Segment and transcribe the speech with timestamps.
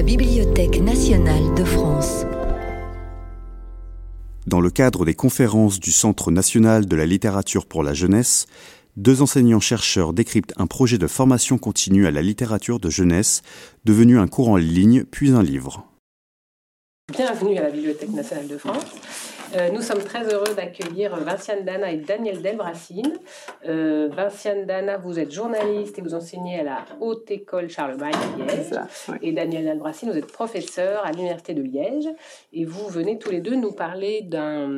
[0.00, 2.24] la Bibliothèque nationale de France.
[4.46, 8.46] Dans le cadre des conférences du Centre national de la littérature pour la jeunesse,
[8.96, 13.42] deux enseignants-chercheurs décryptent un projet de formation continue à la littérature de jeunesse,
[13.84, 15.84] devenu un cours en ligne puis un livre.
[17.12, 18.86] Bienvenue à la Bibliothèque nationale de France.
[19.56, 23.18] Euh, nous sommes très heureux d'accueillir Vinciane Dana et Daniel Delbracine.
[23.66, 28.52] Euh, Vinciane Dana, vous êtes journaliste et vous enseignez à la Haute École Charlemagne à
[28.52, 29.18] Liège.
[29.22, 32.08] Et Daniel Delbracine, vous êtes professeur à l'Université de Liège.
[32.52, 34.68] Et vous venez tous les deux nous parler d'un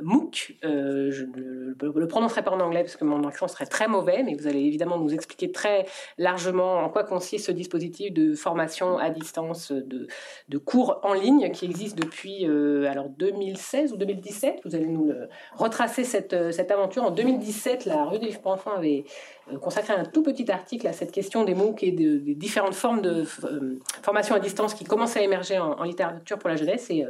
[0.00, 0.54] MOOC.
[0.64, 4.22] Euh, je ne le, prononcerai pas en anglais parce que mon accent serait très mauvais,
[4.22, 5.86] mais vous allez évidemment nous expliquer très
[6.18, 10.06] largement en quoi consiste ce dispositif de formation à distance de,
[10.48, 12.44] de cours en ligne qui existe depuis
[12.86, 14.19] alors 2016 ou 2017
[14.64, 15.12] vous allez nous
[15.56, 17.04] retracer cette, euh, cette aventure.
[17.04, 19.04] En 2017, la rue des livres pour enfants avait
[19.52, 23.02] euh, consacré un tout petit article à cette question des MOOC et des différentes formes
[23.02, 26.90] de euh, formation à distance qui commencent à émerger en, littérature pour la jeunesse.
[26.90, 27.04] Et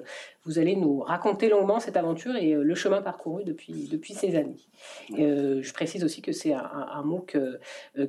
[0.45, 4.57] vous allez nous raconter longuement cette aventure et le chemin parcouru depuis, depuis ces années.
[5.11, 7.37] je précise aussi que c'est un, un, MOOC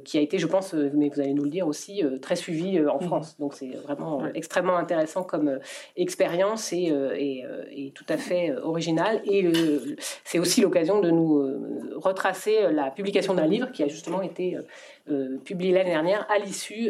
[0.06, 3.00] qui a été, je pense, mais vous allez nous le dire aussi, très suivi en
[3.00, 3.38] France.
[3.38, 5.60] Donc c'est vraiment extrêmement intéressant comme
[5.98, 9.52] expérience et, et, et, tout à fait original et
[10.24, 14.21] c'est aussi l'occasion de nous euh, retracer euh, la publication d'un livre qui a justement
[14.22, 14.58] été
[15.10, 16.90] euh, publié l'année dernière à l'issue,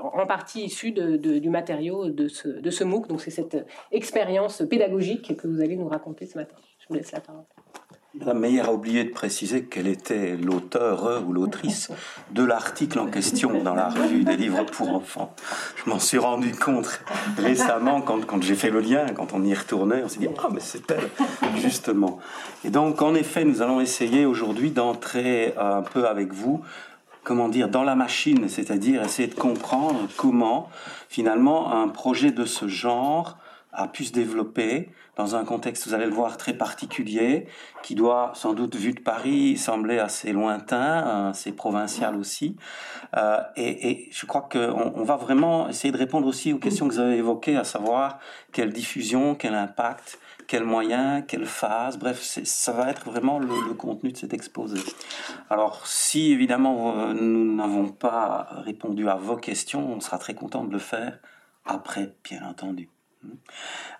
[0.00, 3.08] en partie issu du matériau de ce, de ce MOOC.
[3.08, 3.56] Donc c'est cette
[3.90, 6.56] expérience pédagogique que vous allez nous raconter ce matin.
[6.78, 7.44] Je vous laisse la parole.
[8.14, 11.90] Madame Meyer a oublié de préciser quel était l'auteur ou l'autrice
[12.30, 15.34] de l'article en question dans la revue des livres pour enfants.
[15.76, 17.00] Je m'en suis rendu compte
[17.38, 20.48] récemment quand, quand j'ai fait le lien, quand on y retournait, on s'est dit Ah,
[20.52, 21.08] mais c'est elle,
[21.62, 22.18] justement.
[22.66, 26.60] Et donc, en effet, nous allons essayer aujourd'hui d'entrer un peu avec vous
[27.24, 30.68] comment dire, dans la machine, c'est-à-dire essayer de comprendre comment,
[31.08, 33.38] finalement, un projet de ce genre
[33.72, 37.46] a pu se développer dans un contexte, vous allez le voir, très particulier,
[37.82, 42.56] qui doit sans doute, vu de Paris, sembler assez lointain, assez provincial aussi.
[43.16, 46.94] Euh, et, je crois qu'on on va vraiment essayer de répondre aussi aux questions que
[46.94, 48.18] vous avez évoquées, à savoir
[48.52, 53.74] quelle diffusion, quel impact, quels moyens, quelle phase, bref, ça va être vraiment le, le,
[53.74, 54.80] contenu de cet exposé.
[55.50, 60.64] Alors, si évidemment euh, nous n'avons pas répondu à vos questions, on sera très content
[60.64, 61.18] de le faire
[61.64, 62.88] après, bien entendu.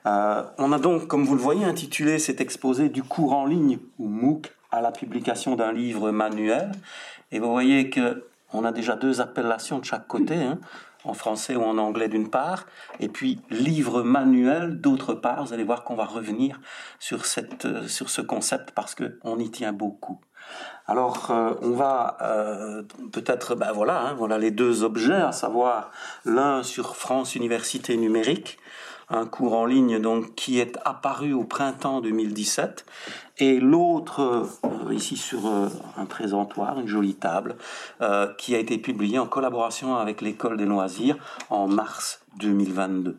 [0.06, 3.78] Euh, on a donc, comme vous le voyez, intitulé cet exposé du cours en ligne
[3.98, 6.72] ou MOOC à la publication d'un livre manuel.
[7.30, 10.58] Et vous voyez que on a déjà deux appellations de chaque côté, hein,
[11.04, 12.66] en français ou en anglais d'une part,
[13.00, 15.44] et puis livre manuel d'autre part.
[15.44, 16.60] Vous allez voir qu'on va revenir
[16.98, 20.20] sur, cette, euh, sur ce concept parce qu'on y tient beaucoup.
[20.86, 22.18] Alors, euh, on va
[23.12, 25.92] peut-être, ben voilà, hein, voilà les deux objets, à savoir
[26.24, 28.58] l'un sur France Université Numérique,
[29.08, 32.84] un cours en ligne donc qui est apparu au printemps 2017
[33.38, 37.56] et l'autre euh, ici sur euh, un présentoir, une jolie table
[38.00, 41.16] euh, qui a été publié en collaboration avec l'école des loisirs
[41.50, 43.16] en mars 2022.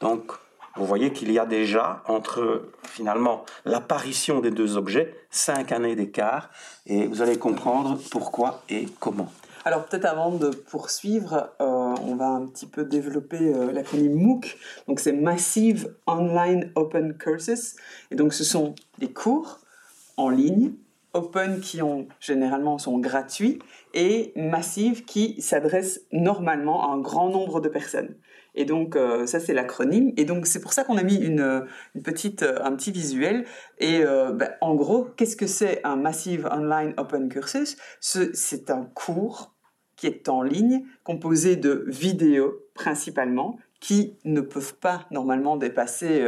[0.00, 0.32] Donc
[0.76, 6.50] vous voyez qu'il y a déjà entre finalement l'apparition des deux objets cinq années d'écart
[6.86, 9.32] et vous allez comprendre pourquoi et comment.
[9.64, 11.50] Alors peut-être avant de poursuivre,
[12.04, 14.56] on va un petit peu développer euh, l'acronyme MOOC.
[14.88, 17.76] Donc c'est Massive Online Open Courses.
[18.10, 19.60] Et donc ce sont des cours
[20.16, 20.72] en ligne,
[21.12, 23.58] open qui ont généralement sont gratuits
[23.94, 28.16] et massive qui s'adressent normalement à un grand nombre de personnes.
[28.54, 30.12] Et donc euh, ça c'est l'acronyme.
[30.16, 31.66] Et donc c'est pour ça qu'on a mis une,
[32.02, 33.44] petite, un petit visuel.
[33.78, 37.76] Et ben, en gros, qu'est-ce que c'est un Massive Online Open Courses?
[38.00, 39.55] C'est un cours
[39.96, 46.26] qui est en ligne, composé de vidéos principalement, qui ne peuvent pas normalement dépasser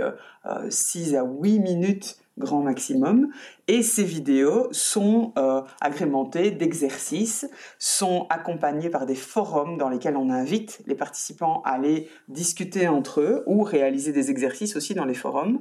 [0.68, 3.30] 6 euh, euh, à 8 minutes grand maximum.
[3.66, 10.30] Et ces vidéos sont euh, agrémentées d'exercices, sont accompagnées par des forums dans lesquels on
[10.30, 15.14] invite les participants à aller discuter entre eux ou réaliser des exercices aussi dans les
[15.14, 15.60] forums.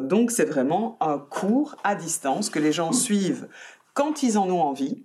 [0.00, 3.46] donc c'est vraiment un cours à distance que les gens suivent
[3.94, 5.04] quand ils en ont envie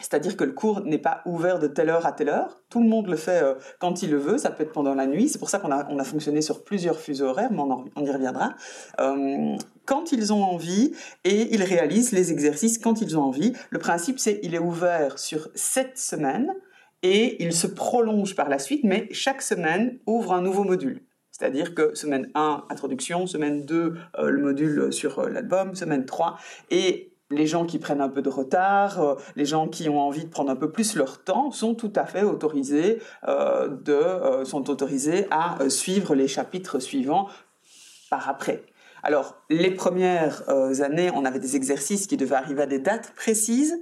[0.00, 2.62] c'est-à-dire que le cours n'est pas ouvert de telle heure à telle heure.
[2.70, 4.38] Tout le monde le fait euh, quand il le veut.
[4.38, 5.28] Ça peut être pendant la nuit.
[5.28, 8.10] C'est pour ça qu'on a, on a fonctionné sur plusieurs fuseaux horaires, mais on, y
[8.10, 8.54] reviendra.
[9.00, 10.92] Euh, quand ils ont envie
[11.24, 13.52] et ils réalisent les exercices quand ils ont envie.
[13.70, 16.52] Le principe, c'est il est ouvert sur sept semaines
[17.02, 21.02] et il se prolonge par la suite, mais chaque semaine ouvre un nouveau module.
[21.30, 26.36] C'est-à-dire que semaine 1, introduction, semaine 2, euh, le module sur l'album, semaine 3.
[26.70, 30.24] Et les gens qui prennent un peu de retard, euh, les gens qui ont envie
[30.24, 34.44] de prendre un peu plus leur temps sont tout à fait autorisés euh, de euh,
[34.44, 37.28] sont autorisés à suivre les chapitres suivants
[38.10, 38.62] par après.
[39.04, 40.42] Alors, les premières
[40.80, 43.78] années, on avait des exercices qui devaient arriver à des dates précises,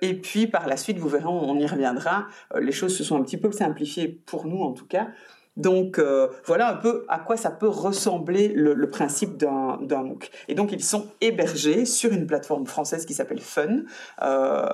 [0.00, 3.22] et puis par la suite, vous verrez, on y reviendra, les choses se sont un
[3.22, 5.08] petit peu simplifiées pour nous en tout cas,
[5.56, 10.30] donc euh, voilà un peu à quoi ça peut ressembler le, principe d'un MOOC.
[10.48, 13.82] Et donc ils sont hébergés sur une plateforme française qui s'appelle Fun.
[14.22, 14.68] Euh,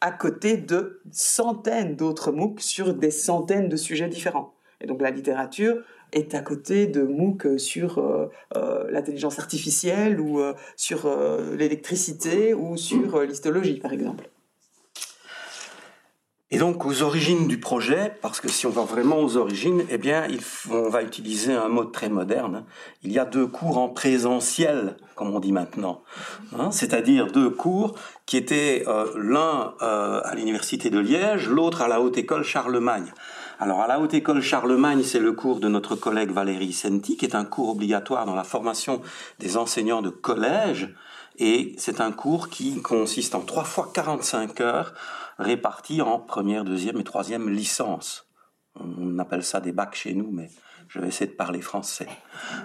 [0.00, 4.54] à côté de centaines d'autres MOOC sur des centaines de sujets différents.
[4.80, 5.82] Et donc la littérature
[6.12, 8.28] est à côté de MOOC sur euh,
[8.90, 10.40] l'intelligence artificielle ou
[10.76, 11.10] sur
[11.56, 14.30] l'électricité ou sur l'histologie par exemple.
[16.50, 19.98] Et donc aux origines du projet, parce que si on va vraiment aux origines, eh
[19.98, 20.26] bien,
[20.70, 22.64] on va utiliser un mot très moderne.
[23.02, 26.02] Il y a deux cours en présentiel, comme on dit maintenant,
[26.58, 31.88] hein, c'est-à-dire deux cours qui étaient euh, l'un euh, à l'université de Liège, l'autre à
[31.88, 33.12] la haute école Charlemagne.
[33.60, 37.26] Alors à la haute école Charlemagne, c'est le cours de notre collègue Valérie Senti, qui
[37.26, 39.02] est un cours obligatoire dans la formation
[39.38, 40.94] des enseignants de collège,
[41.38, 44.94] et c'est un cours qui consiste en trois fois 45 heures
[45.38, 48.28] répartis en première, deuxième et troisième licence.
[48.74, 50.50] On appelle ça des bacs chez nous, mais
[50.88, 52.08] je vais essayer de parler français.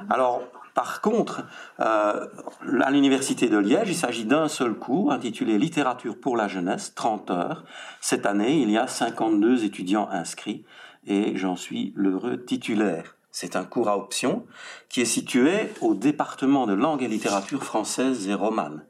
[0.09, 0.43] Alors,
[0.73, 1.45] par contre,
[1.79, 2.27] euh,
[2.81, 7.29] à l'Université de Liège, il s'agit d'un seul cours intitulé Littérature pour la jeunesse, 30
[7.31, 7.65] heures.
[8.01, 10.65] Cette année, il y a 52 étudiants inscrits
[11.05, 13.17] et j'en suis l'heureux titulaire.
[13.29, 14.45] C'est un cours à option
[14.89, 18.85] qui est situé au département de langue et littérature française et romane.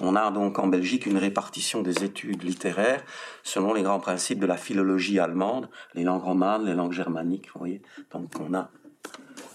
[0.00, 3.04] On a donc en Belgique une répartition des études littéraires
[3.42, 7.60] selon les grands principes de la philologie allemande, les langues romanes, les langues germaniques, vous
[7.60, 7.82] voyez.
[8.12, 8.70] Donc on a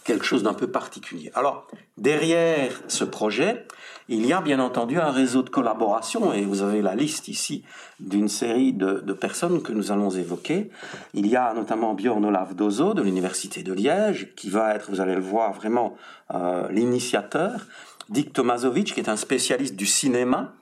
[0.10, 1.32] quelque chose d'un peu particulier.
[1.36, 3.68] Alors, derrière ce projet,
[4.08, 7.64] il y a bien entendu un réseau de collaboration, et vous avez la liste ici
[8.00, 10.72] d'une série de, personnes que nous allons évoquer.
[11.14, 15.00] Il y a notamment Björn Olaf Dozo de l'Université de Liège, qui va être, vous
[15.00, 15.96] allez le voir, vraiment
[16.34, 17.68] euh, l'initiateur.
[18.10, 20.54] Dick Tomasovic, qui est un spécialiste du cinéma,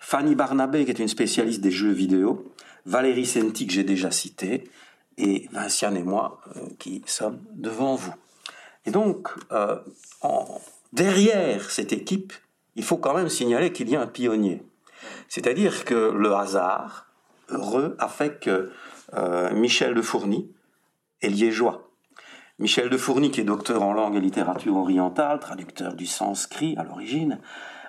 [0.00, 2.52] Fanny Barnabé, qui est une spécialiste des jeux vidéo,
[2.86, 4.64] Valérie Senti, que j'ai déjà cité,
[5.18, 8.14] et Vinciane et moi, euh, qui sommes devant vous.
[8.86, 9.78] Et donc, euh,
[10.92, 12.32] derrière cette équipe,
[12.74, 14.62] il faut quand même signaler qu'il y a un pionnier.
[15.28, 17.06] C'est-à-dire que le hasard
[17.48, 18.70] heureux a fait que
[19.14, 20.50] euh, Michel de Fourny
[21.20, 21.91] est liégeois.
[22.62, 26.84] Michel de Fourny, qui est docteur en langue et littérature orientale, traducteur du sanskrit à
[26.84, 27.40] l'origine,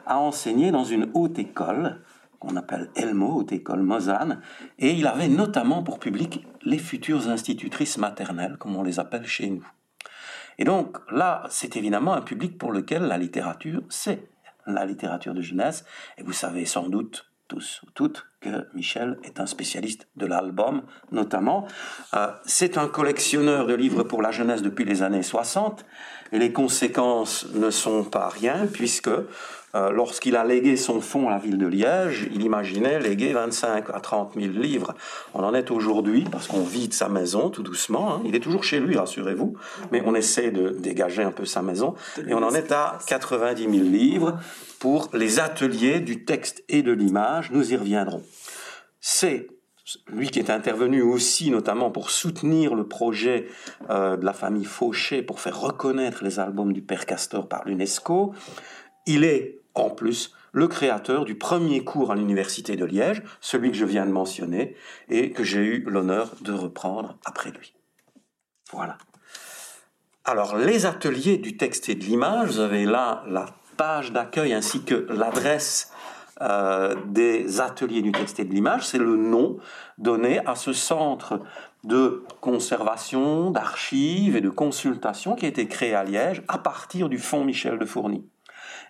[0.07, 2.01] a enseigné dans une haute école
[2.39, 4.41] qu'on appelle Elmo, haute école Mozane,
[4.79, 9.51] et il avait notamment pour public les futures institutrices maternelles, comme on les appelle chez
[9.51, 9.63] nous.
[10.57, 14.27] Et donc là, c'est évidemment un public pour lequel la littérature, c'est
[14.65, 15.85] la littérature de jeunesse,
[16.17, 20.83] et vous savez sans doute tous ou toutes que Michel est un spécialiste de l'album,
[21.11, 21.67] notamment.
[22.13, 25.85] Euh, c'est un collectionneur de livres pour la jeunesse depuis les années 60,
[26.31, 29.11] et les conséquences ne sont pas rien, puisque
[29.75, 33.89] euh, lorsqu'il a légué son fonds à la ville de Liège, il imaginait léguer 25
[33.91, 34.93] à 30 000 livres.
[35.33, 38.13] On en est aujourd'hui, parce qu'on vide sa maison tout doucement.
[38.13, 38.21] Hein.
[38.25, 39.55] Il est toujours chez lui, rassurez-vous,
[39.91, 41.95] mais on essaie de dégager un peu sa maison.
[42.27, 44.37] Et on en est à 90 000 livres
[44.79, 47.51] pour les ateliers du texte et de l'image.
[47.51, 48.21] Nous y reviendrons.
[48.99, 49.47] C'est
[50.07, 53.47] lui qui est intervenu aussi notamment pour soutenir le projet
[53.89, 58.33] euh, de la famille Fauché pour faire reconnaître les albums du Père Castor par l'UNESCO.
[59.05, 63.77] Il est en plus le créateur du premier cours à l'université de Liège, celui que
[63.77, 64.75] je viens de mentionner
[65.09, 67.73] et que j'ai eu l'honneur de reprendre après lui.
[68.71, 68.97] Voilà.
[70.25, 74.83] Alors, les ateliers du texte et de l'image, vous avez là la page d'accueil ainsi
[74.83, 75.91] que l'adresse
[76.41, 79.57] euh, des ateliers du texte et de l'image, c'est le nom
[79.97, 81.41] donné à ce centre
[81.83, 87.17] de conservation, d'archives et de consultation qui a été créé à Liège à partir du
[87.17, 88.25] fonds Michel de Fourny.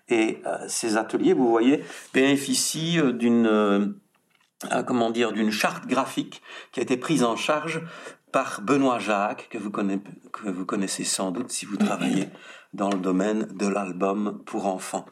[0.10, 1.84] Et euh, ces ateliers, vous voyez,
[2.14, 3.88] bénéficient euh, d'une euh,
[4.86, 6.42] comment d'une charte graphique
[6.72, 7.82] qui a été prise en charge
[8.32, 12.30] par Benoît Jacques, que vous, connaissez, sans doute si vous travaillez
[12.74, 15.06] dans le domaine de l'album pour enfants.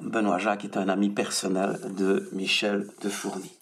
[0.00, 3.52] Benoît Jacques est un ami personnel de Michel de Fourny.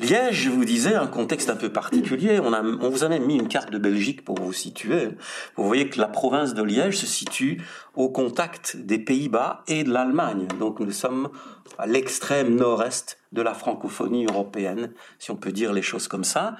[0.00, 2.40] Liège, je vous disais, un contexte un peu particulier.
[2.40, 5.10] On, a, on vous a même mis une carte de Belgique pour vous situer.
[5.56, 7.62] Vous voyez que la province de Liège se situe
[7.94, 10.48] au contact des Pays-Bas et de l'Allemagne.
[10.58, 11.28] Donc nous sommes
[11.78, 16.56] à l'extrême nord-est de la francophonie européenne, si on peut dire les choses comme ça.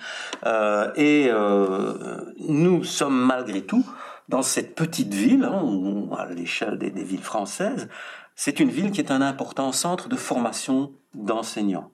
[0.47, 3.85] Euh, et euh, nous sommes malgré tout
[4.29, 7.89] dans cette petite ville, hein, à l'échelle des, villes françaises,
[8.37, 11.91] c'est une ville qui est un important centre de formation d'enseignants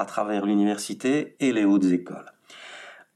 [0.00, 2.32] à travers l'université et les hautes écoles.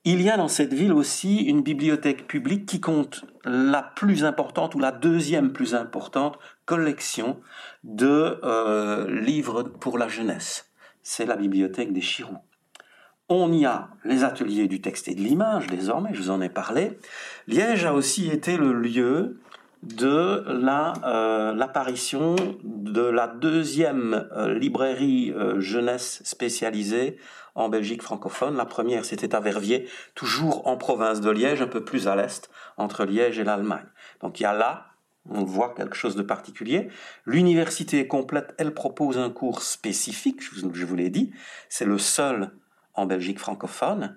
[0.06, 4.74] Il y a dans cette ville aussi une bibliothèque publique qui compte la plus importante
[4.74, 7.40] ou la deuxième plus importante collection
[7.84, 10.70] de euh, livres pour la jeunesse.
[11.02, 12.36] C'est la bibliothèque des Chiroux.
[13.30, 16.50] On y a les ateliers du texte et de l'image, désormais, je vous en ai
[16.50, 16.98] parlé.
[17.46, 19.40] Liège a aussi été le lieu
[19.84, 27.18] de euh, l'apparition de la deuxième euh, librairie euh, jeunesse spécialisée
[27.54, 28.56] en Belgique francophone.
[28.56, 32.50] La première, c'était à Verviers, toujours en province de Liège, un peu plus à l'est,
[32.76, 33.86] entre Liège et l'Allemagne.
[34.20, 34.86] Donc il y a là,
[35.28, 36.88] on voit quelque chose de particulier.
[37.26, 41.32] L'université complète, elle propose un cours spécifique, je vous l'ai dit,
[41.68, 42.50] c'est le seul
[42.94, 44.16] en Belgique francophone.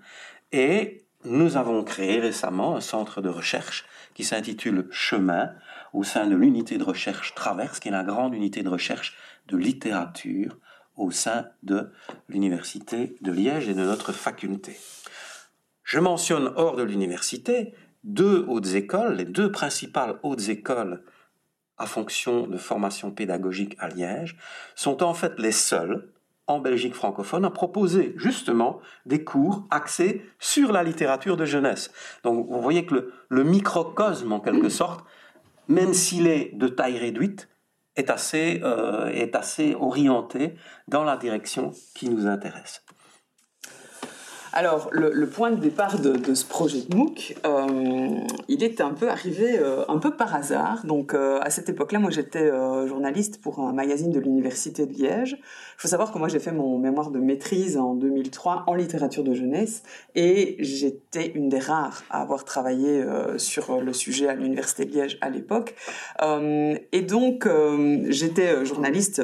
[0.52, 3.86] Et nous avons créé récemment un centre de recherche
[4.18, 5.52] qui s'intitule Chemin
[5.94, 9.16] au sein de l'unité de recherche Traverse, qui est la grande unité de recherche
[9.48, 10.58] de littérature
[10.96, 11.92] au sein de
[12.28, 14.76] l'université de Liège et de notre faculté.
[15.84, 21.04] Je mentionne hors de l'université deux hautes écoles, les deux principales hautes écoles
[21.78, 24.36] à fonction de formation pédagogique à Liège,
[24.74, 26.12] sont en fait les seules
[26.48, 31.92] en Belgique francophone a proposé justement des cours axés sur la littérature de jeunesse.
[32.24, 35.06] Donc vous voyez que le, microcosme, en quelque sorte,
[35.68, 37.50] même s'il est de taille réduite,
[37.98, 40.56] est assez, euh, est assez orienté
[40.88, 42.84] dans la direction qui nous intéresse.
[44.58, 48.08] Alors, le, point de départ de, ce projet de MOOC, euh,
[48.48, 50.84] il est un peu arrivé euh, un peu par hasard.
[50.84, 52.50] Donc, euh, à cette époque-là, moi, j'étais
[52.88, 55.38] journaliste pour un magazine de l'Université de Liège.
[55.40, 59.24] Il faut savoir que moi, j'ai fait mon mémoire de maîtrise en 2003 en littérature
[59.24, 59.84] de jeunesse
[60.16, 63.06] et j'étais une des rares à avoir travaillé
[63.38, 65.76] sur le sujet à l'Université de Liège à l'époque.
[66.20, 67.48] et donc,
[68.10, 69.22] j'étais journaliste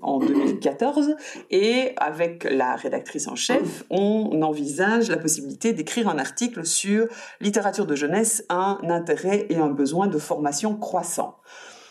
[0.00, 1.16] en 2014
[1.50, 7.06] et avec la rédactrice en chef, on envisage la possibilité d'écrire un article sur
[7.40, 11.36] littérature de jeunesse, un intérêt et un besoin de formation croissant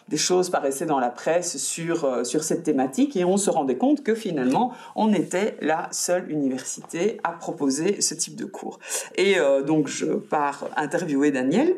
[0.07, 3.77] des choses paraissaient dans la presse sur, euh, sur cette thématique et on se rendait
[3.77, 8.79] compte que finalement on était la seule université à proposer ce type de cours.
[9.15, 11.75] Et euh, donc je pars interviewer Daniel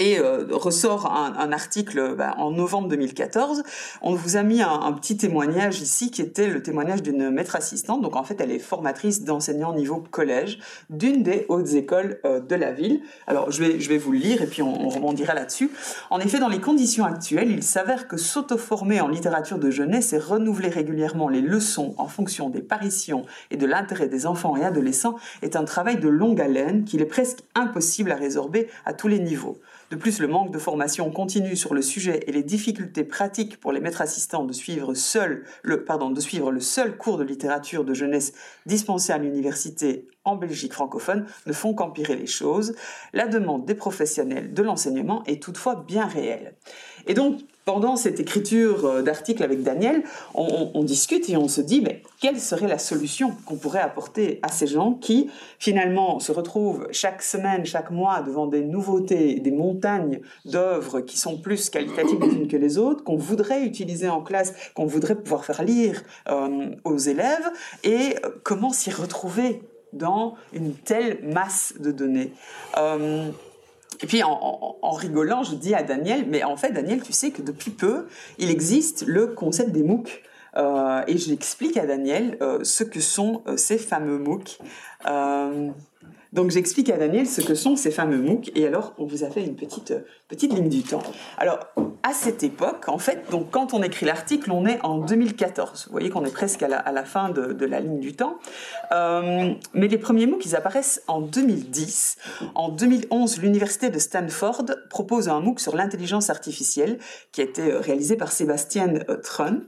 [0.00, 3.62] et euh, ressort un, article bah, en novembre 2014.
[4.02, 8.02] On vous a mis un, petit témoignage ici qui était le témoignage d'une maître assistante.
[8.02, 10.58] Donc en fait, elle est formatrice d'enseignants niveau collège
[10.90, 13.00] d'une des hautes écoles euh, de la ville.
[13.26, 15.70] Alors je vais, je vais vous le lire et puis on, on rebondira là-dessus.
[16.10, 20.18] En effet, dans les conditions actuelles, il s'avère que s'auto-former en littérature de jeunesse et
[20.18, 25.16] renouveler régulièrement les leçons en fonction des paritions et de l'intérêt des enfants et adolescents
[25.42, 29.18] est un travail de longue haleine qu'il est presque impossible à résorber à tous les
[29.18, 29.58] niveaux.
[29.90, 33.72] De plus, le manque de formation continue sur le sujet et les difficultés pratiques pour
[33.72, 37.84] les maîtres assistants de suivre, seul, le, pardon, de suivre le seul cours de littérature
[37.84, 38.34] de jeunesse
[38.66, 42.74] dispensé à l'université en Belgique francophone ne font qu'empirer les choses.
[43.14, 46.54] La demande des professionnels de l'enseignement est toutefois bien réelle.
[47.06, 50.02] Et donc, pendant cette écriture euh, d'article avec Daniel,
[50.34, 54.48] on, discute et on se dit, mais quelle serait la solution qu'on pourrait apporter à
[54.48, 60.20] ces gens qui, finalement, se retrouvent chaque semaine, chaque mois devant des nouveautés, des montagnes
[60.46, 64.54] d'œuvres qui sont plus qualitatives les unes que les autres, qu'on voudrait utiliser en classe,
[64.74, 67.50] qu'on voudrait pouvoir faire lire euh, aux élèves,
[67.84, 69.60] et euh, comment s'y retrouver
[69.92, 72.32] dans une telle masse de données?
[74.02, 77.42] Et puis en, rigolant, je dis à Daniel, mais en fait Daniel, tu sais que
[77.42, 78.06] depuis peu,
[78.38, 80.22] il existe le concept des MOOC.
[80.56, 84.58] Euh, et j'explique à Daniel euh, ce que sont euh, ces fameux MOOC.
[86.32, 89.30] Donc j'explique à Daniel ce que sont ces fameux MOOC et alors on vous a
[89.30, 89.94] fait une petite,
[90.28, 91.02] petite ligne du temps.
[91.38, 91.58] Alors
[92.02, 95.86] à cette époque, en fait, donc quand on écrit l'article, on est en 2014.
[95.86, 98.14] Vous voyez qu'on est presque à la, à la fin de, de, la ligne du
[98.14, 98.38] temps.
[98.92, 102.18] Euh, mais les premiers MOOC, ils apparaissent en 2010.
[102.54, 106.98] En 2011, l'université de Stanford propose un MOOC sur l'intelligence artificielle
[107.32, 109.62] qui a été réalisé par Sébastien Trun.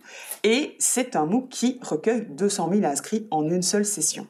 [0.45, 4.27] Et c'est un MOOC qui recueille 200 000 inscrits en une seule session.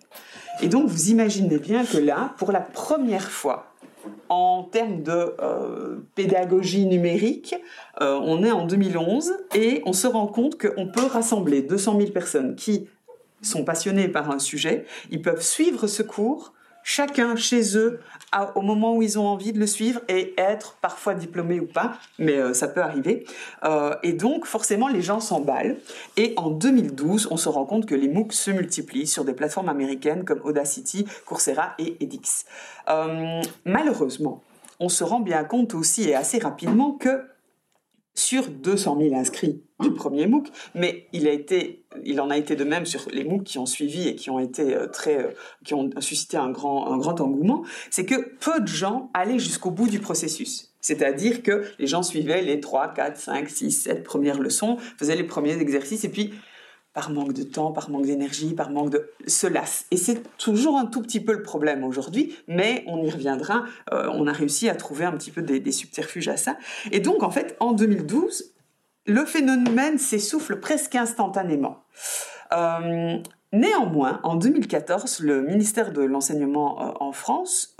[0.62, 3.72] Et donc, vous imaginez bien que là, pour la première fois,
[4.28, 7.54] en termes de euh, pédagogie numérique,
[8.00, 12.10] euh, on est en 2011 et on se rend compte qu'on peut rassembler 200 000
[12.12, 12.88] personnes qui
[13.42, 16.52] sont passionnées par un sujet, ils peuvent suivre ce cours
[16.82, 18.00] chacun chez eux
[18.54, 21.94] au moment où ils ont envie de le suivre et être parfois diplômé ou pas,
[22.18, 23.24] mais euh, ça peut arriver.
[23.64, 25.76] Euh, et donc forcément les gens s'emballent.
[26.16, 29.68] Et en 2012, on se rend compte que les MOOC se multiplient sur des plateformes
[29.68, 32.44] américaines comme Audacity, Coursera et edX.
[32.88, 34.42] Euh, malheureusement,
[34.78, 37.22] on se rend bien compte aussi et assez rapidement que
[38.20, 42.54] sur 200 000 inscrits du premier MOOC, mais il, a été, il en a été
[42.54, 45.30] de même sur les MOOC qui ont suivi et qui ont été euh, très, euh,
[45.64, 49.70] qui ont suscité un grand, un grand engouement, c'est que peu de gens allaient jusqu'au
[49.70, 50.74] bout du processus.
[50.82, 55.24] C'est-à-dire que les gens suivaient les 3, 4, 5, 6, 7 premières leçons, faisaient les
[55.24, 56.34] premiers exercices et puis
[56.92, 59.10] par manque de temps, par manque d'énergie, par manque de...
[59.26, 59.86] se lasse.
[59.90, 63.64] Et c'est toujours un tout petit peu le problème aujourd'hui, mais on y reviendra.
[63.92, 66.56] Euh, on a réussi à trouver un petit peu des, subterfuges à ça.
[66.90, 68.52] Et donc, en fait, en 2012,
[69.06, 71.78] le phénomène s'essouffle presque instantanément.
[72.52, 73.18] Euh,
[73.52, 77.76] néanmoins, en 2014, le ministère de l'Enseignement euh, en France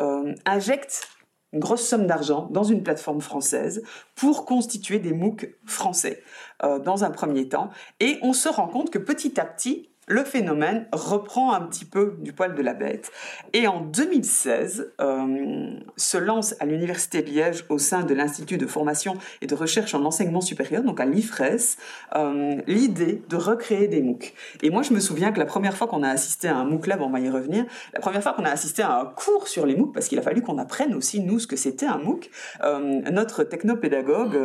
[0.47, 1.09] injecte
[1.55, 3.83] grosse somme d'argent dans une plateforme française
[4.15, 6.23] pour constituer des MOOC français
[6.63, 7.71] euh, dans un premier temps.
[7.99, 12.17] Et on se rend compte que petit à petit, le phénomène reprend un petit peu
[12.19, 13.13] du poil de la bête.
[13.53, 18.67] Et en 2016, euh, se lance à l'Université de Liège, au sein de l'Institut de
[18.67, 21.77] formation et de recherche en enseignement supérieur, donc à l'IFRES,
[22.17, 24.35] euh, l'idée de recréer des MOOC.
[24.63, 26.89] Et moi, je me souviens que la première fois qu'on a assisté à un MOOC
[26.89, 27.65] Lab, on va y revenir,
[27.95, 30.23] la première fois qu'on a assisté à un cours sur les MOOC, parce qu'il a
[30.23, 32.31] fallu qu'on apprenne aussi, nous, ce que c'était un MOOC,
[32.65, 34.37] euh, notre technopédagogue,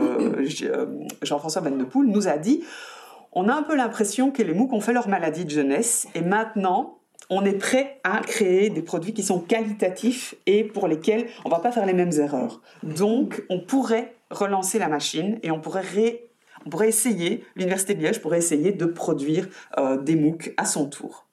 [1.23, 2.63] Jean-François Van de Poel, nous a dit
[3.35, 6.21] on a un peu l'impression que les MOOC ont fait leur maladie de jeunesse et
[6.21, 6.99] maintenant,
[7.29, 11.59] on est prêt à créer des produits qui sont qualitatifs et pour lesquels on va
[11.59, 12.61] pas faire les mêmes erreurs.
[12.83, 16.29] Donc, on pourrait relancer la machine et on pourrait,
[16.69, 21.27] pourrait essayer, l'Université de Liège pourrait essayer de produire euh, des MOOC à son tour.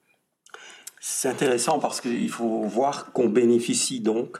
[1.01, 4.39] C'est intéressant parce qu'il faut voir qu'on bénéficie donc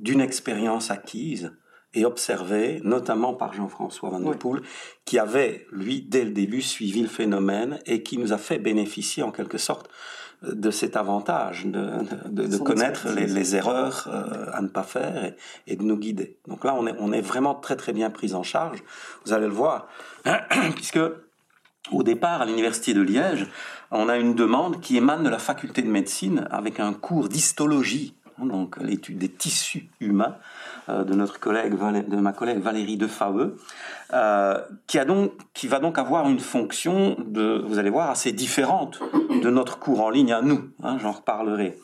[0.00, 1.52] d'une expérience acquise
[1.94, 4.62] et observé, notamment par Jean-François Van der Poel,
[5.04, 9.22] qui avait, lui, dès le début, suivi le phénomène et qui nous a fait bénéficier,
[9.22, 9.90] en quelque sorte,
[10.42, 11.90] de cet avantage de,
[12.26, 15.98] de, de connaître les, les, erreurs euh, à ne pas faire et, et, de nous
[15.98, 16.38] guider.
[16.48, 18.82] Donc là, on est, on est vraiment très très bien pris en charge.
[19.26, 19.88] Vous allez le voir,
[20.76, 21.00] puisque
[21.90, 23.46] au départ, à l'université de Liège,
[23.90, 28.14] on a une demande qui émane de la faculté de médecine avec un cours d'histologie,
[28.38, 30.36] hein, donc l'étude des tissus humains,
[31.04, 33.56] de notre collègue, de ma collègue Valérie Defaveux,
[34.12, 38.32] euh, qui, a donc, qui va donc avoir une fonction de, vous allez voir, assez
[38.32, 39.00] différente
[39.42, 40.70] de notre cours en ligne à nous.
[40.82, 41.78] Hein, J'en reparlerai.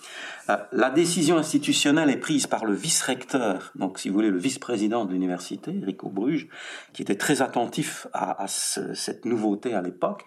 [0.51, 5.05] Euh, la décision institutionnelle est prise par le vice-recteur, donc si vous voulez le vice-président
[5.05, 6.49] de l'université, Rico Bruges,
[6.93, 10.25] qui était très attentif à cette nouveauté à l'époque.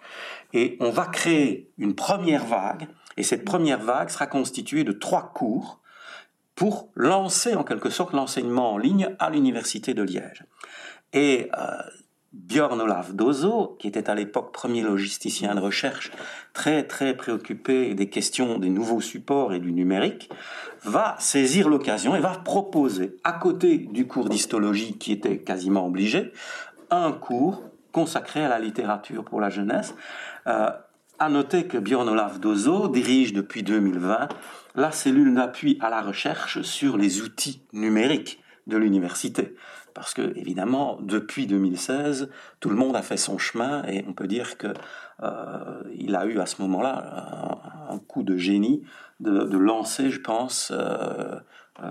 [0.52, 5.32] Et on va créer une première vague, et cette première vague sera constituée de trois
[5.34, 5.80] cours
[6.60, 10.44] pour lancer en quelque sorte l'enseignement en ligne à l'université de Liège.
[11.14, 11.64] Et euh,
[12.34, 16.12] Björn Olaf Dozo, qui était à l'époque premier logisticien de recherche,
[16.52, 20.28] très très préoccupé des questions des nouveaux supports et du numérique,
[20.84, 26.30] va saisir l'occasion et va proposer, à côté du cours d'histologie qui était quasiment obligé,
[26.90, 29.94] un cours consacré à la littérature pour la jeunesse.
[30.46, 30.68] Euh,
[31.18, 34.28] à noter que Björn Olaf Dozo dirige depuis 2020
[34.74, 39.54] la cellule d'appui à la recherche sur les outils numériques de l'université.
[39.94, 42.30] Parce que, évidemment, depuis 2016,
[42.60, 44.72] tout le monde a fait son chemin et on peut dire qu'il
[45.22, 48.82] euh, a eu à ce moment-là un, coup de génie
[49.18, 51.38] de, lancer, je pense, euh,
[51.82, 51.90] euh,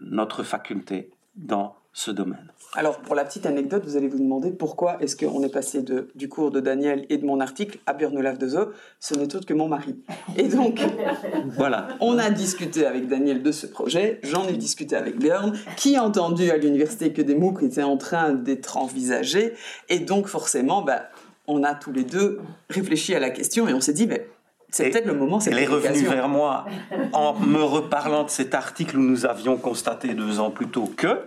[0.00, 2.50] notre faculté dans ce domaine.
[2.74, 6.10] Alors, pour la petite anecdote, vous allez vous demander pourquoi est-ce qu'on est passé de,
[6.16, 9.46] du cours de Daniel et de mon article à Björn de Zo Ce n'est autre
[9.46, 9.94] que mon mari.
[10.36, 10.80] Et donc,
[11.56, 15.94] voilà, on a discuté avec Daniel de ce projet, j'en ai discuté avec Björn, qui
[15.94, 19.54] a entendu à l'université que des MOOC étaient en train d'être envisagés,
[19.88, 21.02] et donc forcément, bah,
[21.46, 24.26] on a tous les deux réfléchi à la question et on s'est dit, mais
[24.74, 25.38] c'est peut-être le moment.
[25.46, 26.66] Elle est revenue vers moi
[27.12, 31.20] en me reparlant de cet article où nous avions constaté deux ans plus tôt que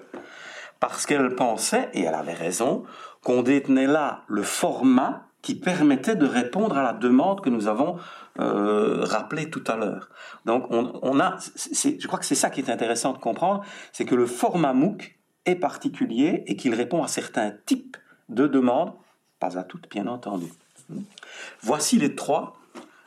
[0.79, 2.83] parce qu'elle pensait, et elle avait raison,
[3.23, 7.97] qu'on détenait là le format qui permettait de répondre à la demande que nous avons
[8.39, 10.09] euh, rappelée tout à l'heure.
[10.45, 14.15] Donc on, a, je crois que c'est ça qui est intéressant de comprendre, c'est que
[14.15, 17.97] le format MOOC est particulier et qu'il répond à certains types
[18.29, 18.93] de demandes,
[19.39, 20.47] pas à toutes bien entendu.
[21.61, 22.57] Voici les trois,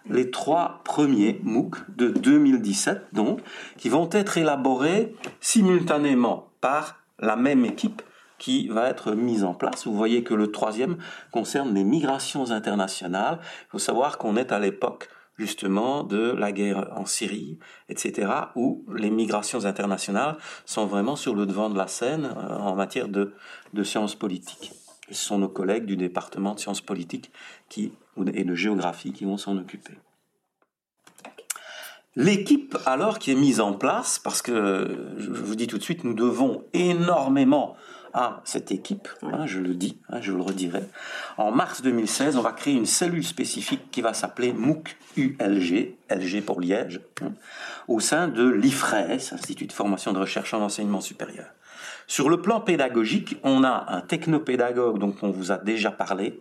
[0.09, 3.41] les trois premiers MOOC de 2017 donc,
[3.77, 8.03] qui vont être élaborés simultanément par la même équipe
[8.39, 9.87] qui va être mise en place.
[9.87, 10.97] Vous voyez que le troisième
[11.31, 13.39] concerne les migrations internationales.
[13.43, 15.09] Il faut savoir qu'on est à l'époque
[15.41, 21.47] justement de la guerre en Syrie, etc., où les migrations internationales sont vraiment sur le
[21.47, 23.33] devant de la scène euh, en matière de,
[23.83, 24.73] sciences politiques.
[25.09, 27.33] ce sont nos collègues du département de sciences politiques
[27.71, 27.93] qui,
[28.35, 29.95] et de géographie qui vont s'en occuper.
[32.17, 36.03] L'équipe alors qui est mise en place, parce que je vous dis tout de suite,
[36.03, 37.77] nous devons énormément
[38.13, 40.83] à cette équipe, hein, je le dis, hein, je le redirai.
[41.37, 46.43] En mars 2016, on va créer une cellule spécifique qui va s'appeler MOOC ULG, LG
[46.45, 47.33] pour Liège, hein,
[47.87, 51.47] au sein de l'IFRES, Institut de formation de recherche en enseignement supérieur.
[52.09, 56.41] Sur le plan pédagogique, on a un technopédagogue dont on vous a déjà parlé,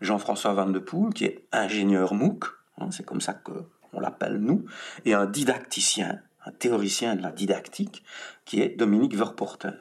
[0.00, 2.44] Jean-François Van de Poel, qui est ingénieur MOOC,
[2.92, 3.34] c'est comme ça
[3.90, 4.64] qu'on l'appelle nous,
[5.04, 8.04] et un didacticien, un théoricien de la didactique,
[8.44, 9.72] qui est Dominique Verporter.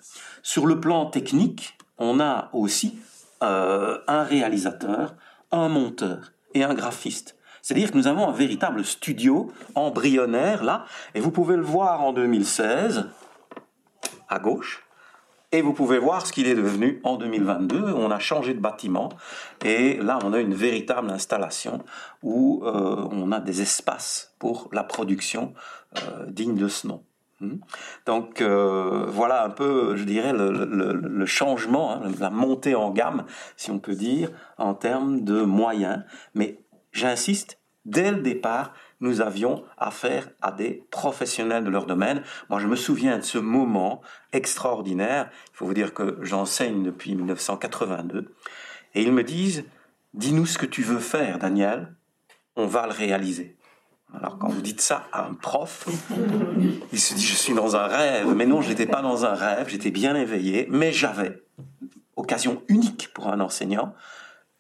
[0.44, 3.00] Sur le plan technique, on a aussi
[3.44, 5.16] euh, un réalisateur,
[5.52, 7.36] un monteur et un graphiste.
[7.62, 12.14] C'est-à-dire que nous avons un véritable studio embryonnaire là, et vous pouvez le voir en
[12.14, 13.08] 2016,
[14.30, 14.87] à gauche,
[15.52, 17.94] et vous pouvez voir ce qu'il est devenu en 2022.
[17.94, 19.10] On a changé de bâtiment
[19.64, 21.84] et là on a une véritable installation
[22.22, 25.54] où euh, on a des espaces pour la production
[25.98, 27.04] euh, digne de ce nom.
[27.40, 27.58] Hmm.
[28.06, 33.70] Donc euh, voilà un peu, je dirais, le, changement, hein, la montée en gamme, si
[33.70, 36.04] on peut dire, en termes de moyens.
[36.34, 36.60] Mais
[36.92, 42.24] j'insiste, dès le départ, nous avions affaire à des professionnels de leur domaine.
[42.50, 44.02] Moi, je me souviens de ce moment
[44.34, 45.30] extraordinaire.
[45.54, 48.34] Il faut vous dire que j'enseigne depuis 1982.
[48.96, 49.66] Et ils me disent,
[50.14, 51.94] dis-nous ce que tu veux faire, Daniel.
[52.56, 53.58] On va le réaliser.
[54.14, 55.88] Alors quand vous dites ça à un prof,
[56.94, 58.34] il se dit je suis dans un rêve.
[58.34, 61.44] Mais non, je n'étais pas dans un rêve, j'étais bien éveillé, mais j'avais,
[62.16, 63.94] occasion unique pour un enseignant,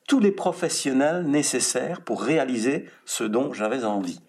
[0.08, 4.21] tous les professionnels nécessaires pour réaliser ce dont j'avais envie.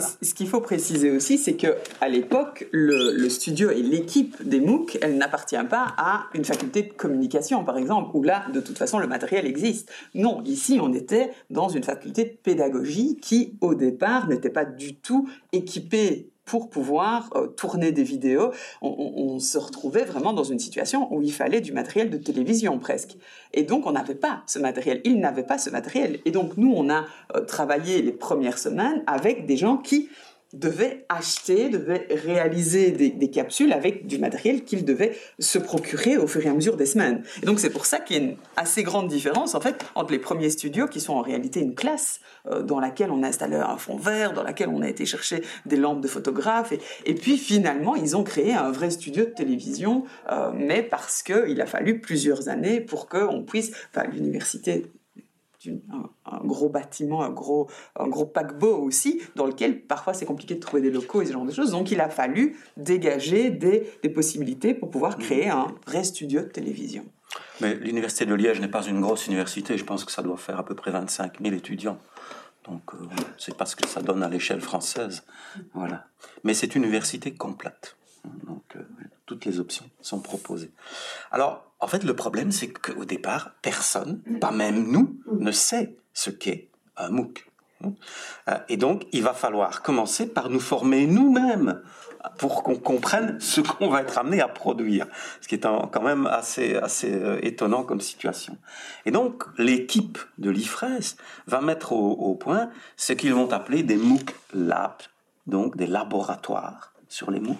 [0.00, 4.98] Ce qu'il faut préciser aussi, c'est que à l'époque, le, studio et l'équipe des MOOC,
[5.02, 8.98] elle n'appartient pas à une faculté de communication, par exemple, où là, de toute façon,
[8.98, 9.90] le matériel existe.
[10.14, 14.96] Non, ici, on était dans une faculté de pédagogie qui, au départ, n'était pas du
[14.96, 18.50] tout équipée pour pouvoir euh, tourner des vidéos,
[18.82, 23.16] on, se retrouvait vraiment dans une situation où il fallait du matériel de télévision presque.
[23.52, 26.20] Et donc on n'avait pas ce matériel, ils n'avaient pas ce matériel.
[26.24, 30.08] Et donc nous, on a euh, travaillé les premières semaines avec des gens qui
[30.54, 36.44] devait acheter, devait réaliser des, capsules avec du matériel qu'il devait se procurer au fur
[36.44, 37.22] et à mesure des semaines.
[37.42, 40.12] Et donc c'est pour ça qu'il y a une assez grande différence en fait entre
[40.12, 43.56] les premiers studios qui sont en réalité une classe euh, dans laquelle on a installé
[43.56, 46.72] un fond vert, dans laquelle on a été chercher des lampes de photographes
[47.04, 51.60] et, puis finalement ils ont créé un vrai studio de télévision, euh, mais parce qu'il
[51.60, 54.86] a fallu plusieurs années pour qu'on puisse, enfin l'université
[55.66, 60.60] un, gros bâtiment, un gros, un gros paquebot aussi, dans lequel parfois c'est compliqué de
[60.60, 61.70] trouver des locaux et ce genre de choses.
[61.70, 66.46] Donc il a fallu dégager des, des possibilités pour pouvoir créer un vrai studio de
[66.46, 67.04] télévision.
[67.60, 70.58] Mais l'université de Liège n'est pas une grosse université, je pense que ça doit faire
[70.58, 71.98] à peu près 25 000 étudiants.
[72.64, 73.06] Donc, euh,
[73.38, 75.22] c'est pas ce que ça donne à l'échelle française.
[75.74, 76.06] Voilà.
[76.44, 77.96] Mais c'est une université complète.
[78.46, 78.80] Donc, euh,
[79.26, 80.72] toutes les options sont proposées.
[81.30, 86.30] Alors, en fait, le problème, c'est qu'au départ, personne, pas même nous, ne sait ce
[86.30, 87.46] qu'est un MOOC.
[88.48, 91.82] Euh, et donc, il va falloir commencer par nous former nous-mêmes
[92.38, 95.06] pour qu'on comprenne ce qu'on va être amené à produire,
[95.42, 98.56] ce qui est quand même assez, assez euh, étonnant comme situation.
[99.04, 103.96] Et donc, l'équipe de l'IFRES va mettre au, au point ce qu'ils vont appeler des
[103.96, 105.02] MOOC Labs,
[105.46, 107.58] donc des laboratoires sur les MOOC,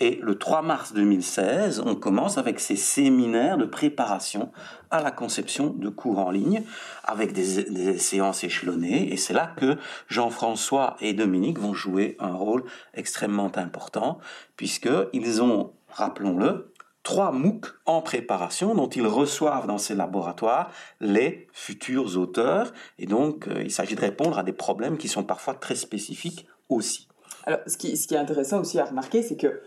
[0.00, 4.52] et le 3 mars 2016, on commence avec ces séminaires de préparation
[4.90, 6.62] à la conception de cours en ligne,
[7.04, 9.12] avec des, séances échelonnées.
[9.12, 9.76] Et c'est là que
[10.08, 14.18] Jean-François et Dominique vont jouer un rôle extrêmement important,
[14.56, 22.18] puisqu'ils ont, rappelons-le, trois MOOC en préparation dont ils reçoivent dans ces laboratoires les futurs
[22.18, 22.72] auteurs.
[22.98, 26.46] Et donc, euh, il s'agit de répondre à des problèmes qui sont parfois très spécifiques
[26.68, 27.08] aussi.
[27.44, 29.62] Alors, ce qui, ce qui est intéressant aussi à remarquer, c'est que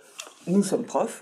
[0.47, 1.21] nous sommes profs.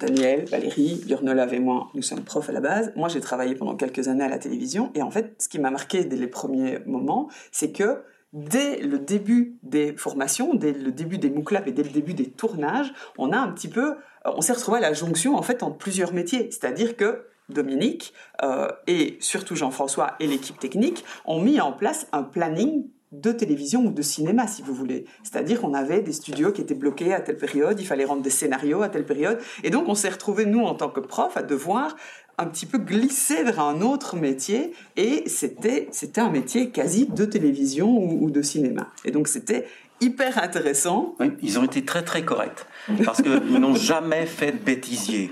[0.00, 2.92] Daniel, Valérie, Yurnolav et moi, nous sommes profs à la base.
[2.96, 4.90] Moi, j'ai travaillé pendant quelques années à la télévision.
[4.94, 8.98] Et en fait, ce qui m'a marqué dès les premiers moments, c'est que dès le
[8.98, 13.30] début des formations, dès le début des MOOC et dès le début des tournages, on
[13.32, 16.50] a un petit peu, on s'est retrouvé à la jonction en fait entre plusieurs métiers.
[16.50, 22.22] C'est-à-dire que Dominique euh, et surtout Jean-François et l'équipe technique ont mis en place un
[22.22, 22.88] planning
[23.20, 25.04] de télévision ou de cinéma, si vous voulez.
[25.22, 28.30] C'est-à-dire qu'on avait des studios qui étaient bloqués à telle période, il fallait rendre des
[28.30, 29.38] scénarios à telle période.
[29.62, 31.96] Et donc, on s'est retrouvés, nous, en tant que profs, à devoir
[32.38, 37.24] un petit peu glisser vers un autre métier et c'était c'était un métier quasi de
[37.24, 39.66] télévision ou, de cinéma et donc c'était
[40.00, 41.14] hyper intéressant.
[41.20, 42.66] Oui, ils ont été très très corrects
[43.04, 45.30] parce qu'ils n'ont jamais fait de bêtisier.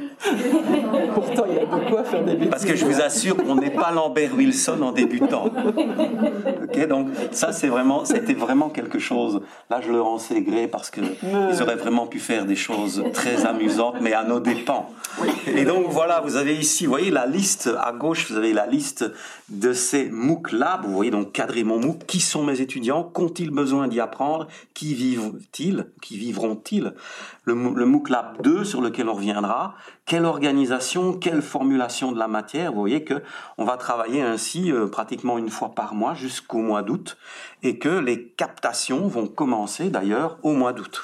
[1.14, 2.50] Pourtant, il y a de quoi faire des bêtises.
[2.50, 5.50] Parce que je vous assure qu'on n'est pas Lambert Wilson en débutant.
[6.62, 9.42] Ok, donc ça c'est vraiment, c'était vraiment quelque chose.
[9.70, 13.04] Là, je leur en sais gré parce que ils auraient vraiment pu faire des choses
[13.12, 14.88] très amusantes, mais à nos dépens.
[15.46, 18.66] Et donc voilà, vous avez ici, vous voyez la liste à gauche, vous avez la
[18.66, 19.04] liste
[19.50, 20.86] de ces MOOC Labs.
[20.86, 22.06] Vous voyez donc cadrer mon MOOC.
[22.06, 23.02] Qui sont mes étudiants?
[23.02, 24.48] Qu'ont-ils besoin d'y apprendre?
[24.74, 25.86] Qui vivent-ils?
[26.00, 26.94] Qui vivront-ils?
[27.44, 29.74] Le, le MOOC Lab 2 sur lequel on reviendra.
[30.06, 32.72] Quelle organisation Quelle formulation de la matière?
[32.72, 33.22] Vous voyez que
[33.58, 37.16] on va travailler ainsi euh, pratiquement une fois par mois jusqu'au mois d'août
[37.62, 41.02] et que les captations vont commencer d'ailleurs au mois d'août.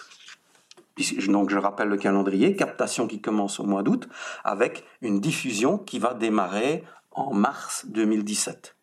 [1.29, 4.09] Donc je rappelle le calendrier, captation qui commence au mois d'août
[4.45, 8.77] avec une diffusion qui va démarrer en mars 2017.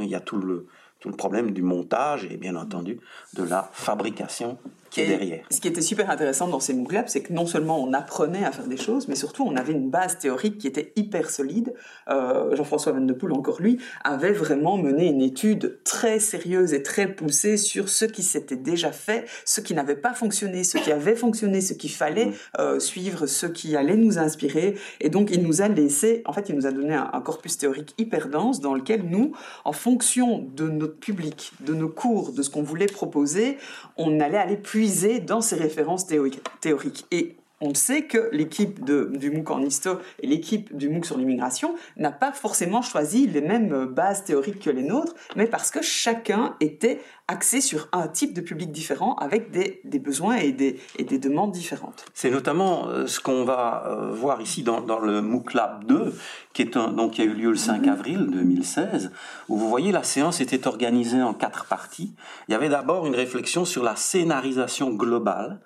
[0.00, 0.68] Il y a tout le,
[1.00, 3.00] tout le problème du montage et bien entendu
[3.34, 4.58] de la fabrication
[4.90, 5.44] qui est derrière.
[5.50, 8.44] Ce qui était super intéressant dans ces MOOC Labs, c'est que non seulement on apprenait
[8.44, 11.74] à faire des choses, mais surtout on avait une base théorique qui était hyper solide.
[12.08, 16.82] Euh, Jean-François Van de Poel, encore lui, avait vraiment mené une étude très sérieuse et
[16.82, 20.90] très poussée sur ce qui s'était déjà fait, ce qui n'avait pas fonctionné, ce qui
[20.90, 22.34] avait fonctionné, ce qu'il fallait mmh.
[22.58, 24.76] euh, suivre, ce qui allait nous inspirer.
[25.00, 27.58] Et donc il nous a laissé, en fait, il nous a donné un, un corpus
[27.58, 29.32] théorique hyper dense dans lequel nous,
[29.64, 33.56] en fonction de notre public, de nos cours, de ce qu'on voulait proposer,
[33.96, 34.79] on allait aller plus
[35.20, 37.06] dans ces références théoriques.
[37.10, 41.74] Et on sait que l'équipe du MOOC en histo et l'équipe du MOOC sur l'immigration
[41.96, 46.56] n'a pas forcément choisi les mêmes bases théoriques que les nôtres, mais parce que chacun
[46.60, 51.18] était axé sur un type de public différent avec des, besoins et des, et des,
[51.18, 52.04] demandes différentes.
[52.12, 56.12] C'est notamment euh, ce qu'on va euh, voir ici dans, le MOOC Lab 2,
[56.52, 59.12] qui, est un, donc, qui a eu lieu le 5 avril 2016,
[59.48, 62.14] où vous voyez la séance était organisée en quatre parties.
[62.48, 65.60] Il y avait d'abord une réflexion sur la scénarisation globale,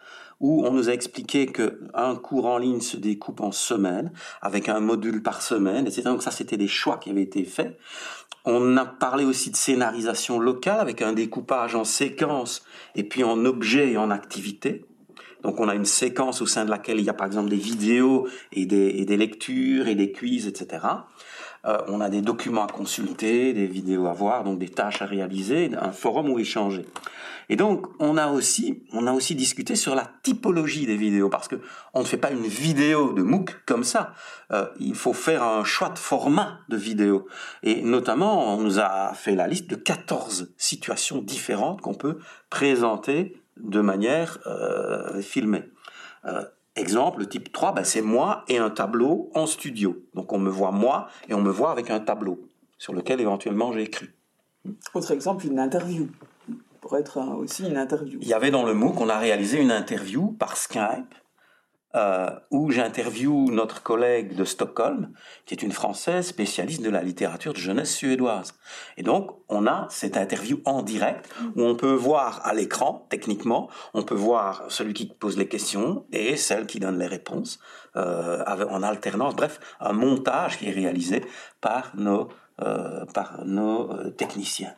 [0.45, 4.79] où on nous a expliqué qu'un cours en ligne se découpe en semaines, avec un
[4.79, 6.03] module par semaine, etc.
[6.03, 7.79] Donc ça, c'était des choix qui avaient été faits.
[8.45, 12.63] On a parlé aussi de scénarisation locale, avec un découpage en séquences,
[12.95, 14.85] et puis en objets et en activités.
[15.43, 17.57] Donc on a une séquence au sein de laquelle il y a par exemple des
[17.57, 20.85] vidéos et des, et des lectures et des quiz, etc.
[21.67, 25.07] Euh, on a des documents à consulter, des vidéos à voir, donc des tâches à
[25.07, 26.85] réaliser, un forum où échanger.
[27.49, 31.49] Et donc, on a aussi, on a aussi discuté sur la typologie des vidéos, parce
[31.49, 31.57] que
[31.93, 34.15] on ne fait pas une vidéo de MOOC comme ça.
[34.53, 37.27] Euh, il faut faire un choix de format de vidéo.
[37.63, 42.19] Et notamment, on nous a fait la liste de 14 situations différentes qu'on peut
[42.51, 45.65] présenter de manière euh, filmée.
[46.25, 46.45] Euh,
[46.77, 50.03] exemple, type 3, ben c'est moi et un tableau en studio.
[50.15, 52.41] Donc on me voit moi et on me voit avec un tableau
[52.79, 54.09] sur lequel éventuellement j'ai écrit.
[54.95, 56.09] Autre exemple, une interview
[56.81, 58.19] pour être aussi une interview.
[58.21, 61.15] Il y avait dans le MOOC, on a réalisé une interview par Skype
[61.95, 65.13] euh, où j'interviewe notre collègue de Stockholm,
[65.47, 68.55] qui est une Française spécialiste de la littérature de jeunesse suédoise.
[68.97, 73.69] Et donc, on a cette interview en direct où on peut voir à l'écran, techniquement,
[73.95, 77.61] on peut voir celui qui pose les questions et celle qui donne les réponses
[77.97, 79.37] euh, en alternance.
[79.37, 81.25] Bref, un montage qui est réalisé
[81.61, 82.29] par nos,
[82.61, 84.75] euh, par nos techniciens.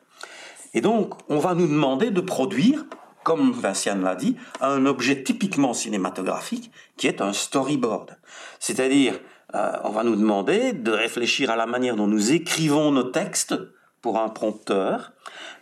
[0.75, 2.85] Et donc, on va nous demander de produire,
[3.27, 8.17] comme Vinciane l'a dit, un objet typiquement cinématographique qui est un storyboard.
[8.61, 9.19] C'est-à-dire,
[9.53, 13.57] euh, on va nous demander de réfléchir à la manière dont nous écrivons nos textes
[14.01, 15.11] pour un prompteur,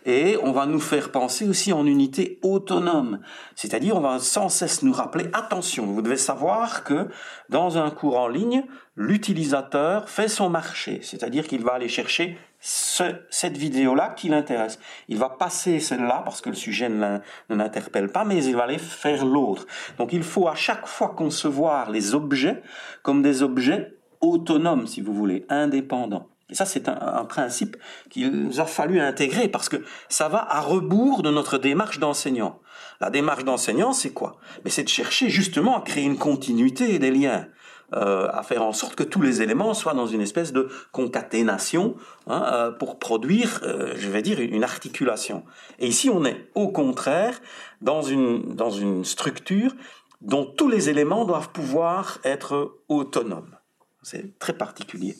[0.05, 3.21] et on va nous faire penser aussi en unité autonome.
[3.55, 7.07] C'est-à-dire, on va sans cesse nous rappeler, attention, vous devez savoir que
[7.49, 8.63] dans un cours en ligne,
[8.95, 10.99] l'utilisateur fait son marché.
[11.01, 14.79] C'est-à-dire qu'il va aller chercher cette vidéo-là qui l'intéresse.
[15.07, 18.79] Il va passer celle-là parce que le sujet ne l'interpelle pas, mais il va aller
[18.79, 19.67] faire l'autre.
[19.99, 22.63] Donc il faut à chaque fois concevoir les objets
[23.03, 26.27] comme des objets autonomes, si vous voulez, indépendants.
[26.49, 27.75] Et ça, c'est un, principe
[28.09, 32.59] qu'il nous a fallu intégrer parce que ça va à rebours de notre démarche d'enseignant.
[33.01, 34.37] La démarche d'enseignant, c'est quoi?
[34.63, 37.47] Mais c'est de chercher justement à créer une continuité des liens.
[37.93, 41.95] Euh, à faire en sorte que tous les éléments soient dans une espèce de concaténation
[42.25, 45.43] hein, euh, pour produire, euh, je vais dire, une articulation.
[45.77, 47.39] Et ici, on est au contraire
[47.81, 49.75] dans une, dans une structure
[50.21, 53.55] dont tous les éléments doivent pouvoir être autonomes.
[54.01, 55.15] C'est très particulier.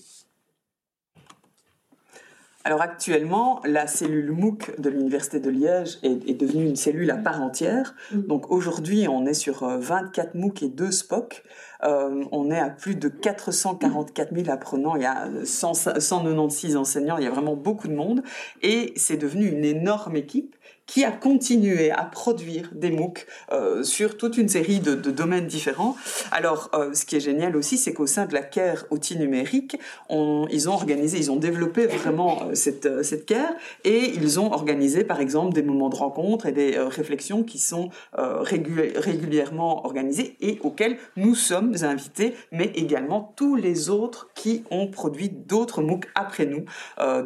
[2.65, 7.39] Alors actuellement, la cellule MOOC de l'Université de Liège est, devenue une cellule à part
[7.39, 7.93] entière.
[8.11, 8.21] Mm.
[8.21, 11.43] Donc aujourd'hui, on est sur 24 MOOC et 2 SPOC.
[11.83, 17.25] Euh, on est à plus de 444 000 apprenants, il y a 196 enseignants, il
[17.25, 18.23] y a vraiment beaucoup de monde.
[18.63, 20.55] Et c'est devenu une énorme équipe
[20.87, 25.95] qui a continué à produire des MOOC euh, sur toute une série de, domaines différents.
[26.31, 29.77] Alors, euh, ce qui est génial aussi, c'est qu'au sein de la CARE outils numériques,
[30.09, 35.03] ils ont organisé, ils ont développé vraiment euh, cette, cette CARE et ils ont organisé,
[35.03, 40.97] par exemple, des moments de rencontre et des réflexions qui sont régulièrement organisées et auxquelles
[41.15, 46.65] nous sommes invités, mais également tous les autres qui ont produit d'autres MOOC après nous.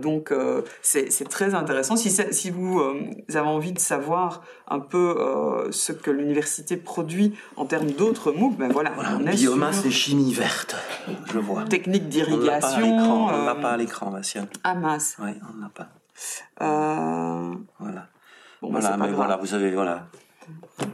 [0.01, 0.33] donc,
[0.81, 1.95] c'est très intéressant.
[1.95, 2.81] Si, si vous
[3.33, 8.57] avez envie de savoir un peu euh, ce que l'université produit en termes d'autres MOOC,
[8.57, 8.91] ben voilà.
[9.33, 10.75] biomasse et chimie verte,
[11.31, 11.63] je vois.
[11.63, 12.97] Technique d'irrigation.
[12.97, 14.47] On n'a pas à l'écran, Vinciane.
[14.63, 15.17] Ah masse.
[15.19, 15.89] Oui, on n'a pas.
[16.61, 18.07] Euh, voilà.
[18.61, 20.07] Ben, voilà, mais voilà, vous avez, voilà.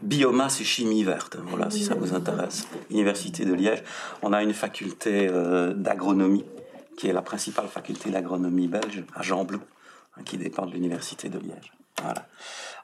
[0.03, 2.67] Biomasse et chimie verte, voilà, si ça vous intéresse.
[2.89, 3.83] Université de Liège,
[4.21, 6.45] on a une faculté euh, d'agronomie,
[6.97, 9.59] qui est la principale faculté d'agronomie belge, à Jean-Blou,
[10.17, 11.71] hein, qui dépend de l'Université de Liège.
[12.01, 12.27] Voilà.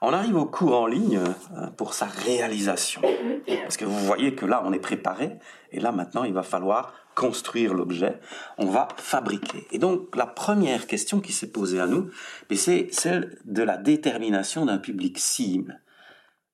[0.01, 3.01] On arrive au cours en ligne euh, pour sa réalisation.
[3.61, 5.37] Parce que vous voyez que là, on est préparé,
[5.71, 8.19] et là, maintenant, il va falloir construire l'objet,
[8.57, 9.67] on va fabriquer.
[9.71, 12.09] Et donc, la première question qui s'est posée à nous,
[12.55, 15.81] c'est celle de la détermination d'un public cible.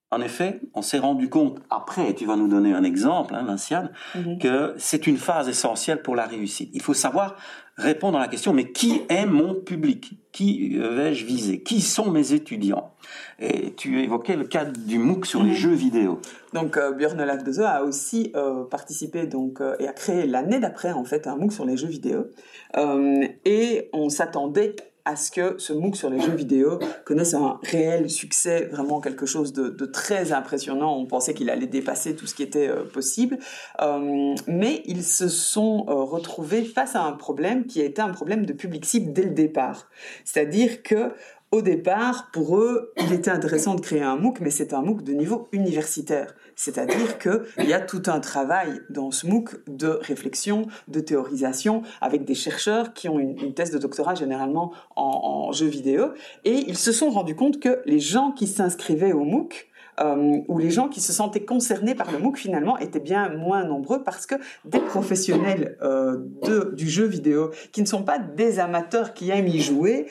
[0.10, 3.44] En effet, on s'est rendu compte après, et tu vas nous donner un exemple, hein,
[3.44, 4.40] Vinciane, mhm.
[4.40, 6.70] que c'est une phase essentielle pour la réussite.
[6.74, 7.36] Il faut savoir
[7.76, 10.14] répondre à la question, mais qui est mon public?
[10.32, 11.62] Qui vais-je viser?
[11.62, 12.94] Qui sont mes étudiants?
[13.40, 15.56] Et tu évoquais le cas du MOOC sur les mhm.
[15.56, 16.22] jeux vidéo.
[16.54, 20.94] Donc euh, Björn Lagdeze a aussi euh, participé donc, euh, et a créé l'année d'après
[20.94, 22.28] en fait un MOOC sur les jeux vidéo.
[23.46, 24.76] et on s'attendait
[25.08, 29.26] à ce que ce MOOC sur les jeux vidéo connaisse un réel succès, vraiment quelque
[29.26, 30.98] chose de, très impressionnant.
[30.98, 33.38] On pensait qu'il allait dépasser tout ce qui était euh, possible.
[33.82, 38.10] Euh, mais ils se sont euh, retrouvés face à un problème qui a été un
[38.10, 39.88] problème de public cible dès le départ.
[40.26, 41.14] C'est-à-dire que
[41.52, 45.04] au départ, pour eux, il était intéressant de créer un MOOC, mais c'est un MOOC
[45.04, 46.36] de niveau universitaire.
[46.58, 52.26] C'est-à-dire qu'il y a tout un travail dans ce MOOC de réflexion, de théorisation, avec
[52.26, 56.08] des chercheurs qui ont une, thèse de doctorat généralement en, jeux vidéo,
[56.46, 59.68] et ils se sont rendus compte que les gens qui s'inscrivaient au MOOC,
[60.00, 63.64] euh, ou les gens qui se sentaient concernés par le MOOC finalement étaient bien moins
[63.64, 68.60] nombreux parce que des professionnels euh, de, du jeu vidéo qui ne sont pas des
[68.60, 70.08] amateurs qui aiment y jouer,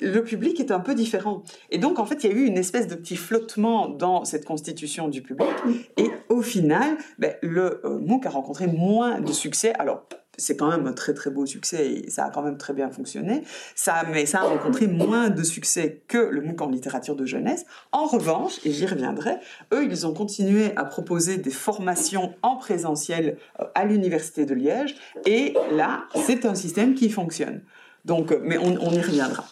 [0.00, 1.42] le public est un peu différent.
[1.70, 4.44] Et donc, en fait, il y a eu une espèce de petit flottement dans cette
[4.44, 5.48] constitution du public.
[5.96, 9.72] Et au final, ben, le euh, MOOC a rencontré moins de succès.
[9.78, 10.06] Alors,
[10.40, 12.90] c'est quand même un très très beau succès et ça a quand même très bien
[12.90, 13.42] fonctionné.
[13.74, 17.66] Ça, mais ça a rencontré moins de succès que le MOOC en littérature de jeunesse.
[17.92, 19.36] En revanche, et j'y reviendrai,
[19.72, 24.96] eux, ils ont continué à proposer des formations en présentiel euh, à l'université de Liège.
[25.26, 27.62] Et là, c'est un système qui fonctionne.
[28.04, 29.44] Donc, euh, mais on, on y reviendra.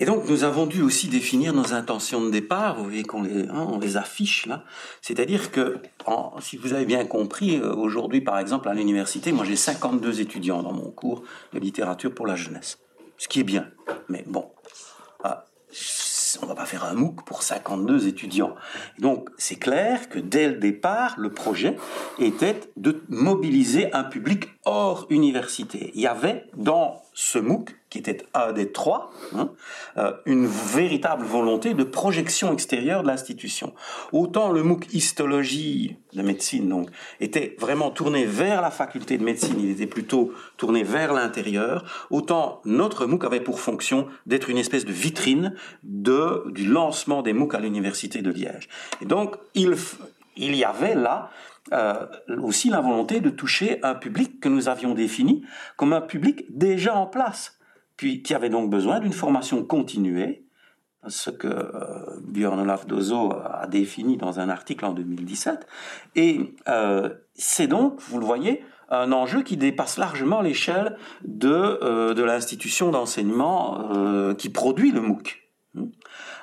[0.00, 2.76] Et donc, nous avons dû aussi définir nos intentions de départ.
[2.76, 4.64] Vous voyez qu'on les, hein, affiche là.
[5.02, 5.78] C'est-à-dire que,
[6.40, 10.62] si vous avez bien compris, euh, aujourd'hui, par exemple, à l'université, moi j'ai 52 étudiants
[10.62, 12.78] dans mon cours de littérature pour la jeunesse.
[13.16, 13.66] Ce qui est bien.
[14.08, 14.48] Mais bon,
[15.24, 15.44] ah,
[16.42, 18.54] on va pas faire un MOOC pour 52 étudiants.
[19.00, 21.76] donc, c'est clair que dès le départ, le projet
[22.20, 25.90] était de mobiliser un public hors université.
[25.94, 29.50] Il y avait dans ce MOOC qui était un des trois, hein,
[29.96, 33.74] euh, une véritable volonté de projection extérieure de l'institution.
[34.12, 39.56] Autant le MOOC histologie de médecine donc était vraiment tourné vers la faculté de médecine,
[39.58, 44.84] il était plutôt tourné vers l'intérieur, autant notre MOOC avait pour fonction d'être une espèce
[44.84, 48.68] de vitrine de, du lancement des MOOC à l'université de Liège.
[49.02, 49.74] Et donc il,
[50.36, 51.30] il y avait là
[51.72, 52.06] euh,
[52.42, 55.44] aussi la volonté de toucher un public que nous avions défini
[55.76, 57.58] comme un public déjà en place
[57.98, 60.46] puis qui avait donc besoin d'une formation continuée,
[61.08, 65.66] ce que euh, Björn Olaf Dozo a défini dans un article en 2017.
[66.14, 72.14] Et euh, c'est donc, vous le voyez, un enjeu qui dépasse largement l'échelle de, euh,
[72.14, 75.42] de l'institution d'enseignement qui produit le MOOC.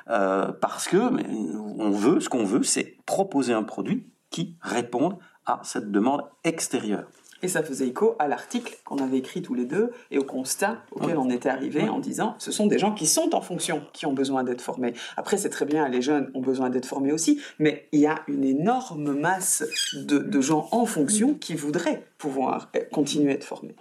[0.05, 5.91] Parce que on veut, ce qu'on veut, c'est proposer un produit qui réponde à cette
[5.91, 7.05] demande extérieure.
[7.45, 10.79] Et ça faisait écho à l'article qu'on avait écrit tous les deux et au constat
[10.91, 14.07] auquel on était arrivé en disant ce sont des gens qui sont en fonction, qui
[14.07, 14.93] ont besoin d'être formés.
[15.15, 18.21] Après, c'est très bien, les jeunes ont besoin d'être formés aussi, mais il y a
[18.27, 23.75] une énorme masse de, gens en fonction qui voudraient pouvoir continuer à être formés.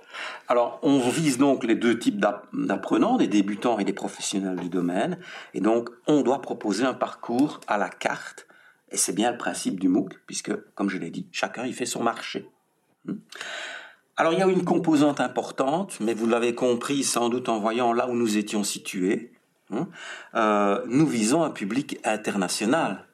[0.48, 2.20] Alors, on vise donc les deux types
[2.52, 5.18] d'apprenants, des débutants et des professionnels du domaine.
[5.54, 8.46] Et donc, on doit proposer un parcours à la carte.
[8.94, 11.84] Et c'est bien le principe du MOOC, puisque, comme je l'ai dit, chacun y fait
[11.84, 12.48] son marché.
[14.16, 17.92] Alors il y a une composante importante, mais vous l'avez compris sans doute en voyant
[17.92, 19.34] là où nous étions situés,
[19.72, 19.88] Hein.
[20.34, 23.06] Euh, nous visons un public international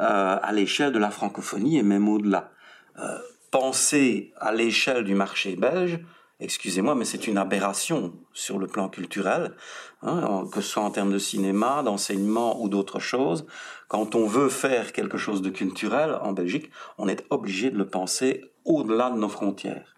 [0.00, 2.50] euh, à l'échelle de la francophonie et même au-delà.
[2.98, 3.18] Euh,
[3.50, 6.00] penser à l'échelle du marché belge,
[6.40, 9.54] excusez-moi, mais c'est une aberration sur le plan culturel,
[10.02, 13.46] hein, que ce soit en termes de cinéma, d'enseignement ou d'autres choses.
[13.88, 17.88] Quand on veut faire quelque chose de culturel en Belgique, on est obligé de le
[17.88, 19.96] penser au-delà de nos frontières,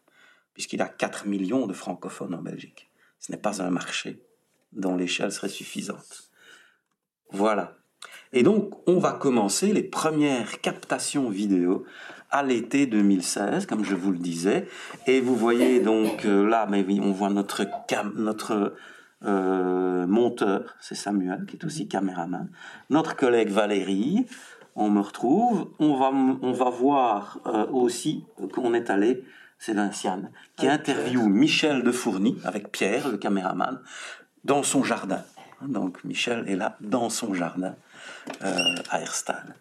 [0.52, 2.90] puisqu'il y a 4 millions de francophones en Belgique.
[3.18, 4.22] Ce n'est pas un marché
[4.72, 6.30] dont l'échelle serait suffisante.
[7.30, 7.76] Voilà.
[8.32, 11.84] Et donc, on va commencer les premières captations vidéo
[12.34, 14.66] à l'été 2016, comme je vous le disais.
[15.06, 17.64] Et vous voyez donc euh, là, mais on voit notre,
[18.16, 18.74] notre
[19.24, 22.50] euh, monteur, c'est Samuel, qui est aussi caméraman.
[22.90, 24.26] Notre collègue Valérie,
[24.74, 25.70] on me retrouve.
[25.78, 29.22] On va, on va voir euh, aussi qu'on est allé,
[29.60, 33.78] c'est Vinciane, qui interviewe Michel de Fourny avec Pierre, le caméraman,
[34.42, 35.22] dans son jardin.
[35.62, 37.76] Donc Michel est là dans son jardin
[38.40, 39.54] à Herstal.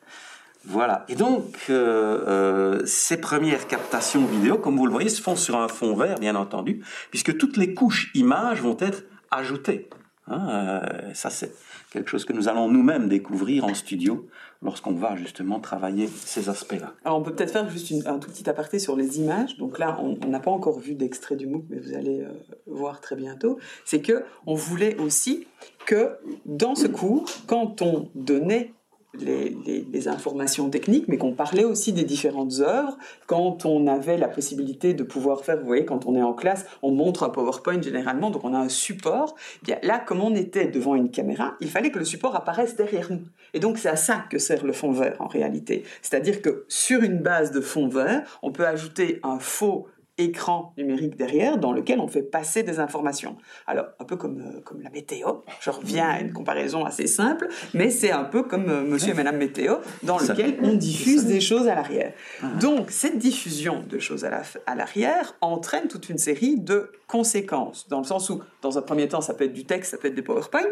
[0.66, 1.05] Voilà.
[1.09, 5.57] Et donc, euh, euh, ces premières captations vidéo, comme vous le voyez, se font sur
[5.57, 9.89] un fond vert, bien entendu, puisque toutes les couches images vont être ajoutées.
[10.28, 11.53] Hein, euh, ça, c'est
[11.91, 14.26] quelque chose que nous allons nous-mêmes découvrir en studio
[14.61, 16.93] lorsqu'on va justement travailler ces aspects-là.
[17.03, 19.57] Alors, on peut peut-être faire juste un tout petit aparté sur les images.
[19.57, 22.26] Donc là, on n'a pas encore vu d'extrait du MOOC, mais vous allez
[22.68, 23.59] voir très bientôt.
[23.84, 25.45] C'est que on voulait aussi
[25.86, 26.11] que
[26.45, 28.74] dans ce cours, quand on donnait
[29.20, 32.97] les, informations techniques, mais qu'on parlait aussi des différentes œuvres.
[33.26, 36.66] Quand on avait la possibilité de pouvoir faire, vous voyez, quand on est en classe,
[36.82, 39.36] on montre un PowerPoint généralement, donc on a un support.
[39.61, 42.76] Eh bien là, comme on était devant une caméra, il fallait que le support apparaisse
[42.76, 43.22] derrière nous.
[43.53, 45.84] Et donc c'est à ça que sert le fond vert en réalité.
[46.01, 49.88] C'est-à-dire que sur une base de fond vert, on peut ajouter un faux
[50.18, 53.36] écran numérique derrière dans lequel on fait passer des informations.
[53.66, 57.47] Alors, un peu comme, euh, comme la météo, je reviens à une comparaison assez simple,
[57.74, 61.41] mais c'est un peu comme euh, monsieur et madame météo, dans lequel on diffuse des
[61.41, 62.14] choses à l'arrière.
[62.43, 62.51] Ah.
[62.59, 68.05] Donc, cette diffusion de choses à l'arrière entraîne toute une série de conséquences, dans le
[68.05, 70.22] sens où, dans un premier temps, ça peut être du texte, ça peut être des
[70.22, 70.72] PowerPoint,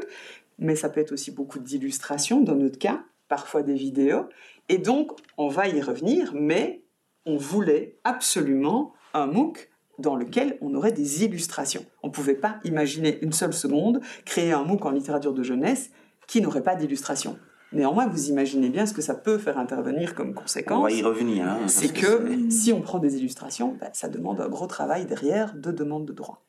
[0.59, 4.25] mais ça peut être aussi beaucoup d'illustrations, dans notre cas, parfois des vidéos,
[4.69, 6.83] et donc, on va y revenir, mais
[7.25, 11.85] on voulait absolument un MOOC dans lequel on aurait des illustrations.
[12.03, 15.91] On ne pouvait pas imaginer une seule seconde créer un MOOC en littérature de jeunesse
[16.27, 17.37] qui n'aurait pas d'illustration.
[17.73, 20.79] Néanmoins, vous imaginez bien ce que ça peut faire intervenir comme conséquence.
[20.79, 21.47] On va y revenir.
[21.47, 25.55] Hein, c'est que, si on prend des illustrations, ben, ça demande un gros travail derrière
[25.55, 26.43] de demande de droit.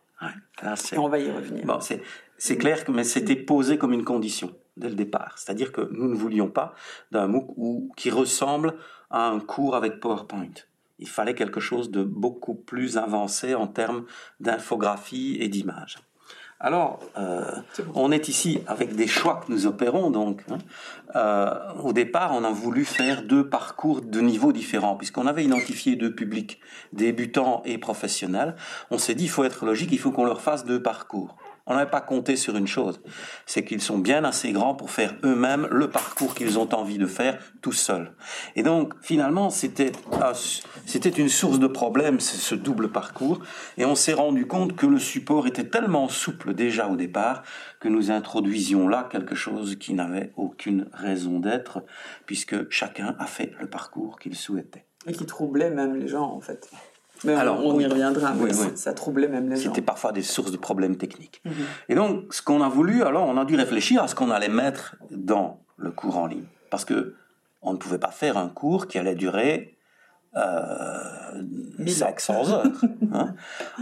[0.92, 1.64] Et on va y revenir.
[1.64, 5.34] Bon, c'est clair, mais c'était posé comme une condition dès le départ.
[5.36, 6.74] C'est-à-dire que nous ne voulions pas
[7.10, 8.74] d'un MOOC qui ressemble
[9.10, 10.54] à un cours avec PowerPoint
[11.02, 14.04] il fallait quelque chose de beaucoup plus avancé en termes
[14.40, 15.98] d'infographie et d'image.
[16.64, 17.42] Alors, euh,
[17.96, 20.10] on est ici avec des choix que nous opérons.
[20.10, 20.58] Donc, hein.
[21.16, 25.96] euh, au départ, on a voulu faire deux parcours de niveaux différents, puisqu'on avait identifié
[25.96, 26.60] deux publics,
[26.92, 28.54] débutants et professionnels.
[28.92, 31.36] On s'est dit, il faut être logique, il faut qu'on leur fasse deux parcours.
[31.66, 33.00] On n'avait pas compté sur une chose,
[33.46, 37.06] c'est qu'ils sont bien assez grands pour faire eux-mêmes le parcours qu'ils ont envie de
[37.06, 38.12] faire tout seuls.
[38.56, 39.92] Et donc, finalement, c'était
[40.86, 43.40] c'était une source de problème, ce double parcours.
[43.76, 47.42] Et on s'est rendu compte que le support était tellement souple déjà au départ
[47.80, 51.82] que nous introduisions là quelque chose qui n'avait aucune raison d'être,
[52.26, 54.86] puisque chacun a fait le parcours qu'il souhaitait.
[55.06, 56.70] Et qui troublait même les gens, en fait.
[57.24, 58.34] Mais alors, on y reviendra,
[58.74, 59.70] ça troublait même les gens.
[59.70, 61.42] C'était parfois des sources de problèmes techniques.
[61.44, 61.52] Mhm.
[61.88, 64.48] Et donc, ce qu'on a voulu, alors, on a dû réfléchir à ce qu'on allait
[64.48, 66.44] mettre dans le cours en ligne.
[66.70, 67.14] Parce que
[67.62, 69.78] on ne pouvait pas faire un cours qui allait durer
[70.36, 72.64] euh, 500 heures.
[73.14, 73.34] Hein.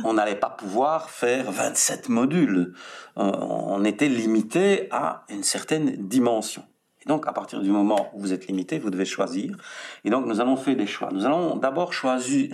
[0.04, 2.74] on n'allait pas pouvoir faire 27 modules.
[3.16, 6.64] Euh, on était limité à une certaine dimension.
[7.02, 9.56] Et donc, à partir du moment où vous êtes limité, vous devez choisir.
[10.04, 11.08] Et donc, nous allons faire des choix.
[11.12, 12.48] Nous allons d'abord choisir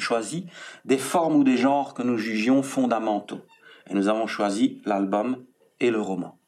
[0.84, 3.40] des formes ou des genres que nous jugions fondamentaux.
[3.88, 5.44] Et nous avons choisi l'album
[5.80, 6.38] et le roman.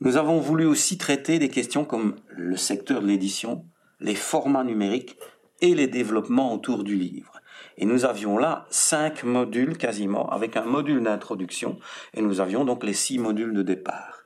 [0.00, 3.64] Nous avons voulu aussi traiter des questions comme le secteur de l'édition,
[4.00, 5.16] les formats numériques
[5.60, 7.32] et les développements autour du livre.
[7.76, 11.78] Et nous avions là cinq modules quasiment, avec un module d'introduction,
[12.14, 14.17] et nous avions donc les six modules de départ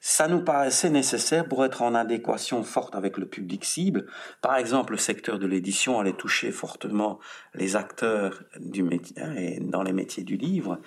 [0.00, 4.06] ça nous paraissait nécessaire pour être en adéquation forte avec le public cible.
[4.40, 7.18] Par exemple, le secteur de l'édition allait toucher fortement
[7.54, 10.78] les acteurs du métier hein, et dans les métiers du livre.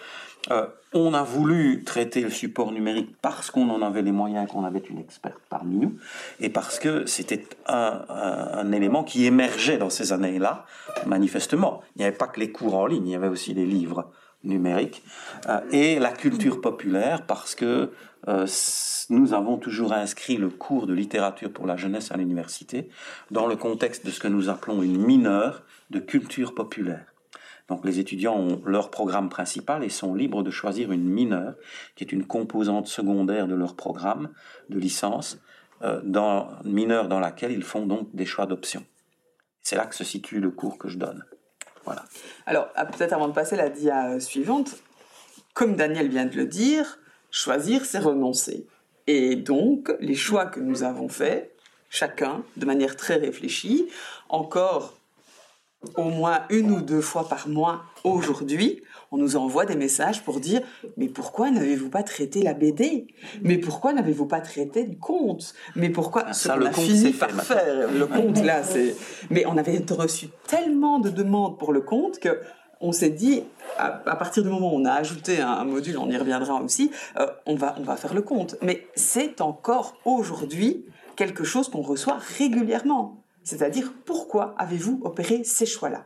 [0.50, 4.64] Euh, on a voulu traiter le support numérique parce qu'on en avait les moyens, qu'on
[4.64, 5.98] avait une experte parmi nous,
[6.40, 10.66] et parce que c'était un, élément qui émergeait dans ces années-là,
[11.06, 11.82] manifestement.
[11.96, 14.10] Il n'y avait pas que les cours en ligne, il y avait aussi les livres
[14.44, 15.04] numérique,
[15.72, 17.92] et la culture populaire, parce que
[18.28, 22.90] nous avons toujours inscrit le cours de littérature pour la jeunesse à l'université
[23.32, 27.06] dans le contexte de ce que nous appelons une mineure de culture populaire.
[27.68, 31.56] Donc les étudiants ont leur programme principal et sont libres de choisir une mineure,
[31.96, 34.30] qui est une composante secondaire de leur programme
[34.70, 35.40] de licence,
[35.82, 36.02] euh,
[36.64, 38.86] mineure dans laquelle ils font donc des choix d'options.
[39.62, 41.24] C'est là que se situe le cours que je donne.
[41.86, 42.04] Voilà.
[42.46, 44.76] Alors, peut-être avant de passer à la dia suivante,
[45.54, 47.00] comme Daniel vient de le dire,
[47.32, 48.68] choisir, c'est renoncer.
[49.08, 51.56] Et donc, les choix que nous avons faits,
[51.90, 53.88] chacun, de manière très réfléchie,
[54.30, 54.94] encore
[55.98, 60.40] au moins une ou deux fois par mois aujourd'hui, on nous envoie des messages pour
[60.40, 60.62] dire
[60.96, 63.08] mais pourquoi n'avez-vous pas traité la BD
[63.42, 67.32] Mais pourquoi n'avez-vous pas traité le conte Mais pourquoi ah, ça, le a fini par
[67.32, 68.96] faire le conte là c'est
[69.32, 72.40] mais on avait reçu tellement de demandes pour le conte que
[72.82, 73.44] on s'est dit,
[73.78, 77.28] à, partir du moment où on a ajouté un, module, on y reviendra aussi, euh,
[77.46, 78.56] on, va, on va faire le compte.
[78.62, 83.24] Mais c'est encore aujourd'hui quelque chose qu'on reçoit régulièrement.
[83.44, 86.06] C'est-à-dire, pourquoi avez-vous opéré ces choix-là?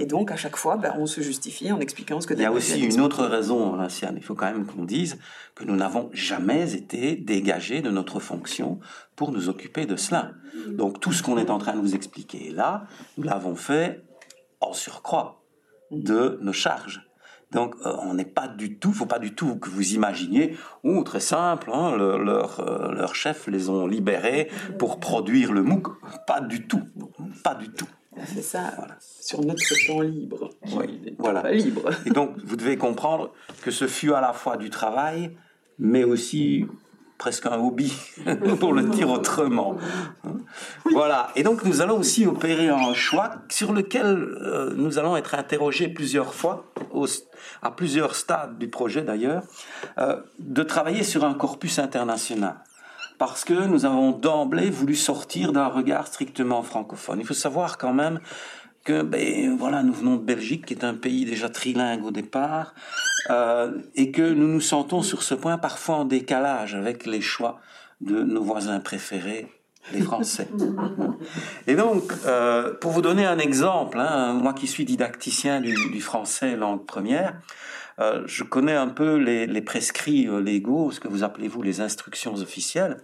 [0.00, 2.32] Et donc, à chaque fois, ben, on se justifie en expliquant ce que...
[2.32, 4.14] Il y a aussi une autre raison, Lanciane.
[4.16, 5.18] Il faut quand même qu'on dise
[5.54, 8.80] que nous n'avons jamais été dégagés de notre fonction
[9.14, 10.30] pour nous occuper de cela.
[10.68, 12.86] Donc, tout ce qu'on est en train de vous expliquer là,
[13.18, 14.02] nous l'avons fait
[14.60, 15.43] en surcroît
[15.94, 17.02] de nos charges.
[17.52, 21.02] Donc, euh, on n'est pas du tout, faut pas du tout que vous imaginiez, ou
[21.04, 25.86] très simple, hein, leur, euh, leur chef les ont libérés pour produire le MOOC.
[26.26, 26.82] Pas du tout,
[27.44, 27.88] pas du tout.
[28.26, 30.50] C'est ça, sur notre temps libre.
[30.76, 31.50] Oui, voilà.
[31.52, 31.90] libre.
[32.06, 33.32] Et donc, vous devez comprendre
[33.62, 35.36] que ce fut à la fois du travail,
[35.78, 36.66] mais aussi
[37.18, 37.92] presque un hobby,
[38.60, 39.76] pour le dire autrement.
[40.92, 41.28] Voilà.
[41.36, 45.88] Et donc, nous allons aussi opérer un choix sur lequel euh, nous allons être interrogés
[45.88, 46.72] plusieurs fois,
[47.62, 49.42] à plusieurs stades du projet d'ailleurs,
[49.98, 52.56] euh, de travailler sur un corpus international.
[53.18, 57.20] Parce que nous avons d'emblée voulu sortir d'un regard strictement francophone.
[57.20, 58.18] Il faut savoir quand même
[58.84, 62.74] que ben, voilà, nous venons de Belgique, qui est un pays déjà trilingue au départ,
[63.30, 67.60] euh, et que nous nous sentons sur ce point parfois en décalage avec les choix
[68.00, 69.48] de nos voisins préférés,
[69.92, 70.48] les Français.
[71.66, 76.00] et donc, euh, pour vous donner un exemple, hein, moi qui suis didacticien du, du
[76.00, 77.34] français langue première,
[78.00, 81.62] euh, je connais un peu les, les, prescrits euh, légaux, ce que vous appelez vous
[81.62, 83.00] les instructions officielles.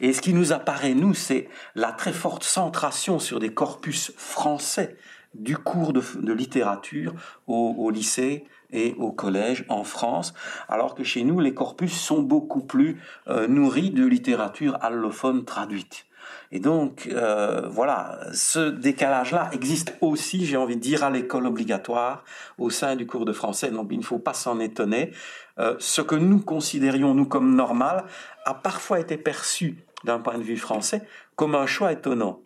[0.00, 4.96] Et ce qui nous apparaît, nous, c'est la très forte centration sur des corpus français
[5.34, 7.14] du cours de, littérature
[7.46, 10.34] au, lycée et au collège en France,
[10.68, 16.06] alors que chez nous, les corpus sont beaucoup plus euh, nourris de littérature allophone traduite.
[16.50, 22.24] Et donc, euh, voilà, ce décalage-là existe aussi, j'ai envie de dire, à l'école obligatoire,
[22.56, 23.70] au sein du cours de français.
[23.70, 25.12] Donc, il ne faut pas s'en étonner.
[25.58, 28.04] Euh, ce que nous considérions, nous, comme normal,
[28.44, 31.02] a parfois été perçu, d'un point de vue français,
[31.36, 32.40] comme un choix étonnant.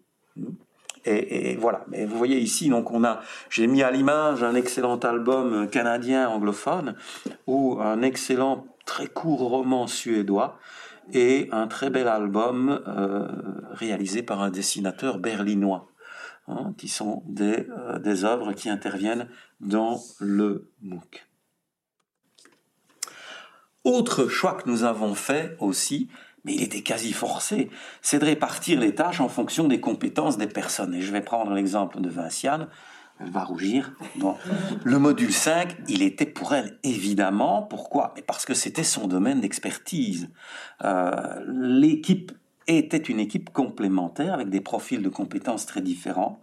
[1.05, 1.85] Et, voilà.
[1.89, 6.29] Mais vous voyez ici, donc on a, j'ai mis à l'image un excellent album canadien
[6.29, 6.95] anglophone
[7.47, 10.59] ou un excellent très court roman suédois
[11.13, 13.27] et un très bel album euh,
[13.73, 15.89] réalisé par un dessinateur berlinois,
[16.49, 19.29] hein, qui sont des, euh, des œuvres qui interviennent
[19.61, 21.27] dans le MOOC.
[23.85, 26.09] Autre choix que nous avons fait aussi,
[26.45, 27.71] mais il était quasi forcé,
[28.01, 30.95] c'est de répartir les tâches en fonction des compétences des personnes.
[30.95, 32.69] Et je vais prendre l'exemple de Vinciane,
[33.21, 33.93] elle va rougir.
[34.85, 37.63] Le module 5, il était pour elle évidemment.
[37.63, 38.15] Pourquoi?
[38.27, 40.31] Parce que c'était son domaine d'expertise.
[40.85, 42.33] Euh, l'équipe
[42.67, 46.41] était une équipe complémentaire avec des profils de compétences très différents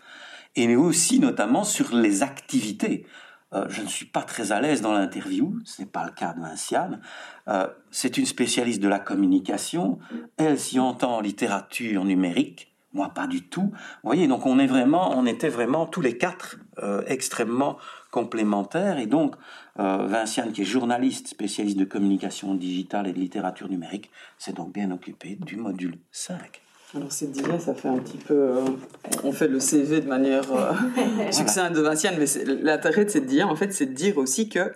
[0.55, 3.05] et aussi notamment sur les activités.
[3.53, 6.33] Euh, je ne suis pas très à l'aise dans l'interview, ce n'est pas le cas
[6.33, 7.01] de Vinciane.
[7.47, 9.99] Euh, c'est une spécialiste de la communication,
[10.37, 13.69] elle s'y entend en littérature numérique, moi, pas du tout.
[13.71, 13.71] Vous
[14.03, 17.77] voyez, donc on est vraiment, on était vraiment tous les quatre euh, extrêmement
[18.09, 18.97] complémentaires.
[18.97, 19.35] Et donc,
[19.75, 24.91] Vinciane, qui est journaliste, spécialiste de communication digitale et de littérature numérique, s'est donc bien
[24.91, 26.61] occupée du module 5.
[26.95, 28.33] Alors c'est dit ça fait un petit peu...
[28.33, 28.65] Euh,
[29.23, 30.45] on fait le CV de manière
[31.31, 34.73] succincte de Vinciane, mais l'intérêt de cette DIA, en fait, c'est de dire aussi que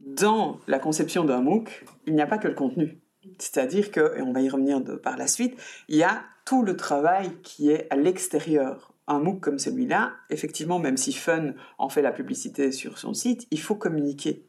[0.00, 3.00] dans la conception d'un MOOC, il n'y a pas que le contenu.
[3.38, 5.58] C'est-à-dire que, et on va y revenir de, par la suite,
[5.88, 8.94] il y a tout le travail qui est à l'extérieur.
[9.06, 13.46] Un MOOC comme celui-là, effectivement, même si Fun en fait la publicité sur son site,
[13.50, 14.47] il faut communiquer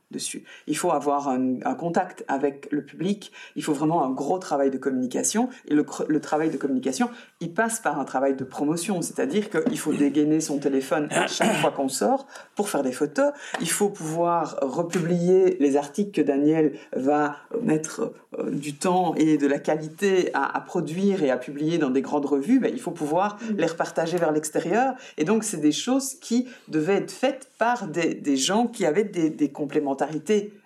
[0.67, 4.77] Il faut avoir un, contact avec le public, il faut vraiment un gros travail de
[4.77, 7.09] communication, et le, travail de communication,
[7.41, 11.53] il passe par un travail de promotion, c'est-à-dire qu'il faut dégainer son téléphone à chaque
[11.57, 13.31] fois qu'on sort pour faire des photos,
[13.61, 19.47] il faut pouvoir republier les articles que Daniel va mettre euh, du temps et de
[19.47, 23.37] la qualité à, produire et à publier dans des grandes revues, ben, il faut pouvoir
[23.55, 28.15] les repartager vers l'extérieur, et donc c'est des choses qui devaient être faites par des,
[28.15, 29.98] des gens qui avaient des, des complémentaires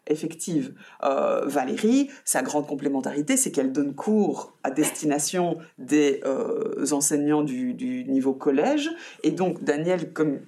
[0.08, 0.74] effective.
[1.04, 8.06] Euh, Valérie, sa grande complémentarité, c'est qu'elle donne cours à destination des euh, enseignants du,
[8.08, 8.90] niveau collège.
[9.24, 10.40] Et donc, Daniel, comme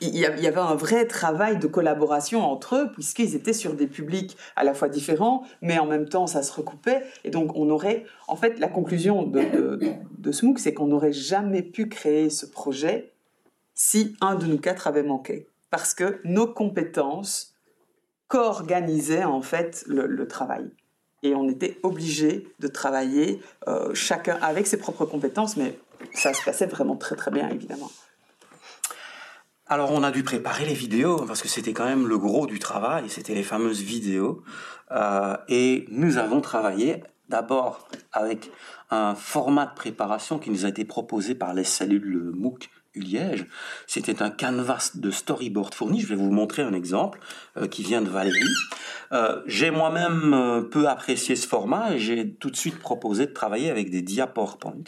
[0.00, 4.34] il y avait un vrai travail de collaboration entre eux, puisqu'ils étaient sur des publics
[4.56, 7.02] à la fois différents, mais en même temps, ça se recoupait.
[7.24, 9.80] Et donc, on aurait, en fait, la conclusion de, de,
[10.16, 13.12] de ce c'est qu'on n'aurait jamais pu créer ce projet
[13.74, 17.56] si un de nous quatre avait manqué parce que nos compétences
[18.28, 20.70] co-organisaient en fait le, travail.
[21.24, 25.76] Et on était obligé de travailler euh, chacun avec ses propres compétences, mais
[26.12, 27.90] ça se passait vraiment très très bien évidemment.
[29.66, 32.60] Alors on a dû préparer les vidéos parce que c'était quand même le gros du
[32.60, 34.44] travail, c'était les fameuses vidéos.
[34.92, 38.52] Euh, et nous avons travaillé d'abord avec
[38.92, 43.46] un format de préparation qui nous a été proposé par les cellules MOOC Liège.
[43.86, 46.00] C'était un canvas de storyboard fourni.
[46.00, 47.20] Je vais vous montrer un exemple
[47.56, 48.42] euh, qui vient de Valérie.
[49.12, 53.32] Euh, j'ai moi-même euh, peu apprécié ce format et j'ai tout de suite proposé de
[53.32, 54.84] travailler avec des dia PowerPoint.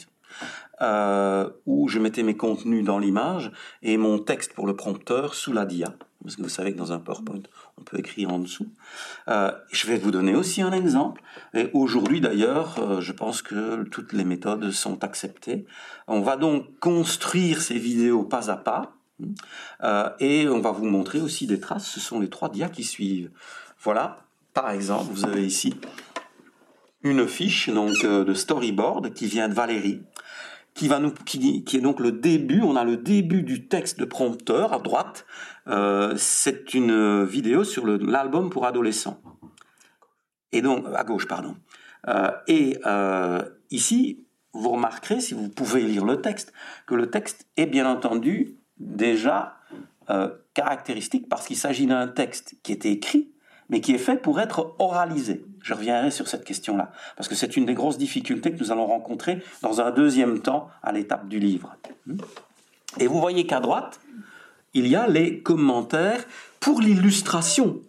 [1.65, 3.51] où je mettais mes contenus dans l'image
[3.81, 5.93] et mon texte pour le prompteur sous la dia.
[6.23, 7.43] Parce que vous savez que dans un PowerPoint,
[7.77, 8.67] on peut écrire en dessous.
[9.27, 11.21] Euh, je vais vous donner aussi un exemple.
[11.53, 15.65] Et aujourd'hui d'ailleurs, euh, je pense que toutes les méthodes sont acceptées.
[16.07, 18.93] On va donc construire ces vidéos pas à pas.
[19.83, 21.87] Euh, et on va vous montrer aussi des traces.
[21.87, 23.31] Ce sont les trois dias qui suivent.
[23.79, 25.75] Voilà, par exemple, vous avez ici
[27.03, 30.01] une fiche donc de storyboard qui vient de Valérie
[30.77, 32.61] qui est donc le début.
[32.61, 35.25] On a le début du texte de prompteur à droite.
[35.67, 39.19] Euh, c'est une vidéo sur l'album pour adolescents.
[40.51, 41.55] Et donc à gauche, pardon.
[42.07, 46.53] Euh, et euh, ici, vous remarquerez, si vous pouvez lire le texte,
[46.85, 49.53] que le texte est bien entendu déjà
[50.53, 53.33] caractéristique parce qu'il s'agit d'un texte qui était écrit
[53.69, 55.45] mais qui est fait pour être oralisé.
[55.67, 58.85] Je reviendrai sur cette question-là, parce que c'est une des grosses difficultés que nous allons
[58.85, 61.75] rencontrer dans un deuxième temps à l'étape du livre.
[63.01, 63.99] Et vous voyez qu'à droite,
[64.73, 66.23] il y a les commentaires
[66.61, 67.81] pour l'illustration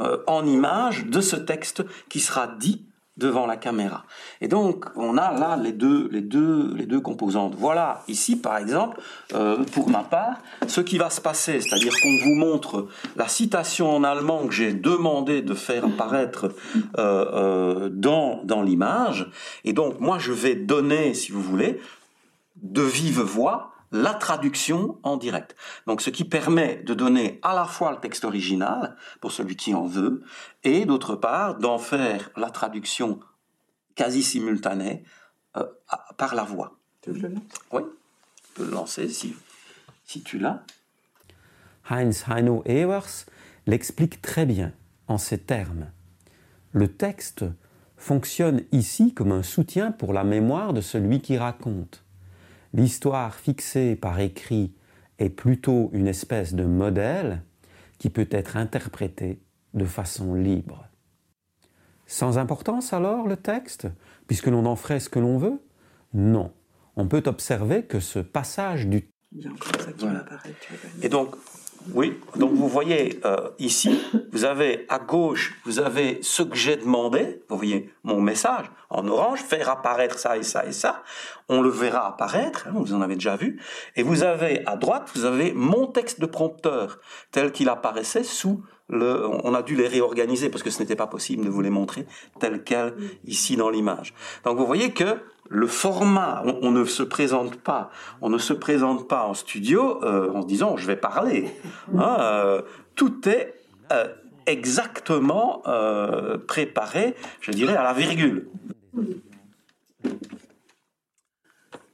[0.00, 2.82] euh, en image de ce texte qui sera dit
[3.16, 4.04] devant la caméra.
[4.40, 7.54] Et donc, on a là les deux, les deux, les deux composantes.
[7.56, 9.00] Voilà, ici, par exemple,
[9.34, 10.36] euh, pour ma part,
[10.66, 14.74] ce qui va se passer, c'est-à-dire qu'on vous montre la citation en allemand que j'ai
[14.74, 16.54] demandé de faire apparaître
[16.98, 19.30] euh, euh, dans, dans l'image.
[19.64, 21.80] Et donc, moi, je vais donner, si vous voulez,
[22.56, 25.56] de vive voix, la traduction en direct.
[25.86, 29.74] Donc ce qui permet de donner à la fois le texte original, pour celui qui
[29.74, 30.22] en veut,
[30.64, 33.20] et d'autre part d'en faire la traduction
[33.94, 35.04] quasi simultanée
[35.56, 35.64] euh,
[36.16, 36.78] par la voix.
[37.00, 37.82] Tu veux le lancer Oui,
[38.36, 39.34] tu peux le lancer si,
[40.04, 40.62] si tu l'as.
[41.88, 43.26] Heinz Heino Ewers
[43.66, 44.72] l'explique très bien
[45.08, 45.90] en ces termes.
[46.72, 47.44] Le texte
[47.96, 52.05] fonctionne ici comme un soutien pour la mémoire de celui qui raconte
[52.76, 54.74] l'histoire fixée par écrit
[55.18, 57.42] est plutôt une espèce de modèle
[57.98, 59.40] qui peut être interprété
[59.72, 60.86] de façon libre.
[62.06, 63.88] Sans importance alors le texte,
[64.26, 65.60] puisque l'on en ferait ce que l'on veut?
[66.12, 66.52] Non.
[66.96, 69.08] On peut observer que ce passage du...
[71.02, 71.34] Et donc,
[71.94, 74.00] oui, donc vous voyez euh, ici,
[74.32, 79.06] vous avez à gauche, vous avez ce que j'ai demandé, vous voyez mon message en
[79.08, 81.02] orange, faire apparaître ça et ça et ça,
[81.48, 83.60] on le verra apparaître, hein, vous en avez déjà vu,
[83.96, 88.62] et vous avez à droite, vous avez mon texte de prompteur tel qu'il apparaissait sous
[88.88, 91.70] le, on a dû les réorganiser parce que ce n'était pas possible de vous les
[91.70, 92.06] montrer
[92.38, 94.14] tel quel ici dans l'image.
[94.44, 95.18] Donc vous voyez que
[95.48, 100.32] le format, on, ne se présente pas, on ne se présente pas en studio euh,
[100.32, 101.50] en se disant je vais parler.
[101.96, 102.62] Hein, euh,
[102.94, 103.54] tout est
[103.92, 104.08] euh,
[104.46, 105.62] exactement
[106.46, 108.48] préparé, je dirais à la virgule.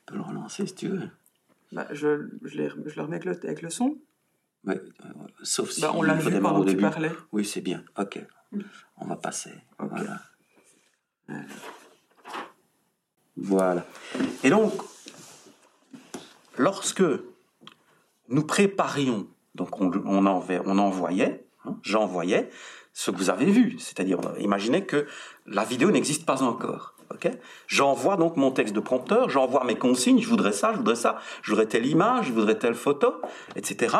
[0.06, 1.08] Peux le relancer si tu veux.
[1.72, 3.96] Bah, je, je, le remets avec le, son.
[5.42, 7.12] Sauf si bah, on l'a vu pendant que tu parlais.
[7.32, 7.84] Oui, c'est bien.
[7.98, 8.20] Ok.
[8.98, 9.52] On va passer.
[9.78, 10.20] Voilà.
[13.36, 13.86] Voilà.
[14.44, 14.72] Et donc,
[16.58, 17.02] lorsque
[18.28, 21.76] nous préparions, donc on, on, envoyait, Hein.
[21.82, 22.50] J'envoyais
[22.92, 25.06] ce que vous avez vu, c'est-à-dire imaginez que
[25.46, 26.94] la vidéo n'existe pas encore.
[27.66, 31.18] j'envoie donc mon texte de prompteur, j'envoie mes consignes, je voudrais ça, je voudrais ça,
[31.42, 33.14] je voudrais telle image, je voudrais telle photo,
[33.54, 33.96] etc.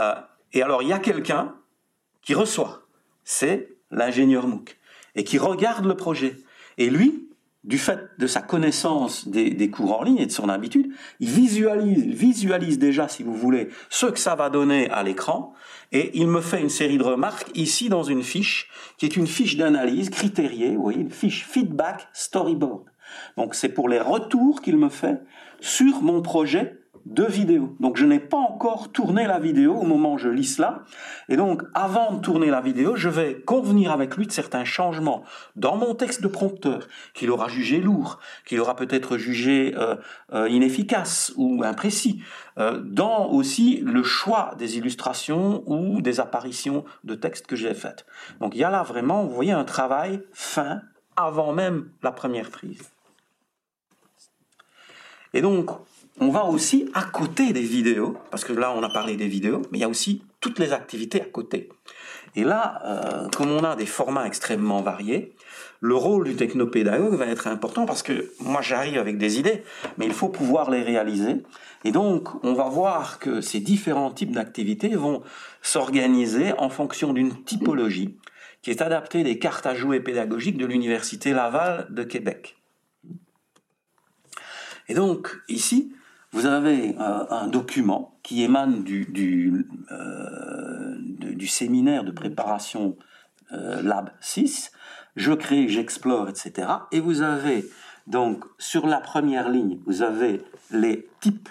[0.00, 0.14] Euh,
[0.52, 1.54] et alors il y a quelqu'un
[2.22, 2.82] qui reçoit,
[3.24, 4.78] c'est l'ingénieur MOOC,
[5.14, 6.36] et qui regarde le projet.
[6.78, 7.26] Et lui,
[7.66, 12.04] du fait de sa connaissance des, cours en ligne et de son habitude, il visualise,
[12.04, 15.52] visualise déjà, si vous voulez, ce que ça va donner à l'écran,
[15.90, 19.26] et il me fait une série de remarques ici dans une fiche, qui est une
[19.26, 22.84] fiche d'analyse critériée, vous voyez, une fiche feedback storyboard.
[23.36, 25.20] Donc c'est pour les retours qu'il me fait
[25.60, 27.76] sur mon projet de vidéo.
[27.78, 30.82] Donc je n'ai pas encore tourné la vidéo au moment où je lis cela.
[31.28, 35.22] Et donc avant de tourner la vidéo, je vais convenir avec lui de certains changements
[35.54, 39.94] dans mon texte de prompteur qu'il aura jugé lourd, qu'il aura peut-être jugé euh,
[40.32, 42.22] euh, inefficace ou imprécis,
[42.58, 48.04] euh, dans aussi le choix des illustrations ou des apparitions de texte que j'ai faites.
[48.40, 50.82] Donc il y a là vraiment, vous voyez, un travail fin
[51.16, 52.90] avant même la première prise.
[55.36, 55.70] Et donc,
[56.20, 59.62] on va aussi à côté des vidéos, parce que là on a parlé des vidéos,
[59.70, 61.68] mais il y a aussi toutes les activités à côté.
[62.34, 65.34] Et là, euh, comme on a des formats extrêmement variés,
[65.80, 69.62] le rôle du technopédagogue va être important parce que moi j'arrive avec des idées,
[69.98, 71.42] mais il faut pouvoir les réaliser.
[71.84, 75.22] Et donc on va voir que ces différents types d'activités vont
[75.62, 78.16] s'organiser en fonction d'une typologie
[78.62, 82.56] qui est adaptée des cartes à jouer pédagogiques de l'Université Laval de Québec.
[84.88, 85.92] Et donc ici,
[86.32, 92.96] vous avez euh, un document qui émane du, du, euh, séminaire de préparation
[93.52, 94.72] euh, Lab 6.
[95.14, 96.68] Je crée, j'explore, etc.
[96.92, 97.64] Et vous avez
[98.06, 101.48] donc sur la première ligne, vous avez les types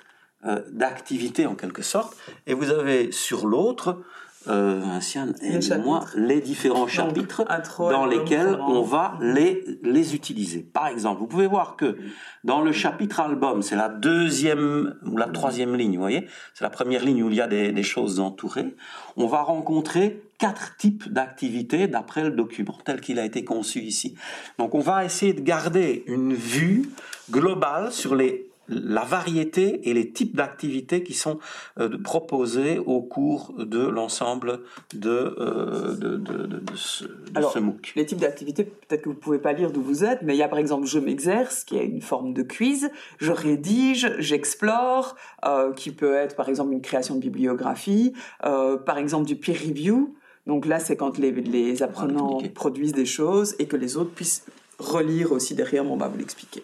[0.72, 2.16] d'activités en quelque sorte,
[2.46, 4.04] et vous avez sur l'autre
[4.48, 5.00] euh,
[5.42, 7.46] et moi, les différents chapitres
[7.80, 10.60] dans lesquels on va les, les utiliser.
[10.62, 11.98] Par exemple, vous pouvez voir que
[12.44, 16.70] dans le chapitre album, c'est la deuxième ou la troisième ligne, vous voyez, c'est la
[16.70, 18.76] première ligne où il y a des, des choses entourées.
[19.18, 24.16] On va rencontrer quatre types d'activités d'après le document tel qu'il a été conçu ici.
[24.58, 26.90] Donc on va essayer de garder une vue
[27.32, 31.40] globale sur les la variété et les types d'activités qui sont
[31.80, 34.62] euh, proposés au cours de l'ensemble
[34.94, 37.06] de, euh, de, de, de, ce,
[37.36, 37.94] Alors, MOOC.
[37.96, 40.40] Les types d'activités, peut-être que vous ne pouvez pas lire d'où vous êtes, mais il
[40.40, 42.90] y a par exemple je m'exerce, qui est une forme de quiz,
[43.20, 49.26] je rédige, j'explore, euh, qui peut être par exemple une création de bibliographie, par exemple
[49.26, 50.16] du peer review.
[50.48, 54.46] Donc là, c'est quand les, les apprenants produisent des choses et que les autres puissent
[54.78, 56.64] relire aussi derrière, on va vous l'expliquer.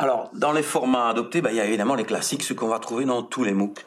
[0.00, 2.78] Alors, dans les formats adoptés, bah, il y a évidemment les classiques, ceux qu'on va
[2.78, 3.84] trouver dans tous les MOOC.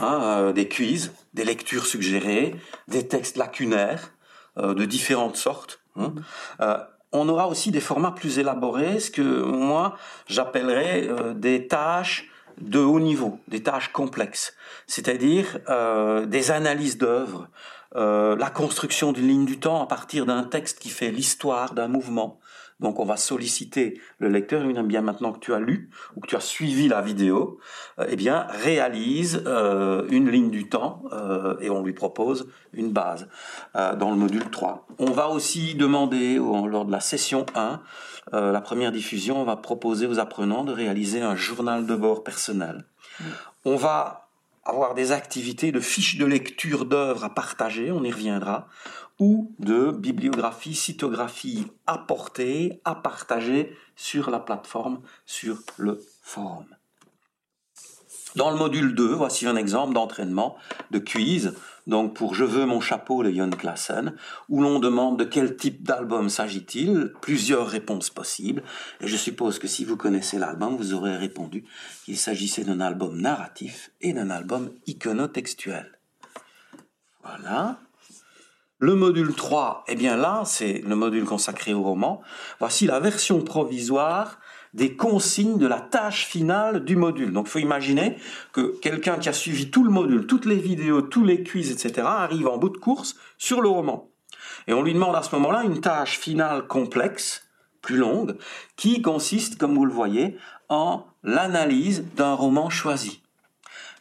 [0.00, 2.54] Hein, euh, des quiz, des lectures suggérées,
[2.86, 4.12] des textes lacunaires
[4.58, 5.80] euh, de différentes sortes.
[5.96, 6.14] Hein.
[6.60, 6.78] Euh,
[7.10, 9.96] on aura aussi des formats plus élaborés, ce que moi
[10.28, 12.28] j'appellerais des tâches
[12.60, 14.54] de haut niveau, des tâches complexes,
[14.86, 15.58] c'est-à-dire
[16.26, 17.48] des analyses d'œuvres,
[17.94, 22.38] la construction d'une ligne du temps à partir d'un texte qui fait l'histoire d'un mouvement,
[22.80, 26.26] donc on va solliciter le lecteur, et bien maintenant que tu as lu ou que
[26.26, 27.58] tu as suivi la vidéo,
[27.98, 32.92] euh, eh bien réalise euh, une ligne du temps euh, et on lui propose une
[32.92, 33.28] base
[33.74, 34.86] dans le module 3.
[34.98, 37.80] On va aussi demander lors de la session 1,
[38.32, 42.84] la première diffusion, on va proposer aux apprenants de réaliser un journal de bord personnel.
[43.20, 43.24] Mmh.
[43.64, 44.28] On va
[44.64, 48.66] avoir des activités de fiches de lecture d'œuvres à partager, on y reviendra
[49.18, 56.66] ou de bibliographie, cytographie apportée, à partager sur la plateforme, sur le forum.
[58.36, 60.58] Dans le module 2, voici un exemple d'entraînement
[60.90, 61.54] de quiz.
[61.86, 64.14] Donc pour Je veux mon chapeau de Jon Klassen,
[64.50, 68.62] où l'on demande de quel type d'album s'agit-il, plusieurs réponses possibles.
[69.00, 71.64] Et je suppose que si vous connaissez l'album, vous aurez répondu
[72.04, 75.98] qu'il s'agissait d'un album narratif et d'un album iconotextuel.
[77.22, 77.78] Voilà.
[78.78, 82.20] Le module 3, eh bien là, c'est le module consacré au roman.
[82.58, 84.38] Voici la version provisoire
[84.74, 87.32] des consignes de la tâche finale du module.
[87.32, 88.18] Donc il faut imaginer
[88.52, 92.06] que quelqu'un qui a suivi tout le module, toutes les vidéos, tous les quiz, etc.,
[92.06, 94.10] arrive en bout de course sur le roman.
[94.66, 97.48] Et on lui demande à ce moment-là une tâche finale complexe,
[97.80, 98.36] plus longue,
[98.76, 100.36] qui consiste, comme vous le voyez,
[100.68, 103.22] en l'analyse d'un roman choisi.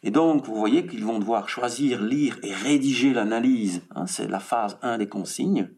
[0.06, 3.82] Et donc, vous voyez qu'ils vont devoir choisir, lire et rédiger l'analyse.
[3.96, 5.72] Hein, c'est la phase 1 des consignes.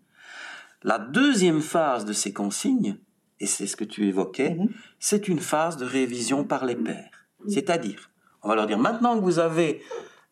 [0.84, 2.98] La deuxième phase de ces consignes,
[3.40, 4.70] et c'est ce que tu évoquais, mhm.
[5.00, 7.30] c'est une phase de révision par les pairs.
[7.48, 8.12] C'est-à-dire,
[8.44, 9.82] on va leur dire, maintenant que vous avez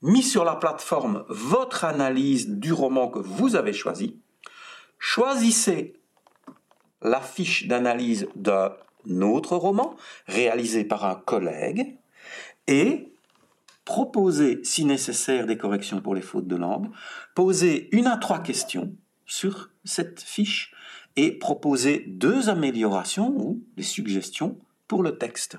[0.01, 4.19] mis sur la plateforme votre analyse du roman que vous avez choisi.
[4.99, 5.93] Choisissez
[7.01, 8.73] la fiche d'analyse d'un
[9.21, 9.95] autre roman
[10.27, 11.97] réalisé par un collègue
[12.67, 13.14] et
[13.85, 16.89] proposez, si nécessaire, des corrections pour les fautes de langue,
[17.35, 18.93] posez une à trois questions
[19.25, 20.73] sur cette fiche
[21.15, 25.57] et proposez deux améliorations ou des suggestions pour le texte.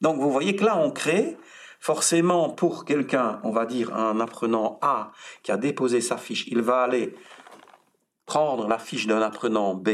[0.00, 1.36] Donc vous voyez que là, on crée
[1.78, 5.10] forcément pour quelqu'un, on va dire un apprenant A
[5.42, 7.14] qui a déposé sa fiche, il va aller
[8.24, 9.88] prendre la fiche d'un apprenant B,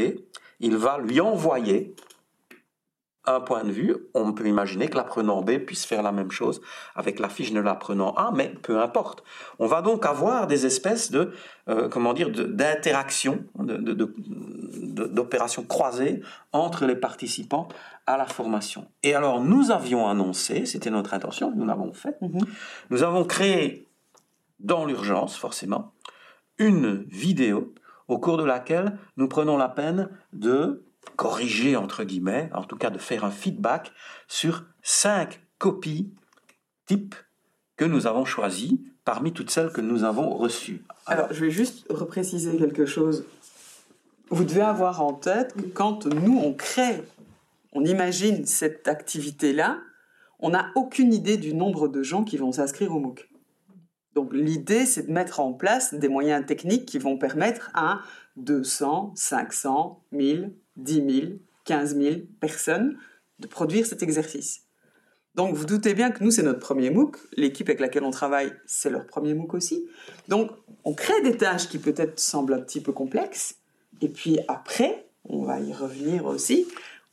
[0.59, 1.95] il va lui envoyer
[3.29, 6.61] un point de vue, on peut imaginer que l'apprenant B puisse faire la même chose
[6.95, 9.23] avec la fiche de l'apprenant A, mais peu importe.
[9.59, 11.31] On va donc avoir des espèces de,
[11.67, 16.21] euh, comment dire, d'interaction, d'opérations croisées
[16.51, 17.67] entre les participants
[18.07, 18.87] à la formation.
[19.03, 22.41] Et alors, nous avions annoncé, c'était notre intention, nous l'avons fait, mhm.
[22.89, 23.87] nous avons créé
[24.59, 25.93] dans l'urgence, forcément,
[26.57, 27.73] une vidéo
[28.07, 30.83] au cours de laquelle nous prenons la peine de
[31.15, 33.91] corriger, entre guillemets, en tout cas de faire un feedback
[34.27, 36.13] sur cinq copies
[36.85, 37.15] types
[37.75, 40.83] que nous avons choisies parmi toutes celles que nous avons reçues.
[41.05, 43.25] Alors, je vais juste repréciser quelque chose.
[44.29, 47.03] Vous devez avoir en tête que quand nous, on crée,
[47.73, 49.79] on imagine cette activité-là,
[50.39, 53.29] on n'a aucune idée du nombre de gens qui vont s'inscrire au MOOC.
[54.13, 58.01] Donc l'idée, c'est de mettre en place des moyens techniques qui vont permettre à
[58.37, 61.31] 200, 500, 1000, 10 000,
[61.65, 62.97] 15 000 personnes
[63.39, 64.63] de produire cet exercice.
[65.35, 67.17] Donc vous doutez bien que nous, c'est notre premier MOOC.
[67.37, 69.85] L'équipe avec laquelle on travaille, c'est leur premier MOOC aussi.
[70.27, 70.51] Donc
[70.83, 73.55] on crée des tâches qui peut-être semblent un petit peu complexes.
[74.01, 76.67] Et puis après, on va y revenir aussi,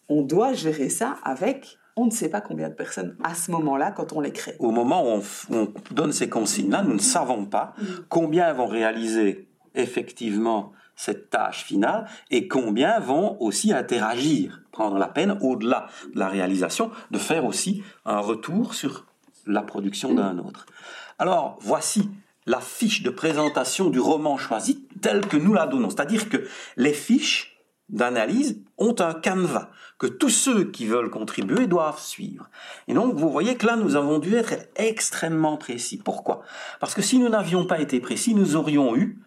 [0.09, 3.91] on doit gérer ça avec on ne sait pas combien de personnes à ce moment-là
[3.91, 4.55] quand on les crée.
[4.59, 7.85] Au moment où on, donne ces consignes-là, nous ne savons pas mm.
[8.11, 15.39] combien vont réaliser effectivement cette tâche finale et combien vont aussi interagir, prendre la peine,
[15.43, 19.05] au-delà de la réalisation, de faire aussi un retour sur
[19.47, 20.67] la production d'un autre.
[21.19, 22.11] Alors, voici
[22.47, 25.91] la fiche de présentation du roman choisi telle que nous la donnons.
[25.91, 27.57] C'est-à-dire que les fiches
[27.89, 32.51] d'analyse ont un canevas que tous ceux qui veulent contribuer doivent suivre.
[32.89, 35.97] Et donc, vous voyez que là, nous avons dû être extrêmement précis.
[35.97, 36.43] Pourquoi?
[36.81, 39.23] Parce que si nous n'avions pas été précis, nous aurions eu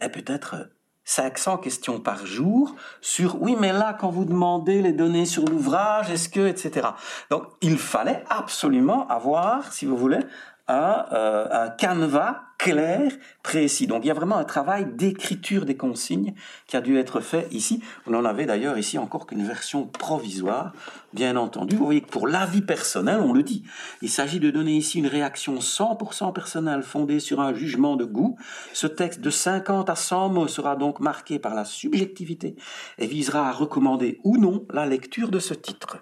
[0.00, 0.70] et peut-être
[1.04, 6.10] 500 questions par jour sur oui mais là quand vous demandez les données sur l'ouvrage
[6.10, 6.88] est-ce que etc
[7.30, 10.20] donc il fallait absolument avoir si vous voulez
[10.68, 13.12] un, euh, canevas clair,
[13.42, 13.86] précis.
[13.86, 16.34] Donc il y a vraiment un travail d'écriture des consignes
[16.66, 17.82] qui a dû être fait ici.
[18.04, 20.72] Vous n'en avez d'ailleurs ici encore qu'une version provisoire,
[21.12, 21.76] bien entendu.
[21.76, 23.62] Vous voyez que pour l'avis personnel, on le dit,
[24.02, 28.36] il s'agit de donner ici une réaction 100% personnelle fondée sur un jugement de goût.
[28.72, 32.56] Ce texte de 50 à 100 mots sera donc marqué par la subjectivité
[32.98, 35.98] et visera à recommander ou non la lecture de ce titre.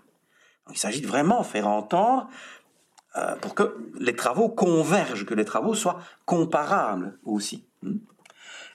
[0.70, 2.28] il s'agit de vraiment faire entendre
[3.16, 7.64] euh, pour que les travaux convergent, que les travaux soient comparables aussi.
[7.82, 7.98] Hmm.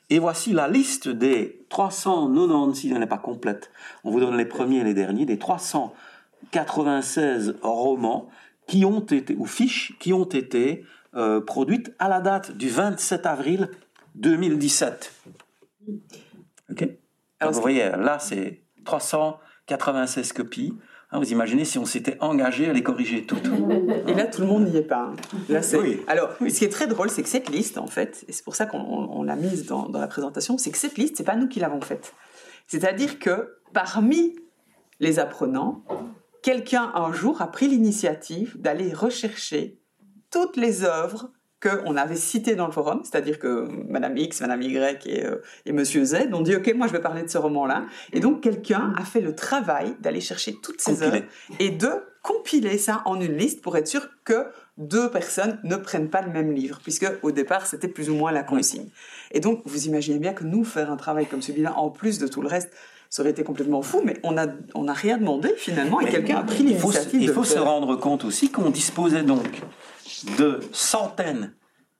[0.09, 3.71] Et voici la liste des 396, elle n'est pas complète,
[4.03, 8.29] on vous donne les premiers et les derniers, des 396 romans
[8.65, 10.85] qui ont été, ou fiches qui ont été
[11.15, 13.69] euh, produites à la date du 27 avril
[14.15, 15.13] 2017.
[16.71, 16.87] Ok?
[17.39, 20.73] Alors, Vous voyez, là c'est 396 copies.
[21.11, 23.49] Hein, vous imaginez si on s'était engagé à les corriger toutes.
[24.07, 25.11] Et là, tout le monde n'y est pas.
[25.11, 25.15] Hein.
[25.49, 25.61] Là,
[26.07, 28.55] Alors, ce qui est très drôle, c'est que cette liste, en fait, et c'est pour
[28.55, 31.59] ça qu'on l'a mise dans, la présentation, c'est que cette liste, c'est pas nous qui
[31.59, 32.13] l'avons faite.
[32.67, 34.35] C'est-à-dire que parmi
[34.99, 35.83] les apprenants,
[36.43, 39.79] quelqu'un un jour a pris l'initiative d'aller rechercher
[40.29, 41.31] toutes les œuvres
[41.61, 45.73] qu'on avait cité dans le forum, c'est-à-dire que Madame X, Madame Y et, euh, et
[45.73, 48.93] Monsieur Z ont dit ok, moi je vais parler de ce roman-là, et donc quelqu'un
[48.97, 51.23] a fait le travail d'aller chercher toutes ces œuvres
[51.59, 51.89] et de
[52.21, 54.47] compiler ça en une liste pour être sûr que
[54.77, 58.31] deux personnes ne prennent pas le même livre, puisque au départ c'était plus ou moins
[58.31, 58.87] la consigne.
[59.31, 62.27] Et donc vous imaginez bien que nous faire un travail comme celui-là, en plus de
[62.27, 62.71] tout le reste,
[63.09, 66.37] ça aurait été complètement fou, mais on n'a on a rien demandé finalement, et quelqu'un
[66.37, 67.21] a pris l'initiative.
[67.21, 69.61] Il faut, il faut se rendre compte aussi qu'on disposait donc
[70.37, 71.55] de centaines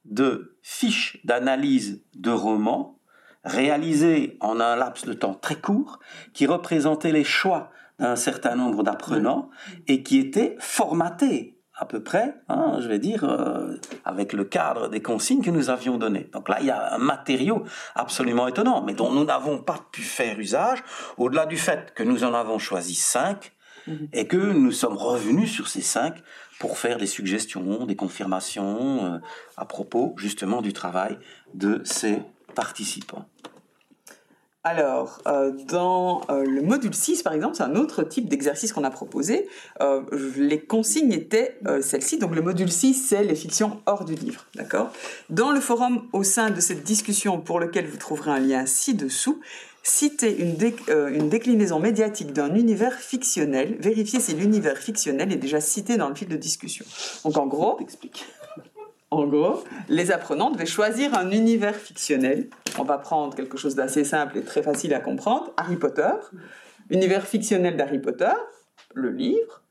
[0.05, 2.99] de fiches d'analyse de romans
[3.43, 5.99] réalisées en un laps de temps très court,
[6.34, 9.49] qui représentaient les choix d'un certain nombre d'apprenants
[9.88, 13.75] et qui étaient formatés à peu près, hein, je vais dire, euh,
[14.05, 16.30] avec le cadre des consignes que nous avions données.
[16.34, 17.63] Donc là, il y a un matériau
[17.95, 20.84] absolument étonnant, mais dont nous n'avons pas pu faire usage,
[21.17, 23.53] au-delà du fait que nous en avons choisi cinq,
[23.89, 24.07] Mhm.
[24.13, 26.15] Et que nous sommes revenus sur ces cinq
[26.59, 29.17] pour faire des suggestions, des confirmations euh,
[29.57, 31.17] à propos justement du travail
[31.53, 32.21] de ces
[32.55, 33.25] participants.
[34.66, 38.84] Alors, euh, dans euh, le module 6, par exemple, c'est un autre type d'exercice qu'on
[38.84, 39.47] a proposé.
[39.82, 40.01] Euh,
[40.36, 42.18] les consignes étaient celles-ci.
[42.20, 44.45] Donc, le module 6, c'est les fictions hors du livre.
[44.55, 44.91] D'accord?
[45.30, 49.39] Dans le forum, au sein de cette discussion, pour lequel vous trouverez un lien ci-dessous,
[49.82, 53.78] citez une, dé- une déclinaison médiatique d'un univers fictionnel.
[53.80, 56.86] Vérifiez si l'univers fictionnel est déjà cité dans le fil de discussion.
[57.24, 58.26] Donc, en gros, T'expliques.
[59.12, 62.49] En gros, les apprenants devaient choisir un univers fictionnel.
[62.78, 65.51] On va prendre quelque chose d'assez simple et très facile à comprendre.
[65.57, 66.12] Harry Potter.
[66.91, 68.34] Univers fictionnel d'Harry Potter.
[68.93, 69.64] Le livre.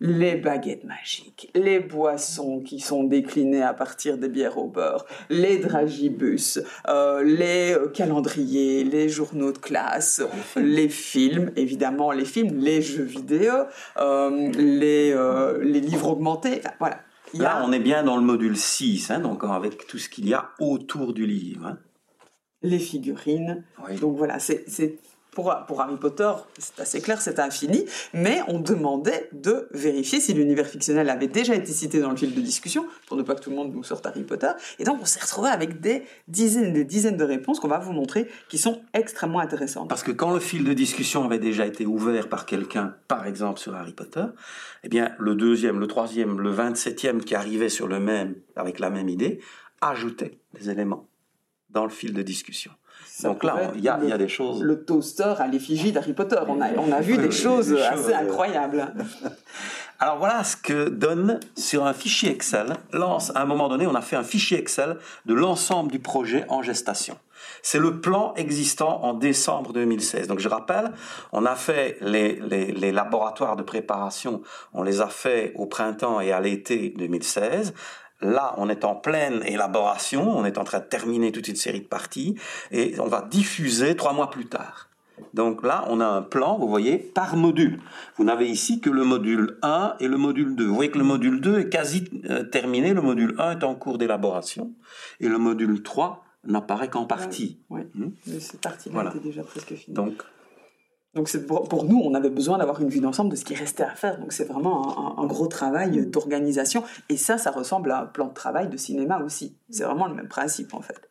[0.00, 5.58] Les baguettes magiques, les boissons qui sont déclinées à partir des bières au beurre, les
[5.58, 10.20] dragibus, euh, les euh, calendriers, les journaux de classe,
[10.56, 13.52] les films, évidemment les films, les jeux vidéo,
[13.98, 16.98] euh, les, euh, les livres augmentés, enfin, voilà.
[17.38, 20.34] Là, on est bien dans le module 6, hein, donc avec tout ce qu'il y
[20.34, 21.66] a autour du livre.
[21.66, 21.78] hein.
[22.62, 23.62] les figurines.
[23.86, 23.96] Oui.
[23.98, 24.98] Donc voilà, c'est-
[25.34, 30.66] pour, Harry Potter, c'est assez clair, c'est infini, mais on demandait de vérifier si l'univers
[30.66, 33.50] fictionnel avait déjà été cité dans le fil de discussion, pour ne pas que tout
[33.50, 34.50] le monde nous sorte Harry Potter.
[34.78, 37.78] Et donc on s'est retrouvé avec des dizaines et des dizaines de réponses qu'on va
[37.78, 39.88] vous montrer, qui sont extrêmement intéressantes.
[39.88, 43.58] Parce que quand le fil de discussion avait déjà été ouvert par quelqu'un, par exemple
[43.58, 44.24] sur Harry Potter,
[44.84, 48.90] eh bien, le deuxième, le troisième, le vingt-septième qui arrivait sur le même, avec la
[48.90, 49.40] même idée,
[49.80, 51.08] ajoutait des éléments
[51.70, 52.70] dans le fil de discussion.
[53.16, 54.60] Ça Donc là, il y, a- y des choses.
[54.60, 57.94] Le toaster à l'effigie d'Harry Potter, on a, on a vu des choses des assez
[58.02, 58.92] choses, incroyables.
[60.00, 62.74] Alors voilà ce que donne sur un fichier Excel.
[62.92, 64.96] Lance, à un moment donné, on a fait un fichier Excel
[65.26, 67.16] de l'ensemble du projet en gestation.
[67.62, 70.26] C'est le plan existant en décembre 2016.
[70.26, 70.90] Donc je rappelle,
[71.30, 74.42] on a fait les, les, les laboratoires de préparation,
[74.72, 77.74] on les a fait au printemps et à l'été 2016.
[78.24, 81.80] Là, on est en pleine élaboration, on est en train de terminer toute une série
[81.82, 82.36] de parties
[82.72, 84.88] et on va diffuser trois mois plus tard.
[85.34, 87.80] Donc là, on a un plan, vous voyez, par module.
[88.16, 90.64] Vous n'avez ici que le module 1 et le module 2.
[90.64, 93.74] Vous voyez que le module 2 est quasi euh, terminé, le module 1 est en
[93.74, 94.72] cours d'élaboration,
[95.20, 97.58] et le module 3 n'apparaît qu'en partie.
[97.70, 98.08] Oui, Hmm.
[98.26, 99.10] mais cette partie-là Voilà.
[99.10, 99.94] était déjà presque finie.
[99.94, 100.14] Donc,
[101.14, 103.54] Donc c'est pour, pour nous, on avait besoin d'avoir une vue d'ensemble de ce qui
[103.54, 104.18] restait à faire.
[104.18, 106.82] Donc c'est vraiment un, un- un gros travail d'organisation.
[107.08, 109.56] Et ça, ça ressemble à un plan de travail de cinéma aussi.
[109.70, 111.08] C'est vraiment le même principe en fait.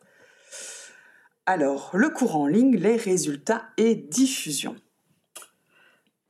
[1.46, 4.76] Alors, le cours en ligne, les résultats et diffusion.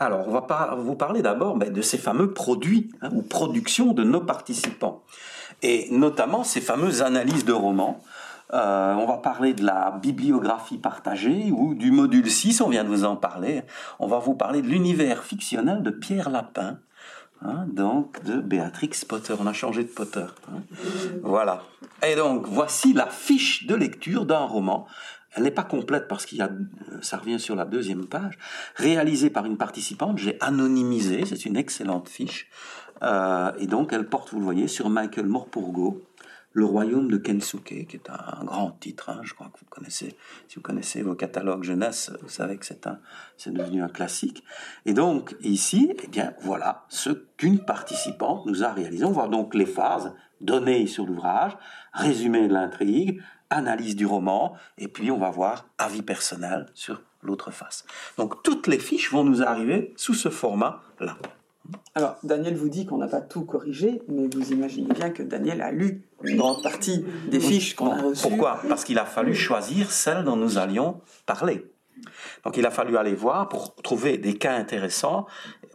[0.00, 3.92] alors, on va par- vous parler d'abord ben, de ces fameux produits hein, ou productions
[3.92, 5.02] de nos participants,
[5.62, 8.00] et notamment ces fameuses analyses de romans.
[8.52, 12.88] Euh, on va parler de la bibliographie partagée ou du module 6, on vient de
[12.88, 13.62] vous en parler.
[13.98, 16.78] On va vous parler de l'univers fictionnel de Pierre Lapin,
[17.42, 19.34] hein, donc de Béatrix Potter.
[19.40, 20.26] On a changé de Potter.
[20.52, 20.60] hein.
[21.22, 21.62] Voilà.
[22.06, 24.86] Et donc, voici la fiche de lecture d'un roman.
[25.36, 28.38] Elle n'est pas complète parce qu'il y a, euh, ça revient sur la deuxième page,
[28.76, 30.18] réalisée par une participante.
[30.18, 32.48] J'ai anonymisé, c'est une excellente fiche.
[33.02, 36.04] Euh, et donc, elle porte, vous le voyez, sur Michael Morpurgo,
[36.56, 40.16] Le royaume de Kensuke, qui est un grand titre, hein, je crois que vous connaissez,
[40.46, 43.00] si vous connaissez vos catalogues jeunesse, vous savez que c'est un,
[43.36, 44.44] c'est devenu un classique.
[44.86, 49.04] Et donc, ici, eh bien, voilà ce qu'une participante nous a réalisé.
[49.04, 51.56] On voit donc les phases données sur l'ouvrage,
[51.92, 57.50] résumé de l'intrigue, analyse du roman, et puis on va voir avis personnel sur l'autre
[57.50, 57.84] face.
[58.16, 61.18] Donc, toutes les fiches vont nous arriver sous ce format-là.
[61.94, 65.62] Alors, Daniel vous dit qu'on n'a pas tout corrigé, mais vous imaginez bien que Daniel
[65.62, 68.28] a lu une grande partie des fiches qu'on a reçues.
[68.28, 68.60] Pourquoi?
[68.68, 71.64] Parce qu'il a fallu choisir celle dont nous allions parler.
[72.44, 75.26] Donc il a fallu aller voir pour trouver des cas intéressants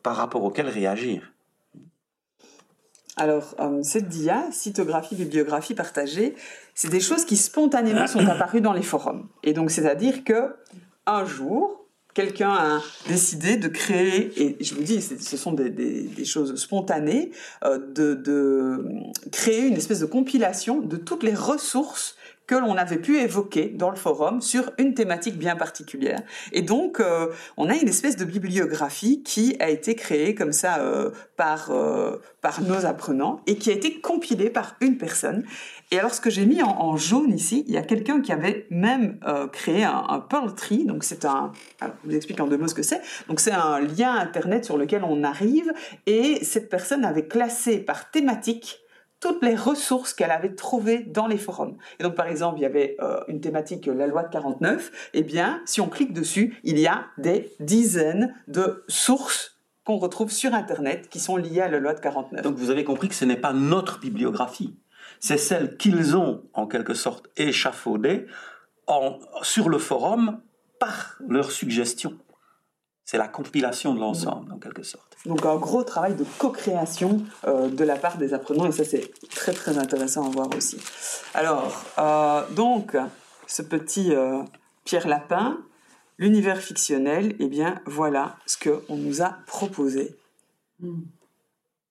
[0.04, 1.32] par rapport auxquels réagir.
[3.16, 6.36] Alors, euh, cette dia, cytographie, bibliographie partagée,
[6.74, 9.28] c'est des choses qui spontanément sont apparues dans les forums.
[9.44, 10.56] Et donc, c'est-à-dire que
[11.06, 11.79] un jour,
[12.14, 17.32] quelqu'un a décidé de créer, et je vous dis, ce sont des, choses spontanées,
[17.64, 18.84] euh, de
[19.32, 22.16] créer une espèce de compilation de toutes les ressources
[22.50, 26.20] que l'on avait pu évoquer dans le forum sur une thématique bien particulière.
[26.52, 27.28] Et donc, euh,
[27.58, 32.18] on a une espèce de bibliographie qui a été créée comme ça euh, par, euh,
[32.42, 35.46] par nos apprenants et qui a été compilée par une personne.
[35.92, 38.66] Et alors, ce que j'ai mis en, jaune ici, il y a quelqu'un qui avait
[38.72, 39.20] même
[39.52, 40.86] créé un, un Pearl Tree.
[40.86, 41.52] Donc, c'est un.
[41.82, 43.02] Alors, je vous explique en deux mots ce que c'est.
[43.28, 45.72] Donc, c'est un lien Internet sur lequel on arrive.
[46.08, 48.82] Et cette personne avait classé par thématique
[49.20, 51.78] toutes les ressources qu'elle avait trouvées dans les forums.
[52.00, 55.10] Et donc, par exemple, il y avait euh, une thématique, la loi de 49.
[55.14, 60.32] Eh bien, si on clique dessus, il y a des dizaines de sources qu'on retrouve
[60.32, 62.44] sur Internet qui sont liés à la loi de 49.
[62.44, 64.78] Donc vous avez compris que ce n'est pas notre bibliographie,
[65.20, 68.26] c'est celle qu'ils ont en quelque sorte échafaudée
[69.42, 70.42] sur le forum
[70.80, 72.18] par leurs suggestions.
[73.10, 75.18] C'est la compilation de l'ensemble, en quelque sorte.
[75.26, 79.10] Donc un gros travail de co-création euh, de la part des apprenants, et ça c'est
[79.32, 80.78] très très intéressant à voir aussi.
[81.34, 82.96] Alors, euh, donc,
[83.48, 84.44] ce petit euh,
[84.86, 85.58] Pierre Lapin,
[86.20, 90.16] l'univers fictionnel, eh bien voilà ce qu'on nous a proposé.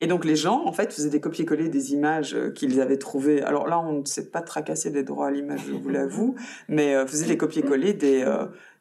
[0.00, 3.42] Et donc les gens, en fait, faisaient des copier-coller des images qu'ils avaient trouvées.
[3.42, 6.36] Alors là, on ne s'est pas tracassé des droits à l'image, je vous l'avoue,
[6.68, 8.24] mais faisaient des copier-coller des,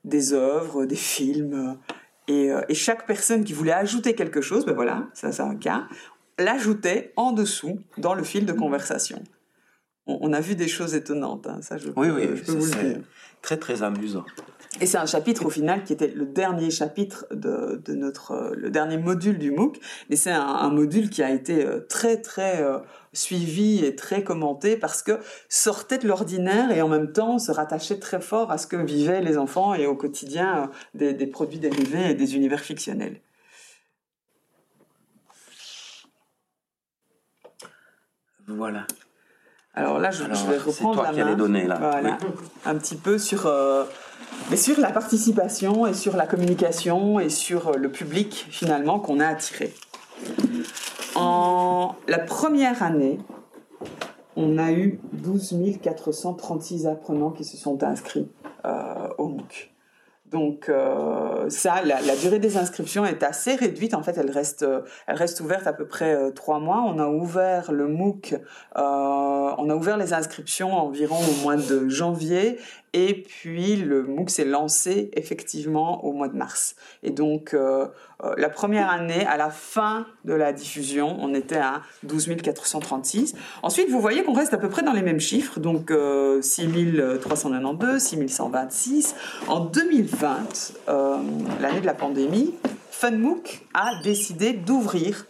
[0.03, 1.79] des œuvres, des films.
[2.27, 5.87] Et, et, chaque personne qui voulait ajouter quelque chose, ben voilà, ça c'est un cas,
[6.37, 9.23] l'ajoutait en dessous dans le fil de conversation.
[10.07, 12.65] On, on a vu des choses étonnantes, hein, ça je, oui, oui, je peux vous
[12.65, 13.01] le dire.
[13.41, 14.25] Très très amusant.
[14.81, 18.69] Et c'est un chapitre au final qui était le dernier chapitre de, de notre, le
[18.69, 19.79] dernier module du MOOC.
[20.09, 22.79] Et c'est un, un, module qui a été très très euh,
[23.13, 27.99] suivi et très commenté parce que sortait de l'ordinaire et en même temps se rattachait
[27.99, 31.59] très fort à ce que vivaient les enfants et au quotidien euh, des, des produits
[31.59, 33.21] dérivés et des univers fictionnels.
[38.47, 38.85] Voilà.
[39.77, 41.35] Alors là, je, Alors, je vais reprendre toi la qui main.
[41.35, 41.77] donner, là.
[41.79, 42.17] Voilà.
[42.19, 42.29] Oui.
[42.65, 43.83] Un petit peu sur, euh,
[44.49, 49.19] mais sur la participation et sur la communication et sur euh, le public finalement qu'on
[49.19, 49.75] a attiré.
[51.13, 53.19] En la première année,
[54.35, 58.31] on a eu 12 436 apprenants qui se sont inscrits
[58.65, 59.71] euh, au MOOC.
[60.31, 63.93] Donc euh, ça, la, durée des inscriptions est assez réduite.
[63.93, 64.65] En fait, elle reste,
[65.07, 66.83] elle reste ouverte à peu près euh, trois mois.
[66.85, 68.39] On a ouvert le MOOC, euh,
[68.75, 72.59] on a ouvert les inscriptions environ au mois de janvier,
[72.93, 76.75] et puis le MOOC s'est lancé effectivement au mois de mars.
[77.03, 77.55] Et donc
[78.23, 83.35] euh, la première année, à la fin de la diffusion, on était à 12 436.
[83.61, 86.67] Ensuite, vous voyez qu'on reste à peu près dans les mêmes chiffres, donc euh, 6
[87.21, 89.15] 392, 6 126.
[89.47, 91.17] En 2020, euh,
[91.61, 92.55] l'année de la pandémie,
[92.91, 95.27] FunMOOC a décidé d'ouvrir,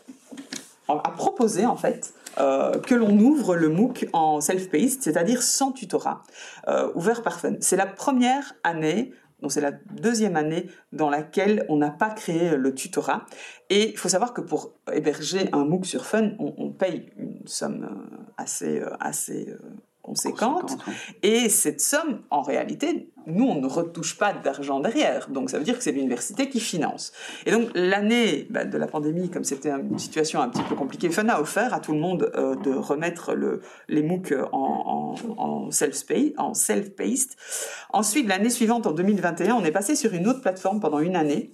[0.88, 6.24] a proposé en fait euh, que l'on ouvre le MOOC en self-paced, c'est-à-dire sans tutorat,
[6.68, 7.56] euh, ouvert par Fun.
[7.60, 12.56] C'est la première année donc c'est la deuxième année dans laquelle on n'a pas créé
[12.56, 13.28] le tutorat.
[13.70, 17.46] Et il faut savoir que pour héberger un MOOC sur Fun, on, on paye une
[17.46, 19.56] somme assez, assez
[20.08, 20.62] conséquente.
[20.62, 20.94] Conséquente, oui.
[21.24, 25.30] Et cette somme, en réalité, nous, on ne retouche pas d'argent derrière.
[25.30, 27.12] Donc ça veut dire que c'est l'université qui finance.
[27.46, 31.10] Et donc l'année bah, de la pandémie, comme c'était une situation un petit peu compliquée,
[31.10, 35.38] Fun a offert à tout le monde euh, de remettre le, les MOOC en, en,
[35.38, 36.34] en self-paced.
[36.38, 36.92] En self
[37.92, 41.52] Ensuite, l'année suivante, en 2021, on est passé sur une autre plateforme pendant une année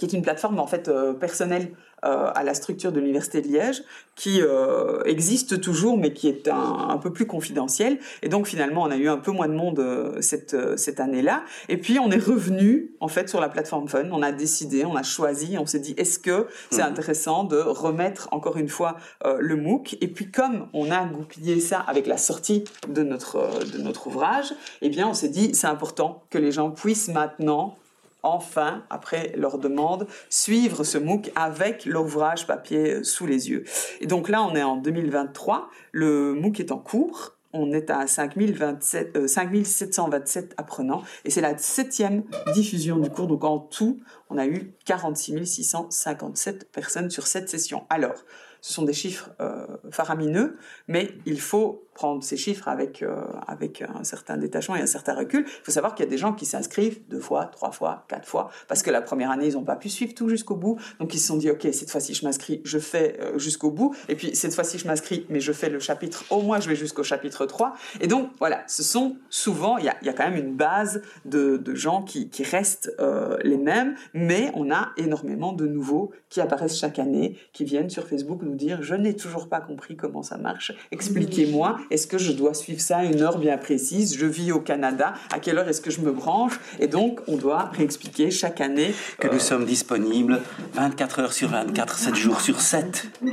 [0.00, 1.72] qui est une plateforme en fait euh, personnelle
[2.04, 3.82] euh, à la structure de l'université de Liège,
[4.20, 7.98] qui euh, existe toujours, mais qui est un, un, peu plus confidentielle.
[8.22, 11.42] Et donc finalement, on a eu un peu moins de monde euh, cette, cette année-là.
[11.70, 14.10] Et puis on est revenu en fait sur la plateforme Fun.
[14.12, 16.86] On a décidé, on a choisi, on s'est dit est-ce que c'est mmh.
[16.86, 19.96] intéressant de remettre encore une fois euh, le MOOC?
[20.02, 24.52] Et puis comme on a goupillé ça avec la sortie de notre de notre ouvrage,
[24.82, 27.76] eh bien on s'est dit c'est important que les gens puissent maintenant
[28.22, 33.64] enfin, après leur demande, suivre ce MOOC avec l'ouvrage papier sous les yeux.
[34.00, 38.06] Et donc là, on est en 2023, le MOOC est en cours, on est à
[38.06, 42.22] 5027, euh, 5727 apprenants et c'est la septième
[42.54, 43.26] diffusion du cours.
[43.26, 47.86] Donc en tout, on a eu 46 657 personnes sur cette session.
[47.90, 48.24] Alors,
[48.60, 53.16] ce sont des chiffres euh, faramineux, mais il faut prendre ces chiffres avec, euh,
[53.46, 55.44] avec un certain détachement et un certain recul.
[55.46, 58.26] Il faut savoir qu'il y a des gens qui s'inscrivent deux fois, trois fois, quatre
[58.26, 60.78] fois, parce que la première année, ils n'ont pas pu suivre tout jusqu'au bout.
[60.98, 63.94] Donc ils se sont dit, OK, cette fois-ci, je m'inscris, je fais euh, jusqu'au bout.
[64.08, 66.76] Et puis cette fois-ci, je m'inscris, mais je fais le chapitre, au moins, je vais
[66.76, 67.74] jusqu'au chapitre 3.
[68.00, 71.02] Et donc, voilà, ce sont souvent, il y a, y a, quand même une base
[71.24, 76.12] de, de gens qui, qui restent euh, les mêmes, mais on a énormément de nouveaux
[76.28, 79.96] qui apparaissent chaque année, qui viennent sur Facebook nous dire je n'ai toujours pas compris
[79.96, 84.16] comment ça marche, expliquez-moi, est-ce que je dois suivre ça à une heure bien précise,
[84.16, 86.58] je vis au Canada, à quelle heure est-ce que je me branche?
[86.78, 89.32] Et donc on doit réexpliquer chaque année que euh...
[89.32, 90.40] nous sommes disponibles
[90.74, 93.08] 24 heures sur 24, 7 jours sur 7.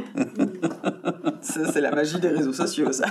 [1.41, 3.05] c'est la magie des réseaux sociaux ça.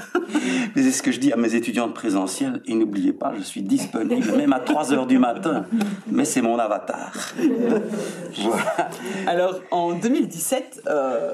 [0.75, 3.43] Mais c'est ce que je dis à mes étudiants de présentiel, et n'oubliez pas, je
[3.43, 5.67] suis disponible même à 3 heures du matin,
[6.11, 7.13] mais c'est mon avatar.
[8.39, 8.91] voilà.
[9.27, 11.31] Alors en 2017, euh,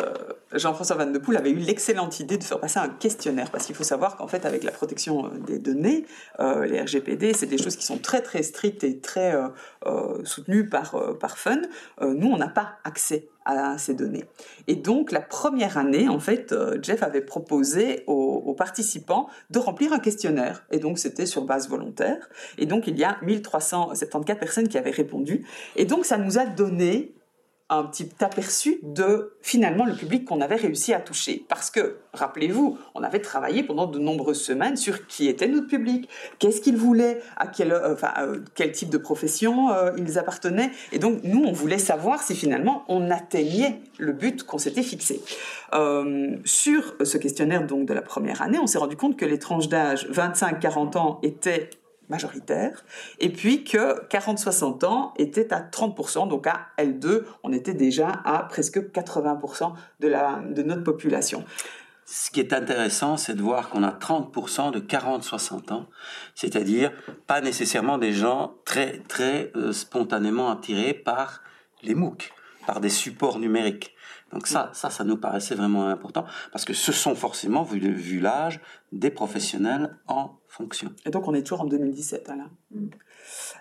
[0.55, 3.75] Jean-François Van de Poel avait eu l'excellente idée de faire passer un questionnaire, parce qu'il
[3.75, 6.07] faut savoir qu'en fait, avec la protection euh, des données,
[6.41, 9.35] euh, les RGPD, c'est des choses qui sont très très strictes et très
[9.87, 11.63] euh, soutenues par, par Fun.
[12.01, 14.25] nous, on n'a pas accès à ces données.
[14.69, 19.93] Et donc, la première année, en fait, Jeff avait proposé aux, aux, participants de remplir
[19.93, 20.65] un questionnaire.
[20.71, 22.29] Et donc, c'était sur base volontaire.
[22.59, 25.45] Et donc, il y a 1374 personnes qui avaient répondu.
[25.75, 27.15] Et donc, ça nous a donné
[27.79, 31.45] un petit aperçu de finalement le public qu'on avait réussi à toucher.
[31.49, 36.09] Parce que, rappelez-vous, on avait travaillé pendant de nombreuses semaines sur qui était notre public,
[36.39, 38.39] qu'est-ce qu'ils voulaient, à quel, euh, euh,
[38.73, 40.71] type de profession euh, ils appartenaient.
[40.93, 45.21] Et donc, nous, on voulait savoir si finalement on atteignait le but qu'on s'était fixé.
[46.45, 49.69] sur ce questionnaire donc de la première année, on s'est rendu compte que les tranches
[49.69, 51.71] d'âge 25-40 ans étaient
[52.13, 52.85] majoritaire,
[53.19, 58.45] et puis que 40-60 ans était à 30%, donc à L2, on était déjà à
[58.45, 61.45] presque 80% de, la, de notre population.
[62.05, 65.87] Ce qui est intéressant, c'est de voir qu'on a 30% de 40-60 ans,
[66.35, 66.93] c'est-à-dire
[67.27, 71.43] pas nécessairement des gens très, très euh, spontanément attirés par
[71.83, 72.31] les MOOC,
[72.67, 73.95] par des supports numériques.
[74.33, 78.21] Donc ça, ça, ça nous paraissait vraiment important parce que ce sont forcément, vu, vu
[78.21, 78.61] l'âge,
[78.93, 80.91] des professionnels en fonction.
[81.07, 82.35] Et donc on est toujours en 2017, là.
[82.71, 82.87] Mm.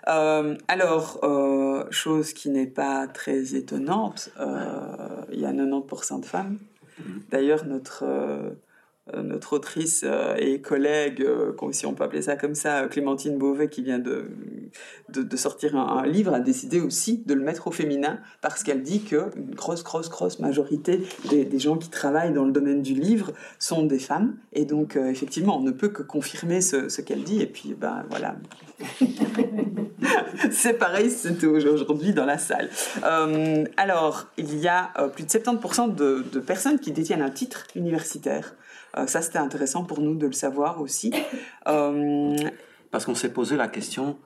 [0.08, 6.26] Euh, alors, euh, chose qui n'est pas très étonnante, euh, il y a 90% de
[6.26, 6.58] femmes.
[6.98, 7.02] Mm.
[7.30, 8.50] D'ailleurs, notre euh,
[9.12, 13.68] notre autrice euh, et collègue, euh, si on peut appeler ça comme ça, Clémentine Beauvais,
[13.68, 14.30] qui vient de,
[15.08, 19.02] de, sortir un, livre, a décidé aussi de le mettre au féminin parce qu'elle dit
[19.02, 23.32] que une grosse, grosse, grosse majorité des, gens qui travaillent dans le domaine du livre
[23.58, 24.36] sont des femmes.
[24.52, 27.40] Et donc, effectivement, on ne peut que confirmer ce, qu'elle dit.
[27.40, 28.36] Et puis, ben voilà.
[30.50, 32.70] C'est pareil, c'était aujourd'hui dans la salle.
[33.76, 38.54] alors, il y a plus de 70% de, de personnes qui détiennent un titre universitaire.
[38.98, 41.12] Euh, ça, c'était intéressant pour nous de le savoir aussi.
[41.68, 42.36] Euh,
[42.90, 44.18] Parce qu'on s'est posé la question,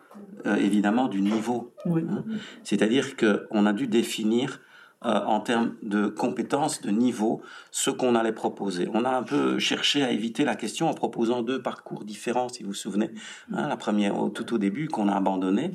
[0.47, 1.73] euh, évidemment, du niveau.
[1.85, 2.25] Hein.
[2.65, 4.61] C'est-à-dire qu'on a dû définir
[5.03, 7.41] en termes de compétences, de niveau,
[7.71, 8.89] ce qu'on allait proposer.
[8.93, 12.65] On a un peu cherché à éviter la question en proposant deux parcours différents, si
[12.65, 13.11] vous vous souvenez.
[13.53, 15.75] Hein, la première, tout au début, qu'on a abandonné.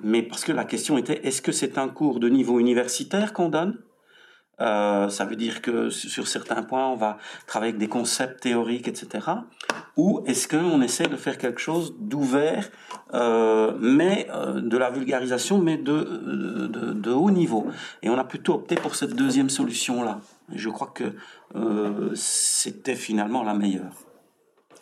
[0.00, 3.48] mais parce que la question était, est-ce que c'est un cours de niveau universitaire qu'on
[3.48, 3.78] donne?
[4.60, 8.88] Euh, ça veut dire que sur certains points, on va travailler avec des concepts théoriques,
[8.88, 9.26] etc.
[9.96, 12.68] Ou est-ce qu'on essaie de faire quelque chose d'ouvert,
[13.14, 17.66] euh, mais euh, de la vulgarisation, mais de, de, haut niveau?
[18.02, 20.20] Et on a plutôt opté pour cette deuxième solution-là.
[20.52, 21.14] Je crois que
[22.14, 23.92] c'était finalement la meilleure.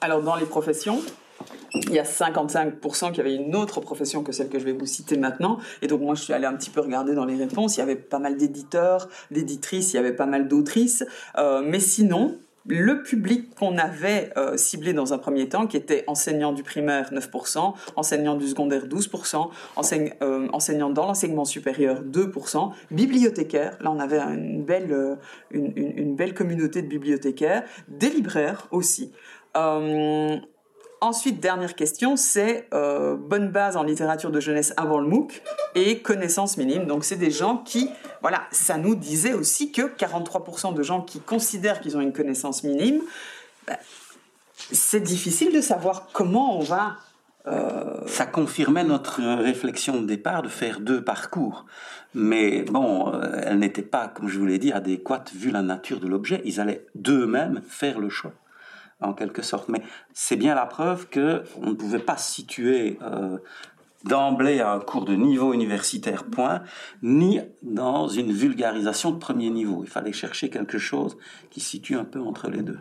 [0.01, 1.01] Alors dans les professions,
[1.75, 4.87] il y a 55% qui avaient une autre profession que celle que je vais vous
[4.87, 5.59] citer maintenant.
[5.83, 7.77] Et donc moi, je suis allée un petit peu regarder dans les réponses.
[7.77, 11.05] Il y avait pas mal d'éditeurs, d'éditrices, il y avait pas mal d'autrices.
[11.39, 12.39] Euh, mais sinon,
[12.69, 17.13] le public qu'on avait euh, ciblé dans un premier temps, qui était enseignant du primaire
[17.13, 19.51] 9%, enseignant du secondaire 12%,
[20.23, 25.19] euh, enseignant dans l'enseignement supérieur 2%, bibliothécaire, là on avait une belle,
[25.53, 29.13] une, belle communauté de bibliothécaires, des libraires aussi.
[31.02, 35.43] Ensuite, dernière question, c'est euh, bonne base en littérature de jeunesse avant le MOOC
[35.74, 36.86] et connaissances minimes.
[36.86, 37.90] Donc, c'est des gens qui,
[38.23, 42.64] voilà, ça nous disait aussi que 43% de gens qui considèrent qu'ils ont une connaissance
[42.64, 43.02] minime,
[43.66, 43.77] ben,
[44.73, 46.97] c'est difficile de savoir comment on va.
[47.47, 51.66] Euh, ça confirmait notre réflexion de départ de faire deux parcours.
[52.14, 56.01] Mais bon, euh, elle n'était pas, comme je vous l'ai dit, adéquate vu la nature
[56.01, 56.40] de l'objet.
[56.47, 58.32] Ils allaient d'eux-mêmes faire le choix
[59.01, 59.68] en quelque sorte.
[59.68, 59.82] Mais
[60.12, 63.39] c'est bien la preuve que on ne pouvait pas situer euh,
[64.05, 66.62] d'emblée à un cours de niveau universitaire point,
[67.02, 69.82] ni dans une vulgarisation de premier niveau.
[69.85, 71.16] Il fallait chercher quelque chose
[71.51, 72.78] qui situe un peu entre les deux.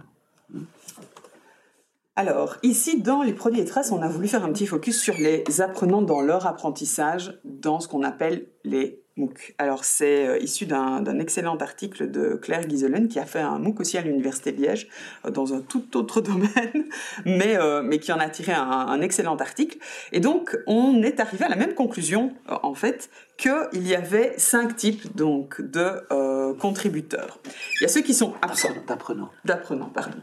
[2.17, 5.43] Alors, ici, dans les et traces, on a voulu faire un petit focus sur les
[5.59, 9.55] apprenants dans leur apprentissage dans ce qu'on appelle les MOOC.
[9.57, 13.79] Alors c'est euh, issu d'un excellent article de Claire Gieselen qui a fait un MOOC
[13.79, 14.89] aussi à l'Université de Liège
[15.25, 16.89] euh, dans un tout autre domaine,
[17.25, 19.77] mais, euh, mais qui en a tiré un, excellent article.
[20.11, 24.75] Et donc on est arrivé à la même conclusion en fait qu'il y avait cinq
[24.75, 27.39] types donc de contributeurs.
[27.79, 28.69] Il y a ceux qui sont absents.
[28.87, 29.29] D'apprenants.
[29.43, 30.17] D'apprenants, pardon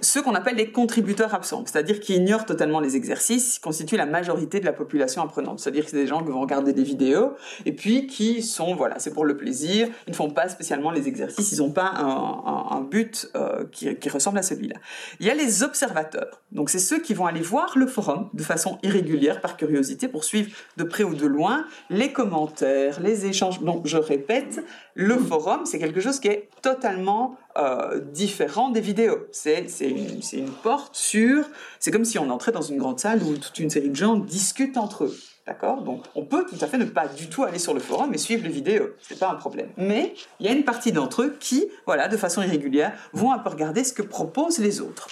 [0.00, 4.60] ceux qu'on appelle les contributeurs absents, c'est-à-dire qui ignorent totalement les exercices, constituent la majorité
[4.60, 5.60] de la population apprenante.
[5.60, 7.32] C'est-à-dire que c'est des gens qui vont regarder des vidéos
[7.64, 11.08] et puis qui sont, voilà, c'est pour le plaisir, ils ne font pas spécialement les
[11.08, 14.76] exercices, ils n'ont pas un, but euh, qui, ressemble à celui-là.
[15.18, 18.42] Il y a les observateurs, donc c'est ceux qui vont aller voir le forum de
[18.42, 23.60] façon irrégulière, par curiosité, pour suivre de près ou de loin les commentaires, les échanges.
[23.60, 24.64] Donc je répète,
[24.98, 29.26] le forum, c'est quelque chose qui est totalement euh, différent des vidéos.
[29.30, 31.44] C'est une, porte sur...
[31.78, 34.16] C'est comme si on entrait dans une grande salle où toute une série de gens
[34.16, 35.14] discutent entre eux.
[35.46, 35.82] D'accord?
[35.82, 38.18] Donc, on peut tout à fait ne pas du tout aller sur le forum et
[38.18, 38.88] suivre les vidéos.
[39.02, 39.68] C'est pas un problème.
[39.76, 43.38] Mais il y a une partie d'entre eux qui, voilà, de façon irrégulière, vont un
[43.38, 45.08] peu regarder ce que proposent les autres.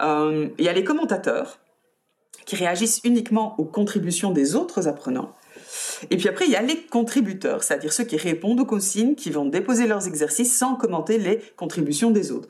[0.00, 1.58] Euh, il y a les commentateurs
[2.46, 5.32] qui réagissent uniquement aux contributions des autres apprenants.
[6.10, 9.30] Et puis après, il y a les contributeurs, c'est-à-dire ceux qui répondent aux consignes, qui
[9.30, 12.48] vont déposer leurs exercices sans commenter les contributions des autres.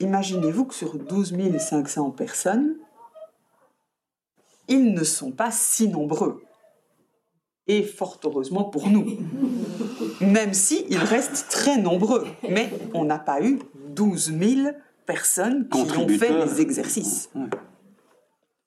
[0.00, 2.76] Imaginez-vous que sur 12 500 personnes,
[4.68, 6.42] ils ne sont pas si nombreux.
[7.66, 9.18] Et fort heureusement pour nous.
[10.20, 12.26] Même si ils restent très nombreux.
[12.48, 14.68] Mais on n'a pas eu 12 000
[15.06, 17.30] personnes qui ont fait les exercices.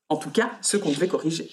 [0.09, 1.49] En tout cas, ceux qu'on devait corriger.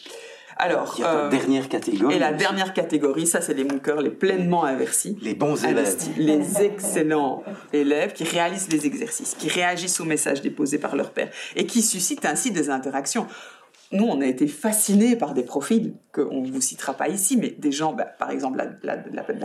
[0.57, 2.15] Alors, il y a la euh, dernière catégorie.
[2.15, 5.17] Et la dernière catégorie, ça, c'est les mookers les pleinement inversés.
[5.21, 5.97] Les bons élèves.
[6.17, 11.31] Les excellents élèves qui réalisent les exercices, qui réagissent aux messages déposés par leur père
[11.57, 13.27] et qui suscitent ainsi des interactions
[13.93, 17.51] nous, on a été fascinés par des profils qu'on ne vous citera pas ici, mais
[17.51, 18.97] des gens, bah, par exemple la,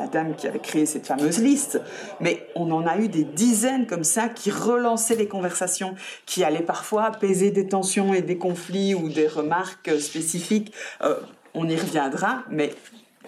[0.08, 1.82] dame qui avait créé cette fameuse liste,
[2.20, 5.96] mais on en a eu des dizaines comme ça qui relançaient les conversations,
[6.26, 10.74] qui allaient parfois apaiser des tensions et des conflits ou des remarques spécifiques.
[11.04, 11.16] Euh,
[11.54, 12.74] on y reviendra, mais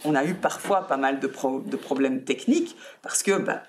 [0.06, 3.64] on a eu parfois pas mal de, problèmes techniques parce que bah,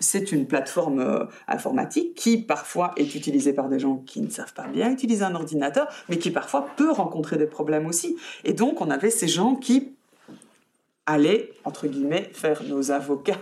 [0.00, 4.52] c'est une plateforme euh, informatique qui parfois est utilisée par des gens qui ne savent
[4.52, 8.16] pas bien utiliser un ordinateur, mais qui parfois peut rencontrer des problèmes aussi.
[8.44, 9.94] Et donc on avait ces gens qui
[11.06, 13.38] allaient, entre guillemets, faire nos avocats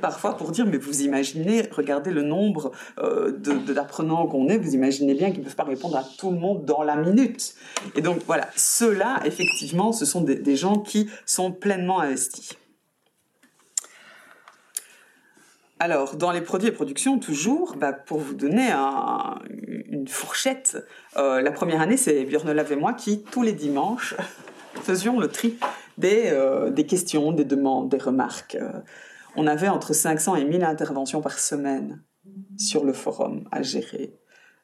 [0.00, 5.14] parfois pour dire, mais vous imaginez, regardez le nombre euh, d'apprenants qu'on est, vous imaginez
[5.14, 7.54] bien qu'ils ne peuvent pas répondre à tout le monde dans la minute.
[7.96, 12.56] Et donc voilà, ceux-là, effectivement, ce sont des, gens qui sont pleinement investis.
[15.78, 20.84] Alors, dans les produits et productions, toujours, bah, pour vous donner une fourchette,
[21.16, 24.14] euh, la première année, c'est Björn et moi qui, tous les dimanches,
[24.82, 25.58] faisions le tri
[25.98, 28.56] des, euh, des questions, des demandes, des remarques
[29.36, 32.02] on avait entre 500 et 1000 interventions par semaine
[32.56, 34.14] sur le forum à gérer.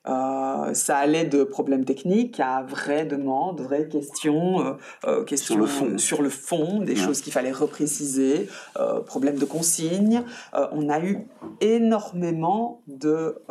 [0.08, 4.72] Euh, ça allait de problèmes techniques à vraies demandes, vraies questions, euh,
[5.06, 8.48] euh, questions sur le fond, sur le fond des choses qu'il fallait repréciser,
[9.06, 10.22] problèmes de consignes.
[10.72, 11.26] on a eu
[11.60, 13.42] énormément de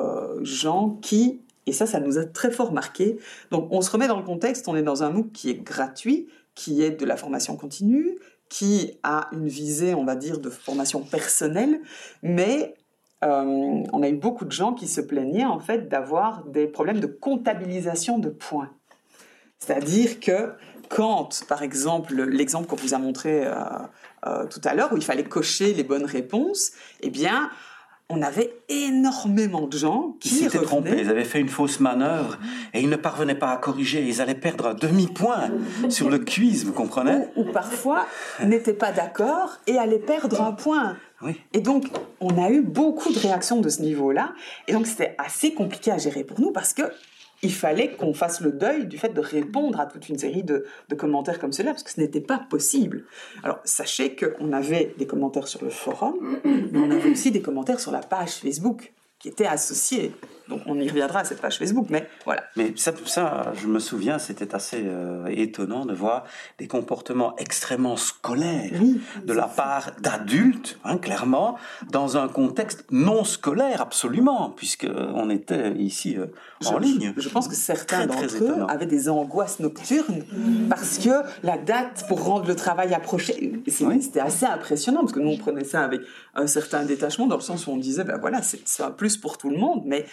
[0.41, 3.17] gens qui, et ça, ça nous a très fort marqué.
[3.51, 6.27] Donc, on se remet dans le contexte, on est dans un MOOC qui est gratuit,
[6.55, 8.17] qui est de la formation continue,
[8.49, 11.79] qui a une visée, on va dire, de formation personnelle,
[12.23, 12.75] mais
[13.23, 16.99] euh, on a eu beaucoup de gens qui se plaignaient en fait d'avoir des problèmes
[16.99, 18.69] de comptabilisation de points.
[19.59, 20.53] C'est-à-dire que
[20.89, 23.53] quand, par exemple, l'exemple qu'on vous a montré euh,
[24.25, 26.71] euh, tout à l'heure, où il fallait cocher les bonnes réponses,
[27.01, 27.49] eh bien,
[28.09, 32.39] on avait énormément de gens qui ils s'étaient trompés, ils avaient fait une fausse manœuvre
[32.73, 35.51] et ils ne parvenaient pas à corriger, ils allaient perdre un demi-point
[35.89, 37.25] sur le quiz, vous comprenez?
[37.35, 38.07] Ou, parfois
[38.43, 40.95] n'étaient pas d'accord et allaient perdre un point.
[41.53, 41.85] Et donc,
[42.21, 44.33] on a eu beaucoup de réactions de ce niveau-là.
[44.67, 46.83] Et donc, c'était assez compliqué à gérer pour nous parce que
[47.43, 50.65] il fallait qu'on fasse le deuil du fait de répondre à toute une série de,
[50.97, 53.05] commentaires comme cela, parce que ce n'était pas possible.
[53.43, 57.79] Alors, sachez qu'on avait des commentaires sur le forum, mais on avait aussi des commentaires
[57.79, 60.11] sur la page Facebook qui étaient associés
[60.49, 62.43] donc on y reviendra à cette page Facebook, mais voilà.
[62.55, 66.23] Mais ça, ça je me souviens, c'était assez euh, étonnant de voir
[66.57, 68.71] des comportements extrêmement scolaires
[69.23, 71.57] de la part d'adultes, hein, clairement,
[71.91, 76.27] dans un contexte non scolaire absolument, puisque on était ici euh,
[76.65, 77.13] en ligne.
[77.17, 80.23] Je, pense que certains d'entre eux avaient des angoisses nocturnes
[80.69, 83.51] parce que la date pour rendre le travail approchait.
[83.67, 86.01] C'était assez impressionnant parce que nous on prenait ça avec
[86.35, 89.37] un certain détachement dans le sens où on disait ben voilà c'est un plus pour
[89.37, 90.05] tout le monde, mais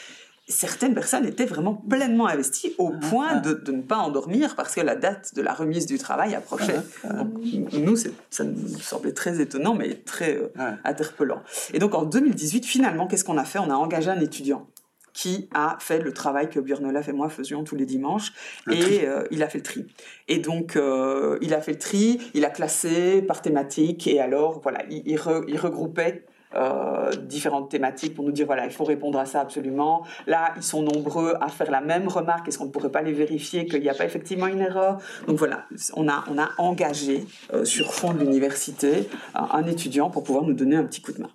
[0.46, 3.40] certaines personnes étaient vraiment pleinement investies au ah, point ah.
[3.40, 6.80] de, ne pas endormir parce que la date de la remise du travail approchait.
[7.04, 11.42] Ah, donc, nous, ça nous semblait très étonnant, mais très euh, interpellant.
[11.72, 13.58] Et donc, en 2018, finalement, qu'est-ce qu'on a fait?
[13.58, 14.66] On a engagé un étudiant
[15.14, 18.32] qui a fait le travail que Björn et moi faisions tous les dimanches.
[18.68, 19.86] et euh, il a fait le tri.
[20.26, 24.60] Et donc, euh, il a fait le tri, il a classé par thématique, et alors,
[24.60, 25.16] voilà, il, il
[25.58, 30.04] regroupait euh, différentes thématiques pour nous dire voilà, il faut répondre à ça absolument.
[30.26, 32.48] Là, ils sont nombreux à faire la même remarque.
[32.48, 34.98] Est-ce qu'on ne pourrait pas les vérifier qu'il n'y a pas effectivement une erreur?
[35.26, 40.22] Donc voilà, on a, on a engagé euh, sur fond de l'université un étudiant pour
[40.22, 41.30] pouvoir nous donner un petit coup de main.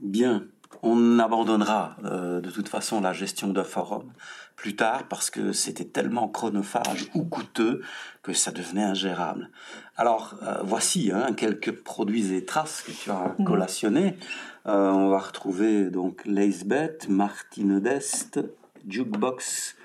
[0.00, 0.44] Bien.
[0.86, 4.12] On abandonnera euh, de toute façon la gestion d'un forum
[4.54, 7.80] plus tard parce que c'était tellement chronophage ou coûteux
[8.22, 9.48] que ça devenait ingérable.
[9.96, 13.46] Alors euh, voici hein, quelques produits et traces que tu as mhm.
[13.46, 14.18] collationnés.
[14.66, 18.40] Euh, on va retrouver donc Lacebet, Martine Dest,
[18.86, 19.76] Jukebox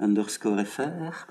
[0.00, 1.26] underscore FR.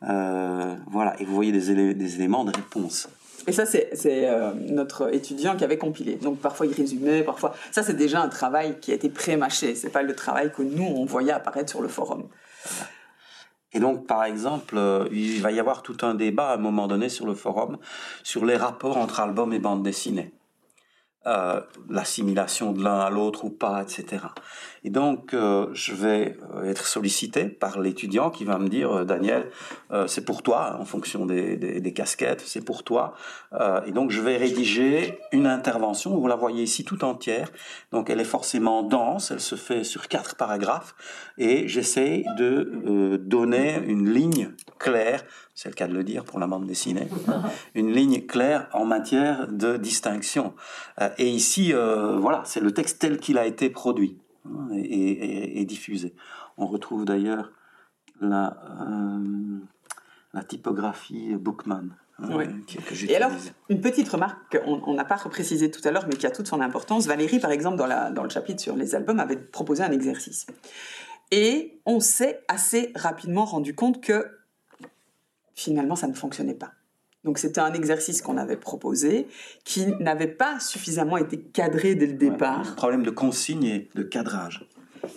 [0.00, 3.08] voilà, et vous voyez des, des éléments de réponse.
[3.48, 6.16] Et ça, c'est euh, notre étudiant qui avait compilé.
[6.16, 7.54] Donc parfois il résumait, parfois.
[7.70, 9.74] Ça, c'est déjà un travail qui a été pré-mâché.
[9.74, 12.28] C'est pas le travail que nous on voyait apparaître sur le forum.
[13.72, 16.88] Et donc, par exemple, euh, il va y avoir tout un débat à un moment
[16.88, 17.78] donné sur le forum
[18.22, 20.34] sur les rapports entre albums et bandes dessinées.
[21.26, 24.26] Euh, l'assimilation de l'un à l'autre ou pas, etc.
[24.84, 29.50] Et donc, euh, je vais euh, être sollicité par l'étudiant qui va me dire, Daniel,
[30.06, 33.14] c'est pour toi, en fonction des, des, casquettes, c'est pour toi.
[33.86, 37.50] et donc, je vais rédiger une intervention, vous la voyez ici tout entière.
[37.92, 40.94] Donc, elle est forcément dense, elle se fait sur quatre paragraphes,
[41.38, 45.24] et j'essaie de donner une ligne claire
[45.58, 47.08] c'est le cas de le dire pour la bande dessinée,
[47.74, 50.54] une ligne claire en matière de distinction.
[51.00, 55.64] Euh, et ici, euh, voilà, c'est le texte tel qu'il a été produit hein, et,
[55.64, 56.14] diffusé.
[56.56, 57.52] On retrouve d'ailleurs
[58.20, 59.58] la, euh,
[60.34, 61.90] la typographie Bookman.
[62.20, 62.40] Hein,
[63.08, 63.30] et alors,
[63.68, 66.60] une petite remarque qu'on n'a pas reprécisé tout à l'heure, mais qui a toute son
[66.60, 67.06] importance.
[67.06, 70.46] Valérie, par exemple, dans, la, dans le chapitre sur les albums, avait proposé un exercice.
[71.30, 74.26] Et on s'est assez rapidement rendu compte que
[75.54, 76.72] finalement, ça ne fonctionnait pas.
[77.28, 79.26] Donc c'était un exercice qu'on avait proposé
[79.62, 82.74] qui n'avait pas suffisamment été cadré dès le départ.
[82.74, 84.66] problème de consigne et de cadrage.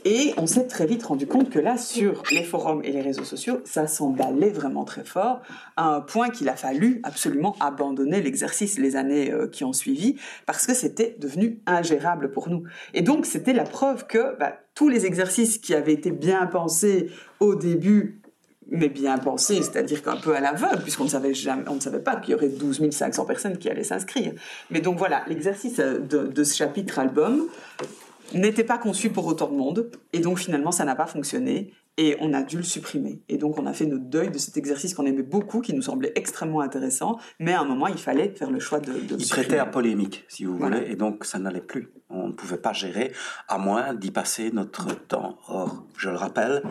[0.03, 3.23] Et on s'est très vite rendu compte que là, sur les forums et les réseaux
[3.23, 5.41] sociaux, ça s'emballait vraiment très fort,
[5.77, 10.17] à un point qu'il a fallu absolument abandonner l'exercice les années euh, qui ont suivi,
[10.45, 12.63] parce que c'était devenu ingérable pour nous.
[12.93, 17.09] Et donc, c'était la preuve que bah, tous les exercices qui avaient été bien pensés
[17.39, 18.20] au début
[18.72, 21.99] mais bien pensé, c'est-à-dire qu'un peu à l'aveugle, puisqu'on ne savait jamais, on ne savait
[21.99, 24.34] pas qu'il y aurait 12 500 personnes qui allaient s'inscrire.
[24.69, 27.48] Mais donc voilà, l'exercice de, ce chapitre album
[28.34, 32.15] n'était pas conçu pour autant de monde, et donc finalement ça n'a pas fonctionné, et
[32.19, 33.22] on a dû le supprimer.
[33.30, 35.81] Et donc on a fait notre deuil de cet exercice qu'on aimait beaucoup, qui nous
[35.81, 39.27] semblait extrêmement intéressant, mais à un moment il fallait faire le choix de, de Il
[39.27, 41.91] prêtait à polémique, si vous voulez, et donc ça n'allait plus.
[42.09, 43.13] On ne pouvait pas gérer,
[43.47, 45.38] à moins d'y passer notre temps.
[45.47, 46.61] Or, je le rappelle,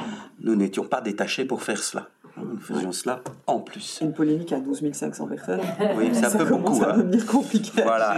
[0.40, 2.08] nous n'étions pas détachés pour faire cela.
[2.44, 3.98] Nous faisions cela en plus.
[4.00, 5.60] Une polémique à 12 500 personnes.
[5.96, 6.74] Oui, c'est un peu beaucoup.
[6.74, 6.98] Ça hein.
[6.98, 7.82] devenir compliqué.
[7.82, 8.16] Voilà.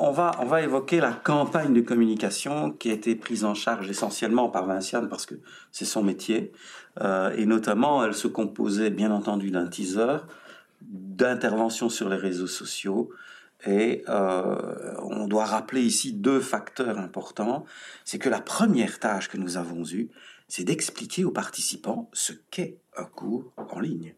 [0.00, 3.88] on, va, on va évoquer la campagne de communication qui a été prise en charge
[3.88, 5.34] essentiellement par Vinciane parce que
[5.72, 6.52] c'est son métier.
[7.00, 10.18] Euh, et notamment, elle se composait bien entendu d'un teaser,
[10.82, 13.10] d'interventions sur les réseaux sociaux,
[13.66, 17.64] et euh, on doit rappeler ici deux facteurs importants.
[18.04, 20.10] C'est que la première tâche que nous avons eue,
[20.48, 24.14] c'est d'expliquer aux participants ce qu'est un cours en ligne.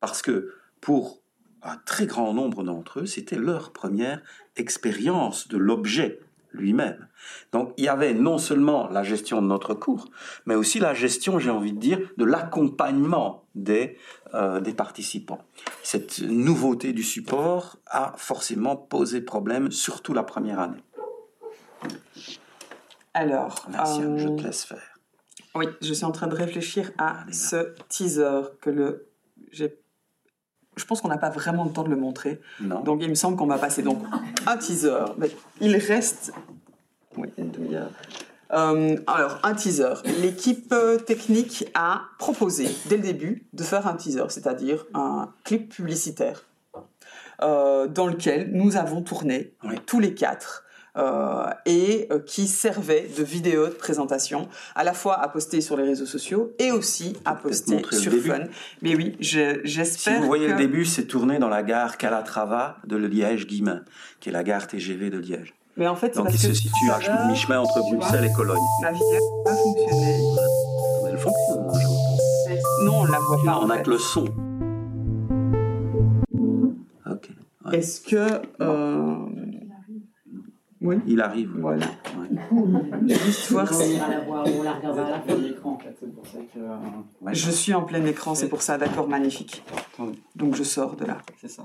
[0.00, 1.20] Parce que pour
[1.62, 4.22] un très grand nombre d'entre eux, c'était leur première
[4.56, 6.20] expérience de l'objet
[6.52, 7.08] lui-même.
[7.52, 10.08] Donc il y avait non seulement la gestion de notre cours,
[10.46, 13.98] mais aussi la gestion, j'ai envie de dire, de l'accompagnement des,
[14.34, 15.42] euh, des participants.
[15.82, 20.82] Cette nouveauté du support a forcément posé problème, surtout la première année.
[23.14, 24.95] Alors, Merci, je te laisse faire.
[25.56, 29.08] Oui, je suis en train de réfléchir à ce teaser que le
[30.76, 32.38] je pense qu'on n'a pas vraiment le temps de le montrer.
[32.60, 32.80] Non.
[32.80, 34.02] Donc il me semble qu'on va passer donc
[34.46, 35.04] un teaser.
[35.16, 35.30] Mais
[35.60, 36.32] il reste
[37.16, 37.90] oui, une demi-heure.
[38.52, 39.94] Euh, alors, un teaser.
[40.20, 40.74] L'équipe
[41.06, 46.44] technique a proposé dès le début de faire un teaser, c'est-à-dire un clip publicitaire,
[47.42, 49.54] euh, dans lequel nous avons tourné
[49.86, 50.64] tous les quatre
[51.66, 55.84] et euh, qui servait de vidéo de présentation, à la fois à poster sur les
[55.84, 58.44] réseaux sociaux et aussi à poster sur Fun.
[58.82, 60.14] Mais oui, j'espère.
[60.14, 63.82] si vous voyez le début, c'est tourné dans la gare Calatrava de Liège-Guimain,
[64.20, 65.54] qui est la gare TGV de Liège.
[65.76, 68.56] Mais en fait, Donc il se situe à mi-chemin entre Bruxelles et Cologne.
[68.80, 69.06] La vidéo
[69.44, 70.18] n'a pas fonctionné.
[71.08, 72.26] Elle fonctionne, je pense.
[72.84, 73.58] Non, on la voit pas.
[73.62, 74.24] on n'a que le son.
[77.10, 77.28] Ok.
[77.72, 79.16] Est-ce que euh,
[80.86, 80.96] oui.
[81.06, 81.50] Il arrive.
[81.58, 81.86] Voilà.
[83.06, 83.98] Juste voir si.
[87.32, 89.62] Je suis en plein écran, c'est pour ça, d'accord, magnifique.
[90.34, 91.18] Donc je sors de là.
[91.40, 91.64] C'est ça.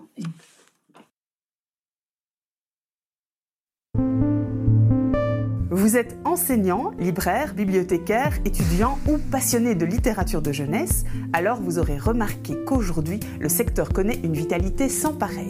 [5.74, 11.98] Vous êtes enseignant, libraire, bibliothécaire, étudiant ou passionné de littérature de jeunesse, alors vous aurez
[11.98, 15.50] remarqué qu'aujourd'hui, le secteur connaît une vitalité sans pareille.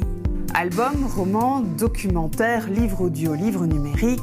[0.53, 4.19] Albums, romans, documentaires, livres audio, livres numériques,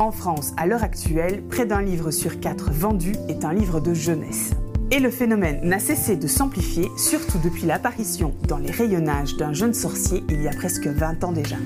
[0.00, 3.94] En France, à l'heure actuelle, près d'un livre sur quatre vendu est un livre de
[3.94, 4.50] jeunesse.
[4.90, 9.74] Et le phénomène n'a cessé de s'amplifier, surtout depuis l'apparition dans les rayonnages d'un jeune
[9.74, 11.56] sorcier il y a presque 20 ans déjà.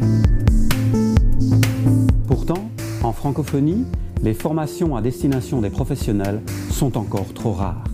[2.27, 2.71] Pourtant,
[3.03, 3.87] en francophonie,
[4.23, 6.41] les formations à destination des professionnels
[6.71, 7.85] sont encore trop rares.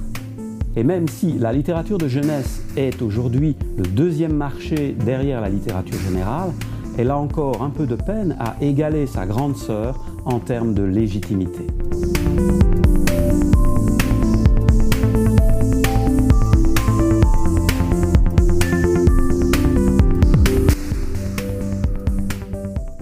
[0.78, 5.98] Et même si la littérature de jeunesse est aujourd'hui le deuxième marché derrière la littérature
[5.98, 6.52] générale,
[6.96, 10.84] elle a encore un peu de peine à égaler sa grande sœur en termes de
[10.84, 11.66] légitimité.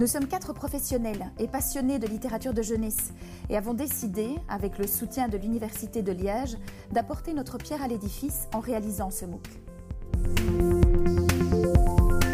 [0.07, 3.11] Nous sommes quatre professionnels et passionnés de littérature de jeunesse
[3.49, 6.55] et avons décidé, avec le soutien de l'Université de Liège,
[6.93, 9.45] d'apporter notre pierre à l'édifice en réalisant ce MOOC.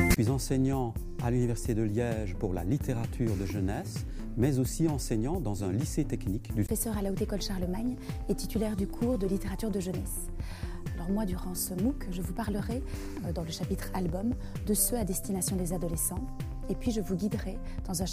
[0.09, 0.93] Je suis enseignant
[1.23, 4.05] à l'Université de Liège pour la littérature de jeunesse,
[4.37, 7.95] mais aussi enseignant dans un lycée technique du Professeur à la Haute École Charlemagne
[8.29, 10.27] et titulaire du cours de littérature de jeunesse.
[10.93, 12.83] Alors moi, durant ce MOOC, je vous parlerai,
[13.25, 14.35] euh, dans le chapitre album,
[14.67, 16.23] de ceux à destination des adolescents.
[16.69, 17.57] Et puis je vous guiderai
[17.87, 18.05] dans un...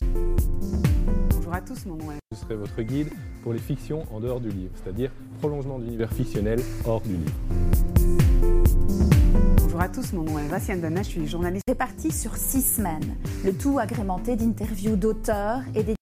[1.31, 2.19] Bonjour à tous, mon nom est...
[2.33, 3.09] Je serai votre guide
[3.43, 7.33] pour les fictions en dehors du livre, c'est-à-dire prolongement d'univers fictionnel hors du livre.
[9.59, 11.65] Bonjour à tous, mon nom est Vassiane Dana, je suis journaliste.
[11.69, 15.95] Répartis sur six semaines, le tout agrémenté d'interviews d'auteurs et des...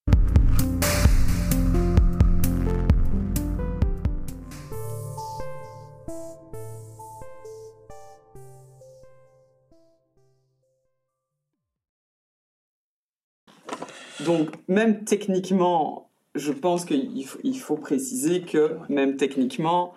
[14.29, 19.95] Donc, même techniquement, je pense qu'il faut, il faut préciser que même techniquement,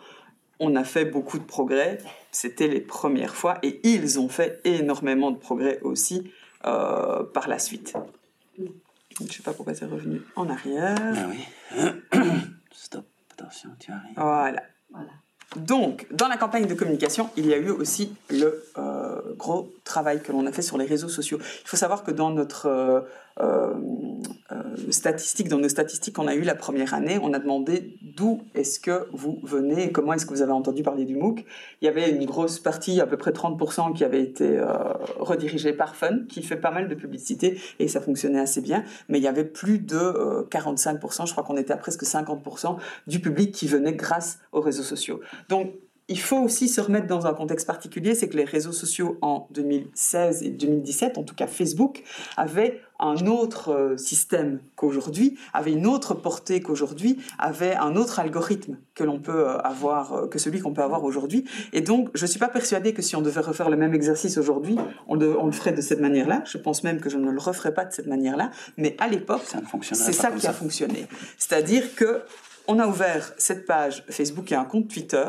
[0.62, 1.98] on a fait beaucoup de progrès.
[2.32, 6.32] C'était les premières fois et ils ont fait énormément de progrès aussi
[6.66, 7.94] euh, par la suite.
[8.58, 10.96] Je ne sais pas pourquoi c'est revenu en arrière.
[10.98, 12.18] Ah oui.
[12.72, 13.04] Stop,
[13.34, 14.14] attention, tu arrives.
[14.16, 14.62] Voilà.
[15.58, 20.24] Donc, dans la campagne de communication, il y a eu aussi le euh, gros travail
[20.24, 21.40] que l'on a fait sur les réseaux sociaux.
[21.42, 23.02] Il faut savoir que dans notre euh,
[23.42, 23.74] euh,
[24.52, 28.42] euh, statistique, dans nos statistiques qu'on a eues la première année, on a demandé d'où
[28.54, 31.46] est-ce que vous venez et comment est-ce que vous avez entendu parler du MOOC.
[31.82, 34.66] Il y avait une grosse partie, à peu près 30%, qui avait été euh,
[35.20, 38.84] redirigée par Fun, qui fait pas mal de publicité et ça fonctionnait assez bien.
[39.08, 42.78] Mais il y avait plus de euh, 45%, je crois qu'on était à presque 50%
[43.08, 45.22] du public qui venait grâce aux réseaux sociaux.
[45.48, 45.72] Donc,
[46.12, 49.48] il faut aussi se remettre dans un contexte particulier, c'est que les réseaux sociaux en
[49.52, 52.04] 2016 et 2017, en tout cas Facebook,
[52.36, 58.78] avaient un autre euh, système qu'aujourd'hui, avaient une autre portée qu'aujourd'hui, avaient un autre algorithme
[58.96, 61.46] que l'on peut euh, avoir, euh, que celui qu'on peut avoir aujourd'hui.
[61.74, 64.38] Et donc, je ne suis pas persuadée que si on devait refaire le même exercice
[64.38, 66.44] aujourd'hui, on, le- on le ferait de cette manière-là.
[66.46, 68.52] Je pense même que je ne le referais pas de cette manière-là.
[68.78, 69.42] Mais à l'époque,
[70.06, 71.08] c'est ça qui a fonctionné.
[71.38, 72.22] C'est-à-dire que
[72.68, 75.26] on a ouvert cette page Facebook et un compte Twitter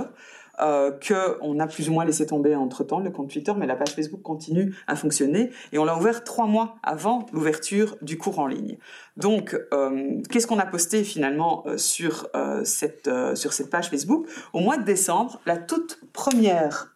[0.61, 3.67] euh, que on a plus ou moins laissé tomber entre temps le compte Twitter, mais
[3.67, 8.19] la page Facebook continue à fonctionner et on l'a ouvert trois mois avant l'ouverture du
[8.19, 8.79] cours en ligne.
[9.17, 14.27] Donc, euh, qu'est-ce qu'on a posté finalement euh, sur euh, cette sur cette page Facebook?
[14.53, 16.95] Au mois de décembre La toute première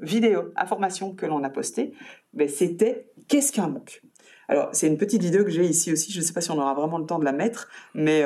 [0.00, 1.92] vidéo information que l'on a postée,
[2.32, 4.02] ben, c'était qu'est-ce qu'un MOOC?
[4.48, 6.12] Alors, c'est une petite vidéo que j'ai ici aussi.
[6.12, 8.22] Je ne sais pas si on aura vraiment le temps de la mettre, mais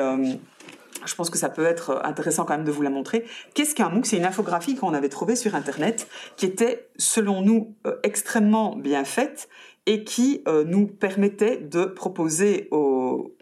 [1.05, 3.25] je pense que ça peut être intéressant quand même de vous la montrer.
[3.53, 4.05] Qu'est-ce qu'un MOOC?
[4.05, 6.07] C'est une infographie qu'on avait trouvée sur Internet
[6.37, 9.49] qui était, selon nous, euh, extrêmement bien faite
[9.85, 13.35] et qui euh, nous permettait de proposer aux,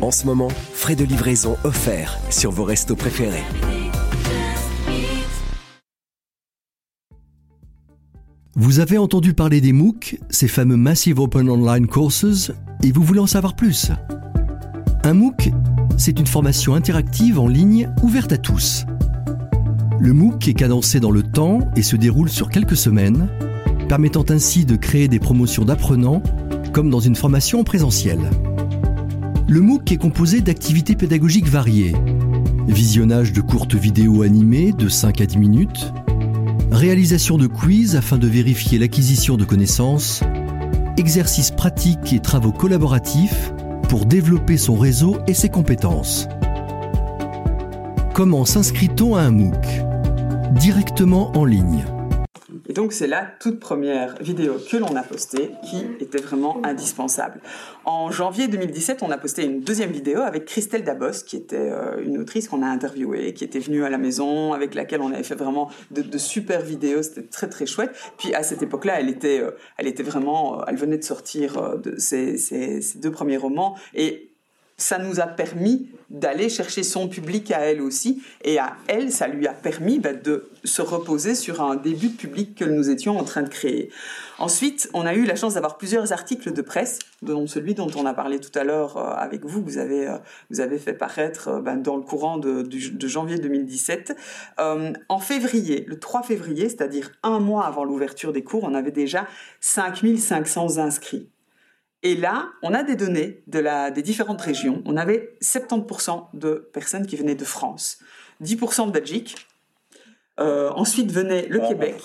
[0.00, 3.42] En ce moment, frais de livraison offerts sur vos restos préférés.
[8.60, 12.50] Vous avez entendu parler des MOOC, ces fameux Massive Open Online Courses,
[12.82, 13.92] et vous voulez en savoir plus?
[15.04, 15.52] Un MOOC,
[15.96, 18.84] c'est une formation interactive en ligne ouverte à tous.
[20.00, 23.28] Le MOOC est cadencé dans le temps et se déroule sur quelques semaines,
[23.88, 26.20] permettant ainsi de créer des promotions d'apprenants
[26.72, 28.18] comme dans une formation en présentiel.
[29.46, 31.94] Le MOOC est composé d'activités pédagogiques variées.
[32.66, 35.92] Visionnage de courtes vidéos animées de 5 à 10 minutes,
[36.70, 40.22] réalisation de quiz afin de vérifier l'acquisition de connaissances,
[40.96, 43.52] exercices pratiques et travaux collaboratifs
[43.88, 46.28] pour développer son réseau et ses compétences.
[48.14, 49.66] Comment s'inscrit-on à un MOOC?
[50.52, 51.84] Directement en ligne.
[52.78, 57.40] Donc c'est la toute première vidéo que l'on a postée qui était vraiment indispensable.
[57.84, 62.00] En janvier 2017, on a posté une deuxième vidéo avec Christelle Dabos, qui était euh,
[62.00, 65.24] une autrice qu'on a interviewée, qui était venue à la maison, avec laquelle on avait
[65.24, 67.02] fait vraiment de, super vidéos.
[67.02, 67.90] C'était très très chouette.
[68.16, 71.60] Puis à cette époque-là, elle était, euh, vraiment, elle venait de sortir
[71.96, 74.27] ses deux premiers romans et
[74.78, 78.22] ça nous a permis d'aller chercher son public à elle aussi.
[78.42, 82.16] Et à elle, ça lui a permis bah, de se reposer sur un début de
[82.16, 83.90] public que nous étions en train de créer.
[84.38, 88.06] Ensuite, on a eu la chance d'avoir plusieurs articles de presse, dont celui dont on
[88.06, 90.18] a parlé tout à l'heure euh, avec vous, vous avez, euh,
[90.50, 94.16] vous avez fait paraître euh, bah, dans le courant de, de janvier 2017.
[94.58, 99.26] en février, le 3 février, c'est-à-dire un mois avant l'ouverture des cours, on avait déjà
[99.60, 101.28] 5500 inscrits.
[102.02, 104.82] Et là, on a des données de la, des différentes régions.
[104.84, 107.98] On avait 70% de personnes qui venaient de France,
[108.42, 109.48] 10% de Belgique.
[110.40, 111.96] Euh, ensuite venait le Québec.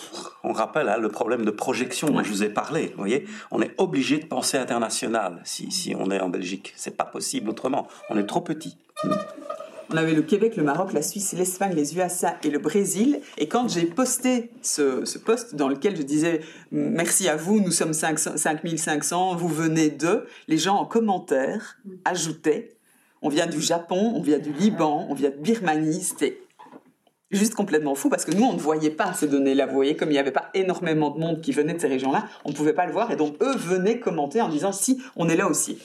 [0.43, 2.87] On, rappelle hein, le problème de projection dont je vous ai parlé.
[2.87, 6.73] Vous voyez, on est obligé de penser international si, si on est en Belgique.
[6.75, 7.87] C'est pas possible autrement.
[8.09, 8.75] On est trop petit.
[9.91, 13.19] On avait le Québec, le Maroc, la Suisse, l'Espagne, les USA et le Brésil.
[13.37, 16.41] Et quand j'ai posté ce, ce, post dans lequel je disais
[16.71, 22.73] merci à vous, nous sommes 5500, vous venez de, les gens en commentaire ajoutaient
[23.23, 26.03] on vient du Japon, on vient du Liban, on vient de Birmanie.
[26.03, 26.42] C'était
[27.37, 29.65] juste complètement fou parce que nous, on ne voyait pas ces données-là.
[29.65, 32.25] Vous voyez, comme il n'y avait pas énormément de monde qui venait de ces régions-là,
[32.45, 33.11] on ne pouvait pas le voir.
[33.11, 35.77] Et donc, eux venaient commenter en disant si, on est là aussi.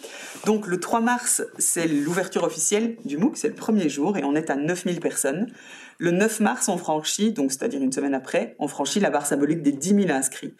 [0.46, 4.34] Donc, le 3 mars, c'est l'ouverture officielle du MOOC, c'est le premier jour et on
[4.34, 5.48] est à 9000 personnes.
[5.98, 9.62] Le 9 mars, on franchit, donc c'est-à-dire une semaine après, on franchit la barre symbolique
[9.62, 10.54] des 10 000 inscrits.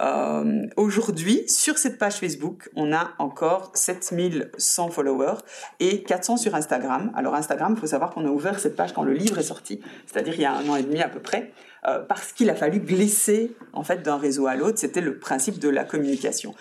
[0.00, 5.38] Euh, Aujourd'hui, sur cette page Facebook, on a encore 7100 followers
[5.80, 7.12] et 400 sur Instagram.
[7.14, 9.80] Alors Instagram, il faut savoir qu'on a ouvert cette page quand le livre est sorti,
[10.06, 11.52] c'est-à-dire il y a un an et demi à peu près,
[11.86, 14.78] euh, parce qu'il a fallu glisser en fait d'un réseau à l'autre.
[14.78, 16.54] C'était le principe de la communication.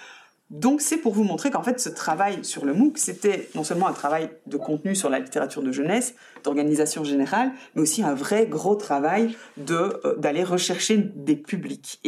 [0.51, 3.87] Donc c'est pour vous montrer qu'en fait ce travail sur le MOOC, c'était non seulement
[3.87, 6.13] un travail de contenu sur la littérature de jeunesse,
[6.43, 9.37] d'organisation générale, mais aussi un vrai gros travail
[9.69, 12.01] euh, d'aller rechercher des publics.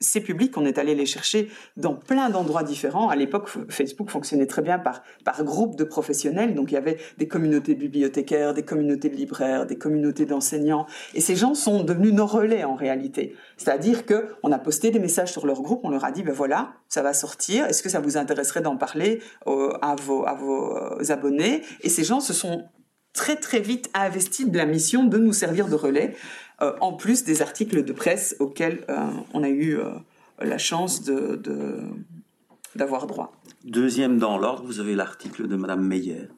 [0.00, 3.08] Ces publics, on est allé les chercher dans plein d'endroits différents.
[3.08, 6.54] À l'époque, Facebook fonctionnait très bien par, par groupe de professionnels.
[6.54, 10.86] Donc, il y avait des communautés de bibliothécaires, des communautés de libraires, des communautés d'enseignants.
[11.14, 13.34] Et ces gens sont devenus nos relais en réalité.
[13.56, 16.34] C'est-à-dire que on a posté des messages sur leur groupe, on leur a dit, ben
[16.34, 17.64] voilà, ça va sortir.
[17.66, 21.62] Est-ce que ça vous intéresserait d'en parler euh, à, vos, à vos euh, abonnés?
[21.80, 22.64] Et ces gens se sont
[23.16, 26.14] très très vite investis de la mission de nous servir de relais.
[26.62, 29.90] Euh, en plus des articles de presse auxquels euh, on a eu euh,
[30.40, 31.38] la chance de,
[32.74, 33.32] d'avoir droit.
[33.64, 36.28] Deuxième dans l'ordre, vous avez l'article de Madame Meyer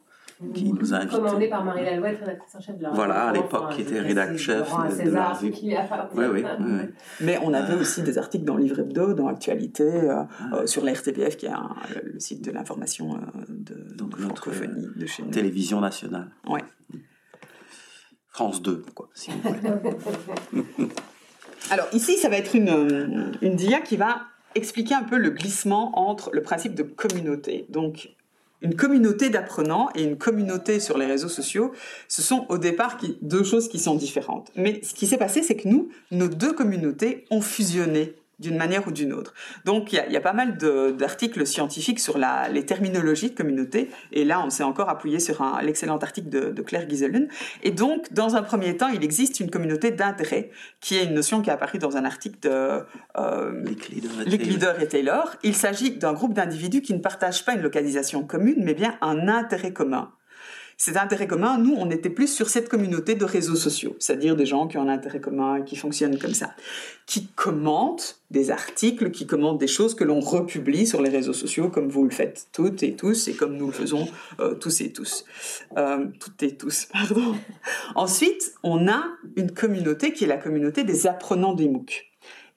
[0.55, 1.16] qui nous a invités.
[1.16, 4.40] Commandé par Marie Lalouette, rédactrice en chef de la Voilà, à l'époque, qui était rédactrice
[4.40, 4.70] chef
[5.05, 5.53] de, la revue.
[5.53, 6.81] Oui, oui, oui,
[7.20, 10.28] Mais on avait aussi des articles dans Livre Hebdo, dans Actualité, ah.
[10.66, 11.53] sur la RTBF, qui est
[12.05, 13.19] le site de l'information
[13.49, 15.31] de Donc, notre de chez nous.
[15.31, 16.28] Télévision nationale.
[16.49, 16.61] Oui.
[18.39, 19.09] France 2, quoi,
[21.70, 24.20] Alors ici, ça va être une, une dia qui va
[24.55, 27.66] expliquer un peu le glissement entre le principe de communauté.
[27.69, 28.10] Donc,
[28.62, 31.73] une communauté d'apprenants et une communauté sur les réseaux sociaux,
[32.06, 34.52] ce sont au départ deux choses qui sont différentes.
[34.55, 38.86] Mais ce qui s'est passé, c'est que nous, nos deux communautés ont fusionné d'une manière
[38.86, 39.35] ou d'une autre.
[39.65, 44.24] Donc il y, a pas mal d'articles scientifiques sur la, les terminologies de communauté, et
[44.24, 47.27] là on s'est encore appuyé sur l'excellent article de, Claire Giselin.
[47.62, 50.51] Et donc dans un premier temps, il existe une communauté d'intérêt,
[50.81, 52.85] qui est une notion qui est apparue dans un article de
[53.19, 53.65] euh,
[54.27, 55.36] Leader et Taylor.
[55.43, 59.28] Il s'agit d'un groupe d'individus qui ne partagent pas une localisation commune, mais bien un
[59.28, 60.12] intérêt commun
[60.81, 64.47] cet intérêt commun, nous, on était plus sur cette communauté de réseaux sociaux, c'est-à-dire des
[64.47, 66.55] gens qui ont un intérêt commun, qui fonctionnent comme ça,
[67.05, 71.69] qui commentent des articles, qui commentent des choses que l'on republie sur les réseaux sociaux,
[71.69, 74.07] comme vous le faites toutes et tous, et comme nous le faisons
[74.39, 75.25] euh, tous et tous.
[75.77, 77.35] Euh, toutes et tous, pardon.
[77.97, 79.03] Ensuite, on a
[79.35, 82.07] une communauté qui est la communauté des apprenants des MOOC.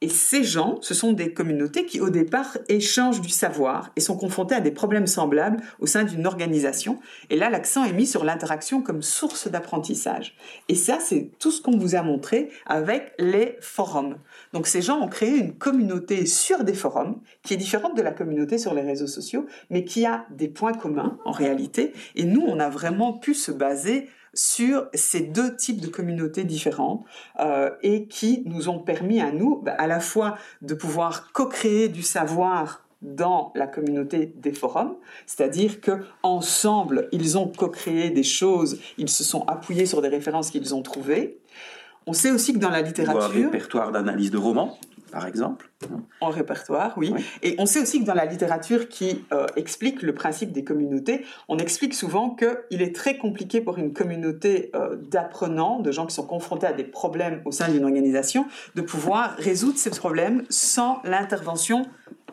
[0.03, 4.17] Et ces gens, ce sont des communautés qui, au départ, échangent du savoir et sont
[4.17, 6.99] confrontées à des problèmes semblables au sein d'une organisation.
[7.29, 10.35] Et là, l'accent est mis sur l'interaction comme source d'apprentissage.
[10.69, 14.17] Et ça, c'est tout ce qu'on vous a montré avec les forums.
[14.53, 18.11] Donc, ces gens ont créé une communauté sur des forums qui est différente de la
[18.11, 21.93] communauté sur les réseaux sociaux, mais qui a des points communs en réalité.
[22.15, 27.03] Et nous, on a vraiment pu se baser sur ces deux types de communautés différentes
[27.39, 31.89] euh, et qui nous ont permis à nous bah, à la fois de pouvoir co-créer
[31.89, 34.95] du savoir dans la communauté des forums,
[35.25, 40.51] c'est-à-dire que ensemble ils ont co-créé des choses, ils se sont appuyés sur des références
[40.51, 41.39] qu'ils ont trouvées.
[42.07, 44.77] On sait aussi que dans la littérature, un répertoire d'analyse de romans
[45.11, 45.69] par exemple.
[46.19, 47.13] En répertoire, oui.
[47.43, 51.25] Et on sait aussi que dans la littérature qui euh, explique le principe des communautés,
[51.47, 56.15] on explique souvent qu'il est très compliqué pour une communauté euh, d'apprenants, de gens qui
[56.15, 61.01] sont confrontés à des problèmes au sein d'une organisation, de pouvoir résoudre ces problèmes sans
[61.03, 61.85] l'intervention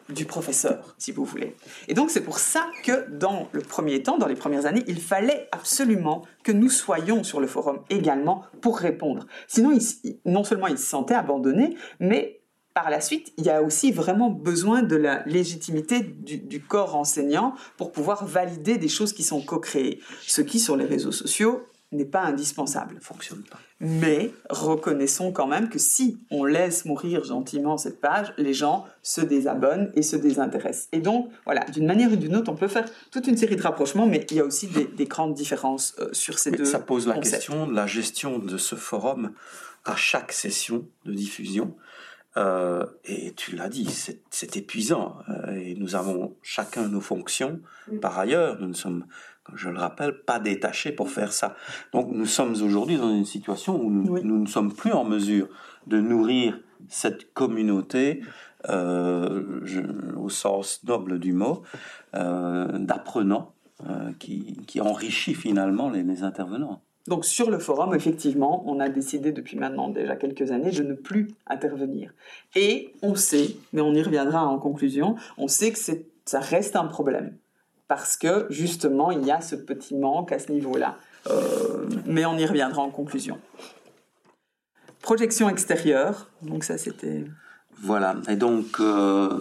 [0.09, 1.55] du professeur, si vous voulez.
[1.87, 5.01] Et donc c'est pour ça que dans le premier temps, dans les premières années, il
[5.01, 9.27] fallait absolument que nous soyons sur le forum également pour répondre.
[9.47, 9.77] Sinon,
[10.25, 12.38] non seulement ils se sentaient abandonnés, mais
[12.83, 16.95] par la suite, il y a aussi vraiment besoin de la légitimité du, du corps
[16.95, 19.99] enseignant pour pouvoir valider des choses qui sont co-créées.
[20.23, 22.95] Ce qui, sur les réseaux sociaux, n'est pas indispensable.
[22.95, 23.59] Ne fonctionne pas.
[23.81, 29.23] Mais reconnaissons quand même que si on laisse mourir gentiment cette page, les gens se
[29.23, 30.89] désabonnent et se désintéressent.
[30.93, 33.63] Et donc, voilà, d'une manière ou d'une autre, on peut faire toute une série de
[33.63, 36.65] rapprochements, mais il y a aussi des, grandes différences euh, sur ces deux.
[36.65, 39.33] Ça pose la question de la gestion de ce forum
[39.85, 41.75] à chaque session de diffusion.
[42.39, 43.89] Euh, et tu l'as dit,
[44.31, 45.19] c'est épuisant.
[45.29, 47.61] Euh, et nous avons chacun nos fonctions.
[48.01, 49.05] Par ailleurs, nous ne sommes
[49.55, 51.57] je le rappelle, pas détaché pour faire ça.
[51.95, 55.49] Donc nous sommes aujourd'hui dans une situation où nous, ne sommes plus en mesure
[55.87, 56.61] de nourrir
[56.91, 58.21] cette communauté
[58.69, 61.63] euh, au sens noble du mot,
[62.13, 63.55] d'apprenants
[64.19, 66.83] qui, qui, enrichit finalement les, les, intervenants.
[67.09, 70.93] Donc sur le forum, effectivement, on a décidé depuis maintenant déjà quelques années de ne
[70.93, 72.13] plus intervenir.
[72.55, 76.85] Et on sait, mais on y reviendra en conclusion, on sait que ça reste un
[76.85, 77.35] problème
[77.89, 80.99] parce que justement, il y a ce petit manque à ce niveau-là.
[81.31, 83.39] Euh, mais on y reviendra en conclusion.
[85.01, 87.25] Projection extérieure, donc ça c'était...
[87.81, 89.39] Voilà, et donc euh,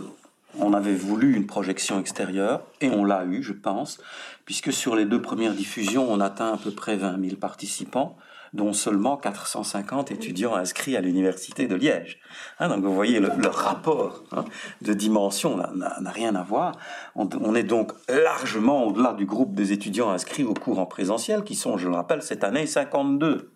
[0.59, 3.99] on avait voulu une projection extérieure, et on l'a eu, je pense,
[4.45, 8.17] puisque sur les deux premières diffusions, on atteint à peu près 20 000 participants
[8.53, 12.19] dont seulement 450 étudiants inscrits à l'université de Liège.
[12.59, 14.45] Hein, donc vous voyez, le, rapport hein,
[14.81, 16.73] de dimension n'a rien à voir.
[17.15, 21.55] On, est donc largement au-delà du groupe des étudiants inscrits au cours en présentiel, qui
[21.55, 23.51] sont, je le rappelle, cette année 52.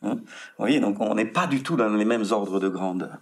[0.00, 0.14] Hein.
[0.14, 0.24] vous
[0.58, 3.18] voyez, donc on n'est pas du tout dans les mêmes ordres de grandeur.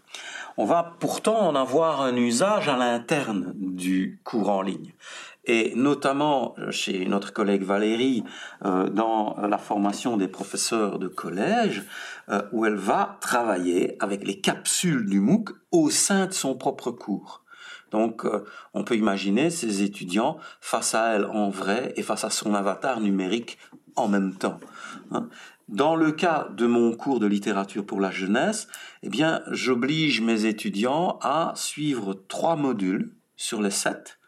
[0.57, 4.95] On va pourtant en avoir un usage à l'interne du cours en ligne
[5.47, 8.25] et notamment euh, chez notre collègue Valérie
[8.65, 11.85] euh, dans la formation des professeurs de collège,
[12.29, 16.91] euh, où elle va travailler avec les capsules du MOOC au sein de son propre
[16.91, 17.43] cours.
[17.93, 18.27] Donc,
[18.75, 23.01] on peut imaginer ces étudiants face à elle en vrai et face à son avatar
[23.01, 23.59] numérique
[23.95, 24.59] en même temps.
[25.13, 25.29] Hein.
[25.69, 28.69] Dans le cas de mon cours de littérature pour la jeunesse,
[29.03, 34.19] eh bien, j'oblige mes étudiants à suivre trois modules sur les sept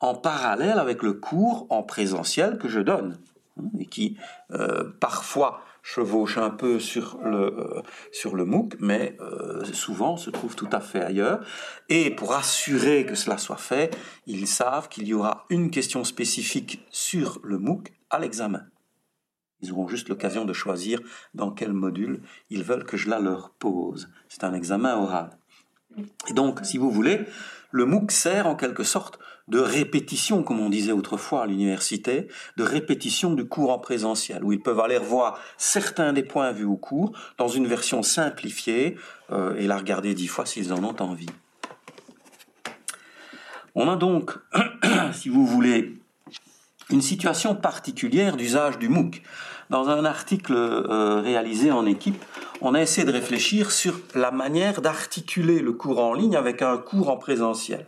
[0.00, 3.16] en parallèle avec le cours en présentiel que je donne
[3.58, 4.16] hein, et qui
[4.50, 10.30] euh, parfois chevauche un peu sur le, euh, sur le MOOC, mais euh, souvent se
[10.30, 11.44] trouve tout à fait ailleurs.
[11.88, 13.96] Et pour assurer que cela soit fait,
[14.26, 18.64] ils savent qu'il y aura une question spécifique sur le MOOC à l'examen.
[19.62, 21.00] Ils auront juste l'occasion de choisir
[21.34, 22.20] dans quel module
[22.50, 24.08] ils veulent que je la leur pose.
[24.28, 25.30] C'est un examen oral.
[26.28, 27.20] Et donc, si vous voulez,
[27.70, 29.18] le MOOC sert en quelque sorte
[29.48, 34.52] de répétition, comme on disait autrefois à l'université, de répétition du cours en présentiel, où
[34.52, 38.96] ils peuvent aller revoir certains des points vus au cours dans une version simplifiée
[39.30, 41.30] euh, et la regarder dix fois s'ils en ont envie.
[43.74, 44.32] On a donc,
[45.12, 45.98] si vous voulez,
[46.90, 49.22] une situation particulière d'usage du MOOC.
[49.70, 52.22] Dans un article euh, réalisé en équipe,
[52.60, 56.76] on a essayé de réfléchir sur la manière d'articuler le cours en ligne avec un
[56.78, 57.86] cours en présentiel.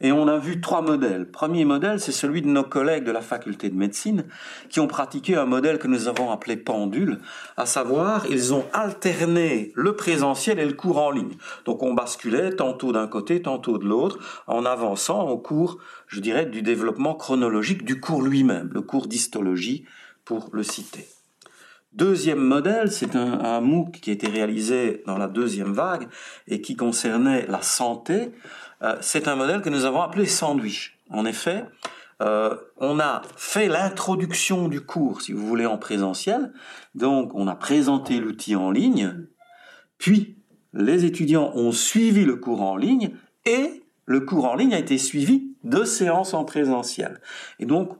[0.00, 1.30] Et on a vu trois modèles.
[1.30, 4.24] Premier modèle, c'est celui de nos collègues de la faculté de médecine
[4.68, 7.20] qui ont pratiqué un modèle que nous avons appelé pendule,
[7.56, 11.36] à savoir ils ont alterné le présentiel et le cours en ligne.
[11.64, 15.78] Donc on basculait tantôt d'un côté, tantôt de l'autre, en avançant au cours,
[16.08, 19.86] je dirais, du développement chronologique du cours lui-même, le cours d'histologie
[20.26, 21.06] pour le citer.
[21.92, 26.08] Deuxième modèle, c'est un, MOOC qui a été réalisé dans la deuxième vague
[26.46, 28.32] et qui concernait la santé.
[28.82, 30.98] Euh, c'est un modèle que nous avons appelé sandwich.
[31.08, 31.64] En effet,
[32.20, 36.52] euh, on a fait l'introduction du cours, si vous voulez, en présentiel.
[36.94, 39.26] Donc, on a présenté l'outil en ligne,
[39.96, 40.36] puis
[40.74, 43.16] les étudiants ont suivi le cours en ligne
[43.46, 47.20] et le cours en ligne a été suivi de séances en présentiel.
[47.58, 47.96] Et donc,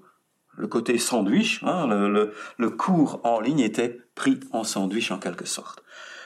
[0.57, 5.83] le côté sandwich, hein, le, cours en ligne était pris en sandwich en quelque sorte.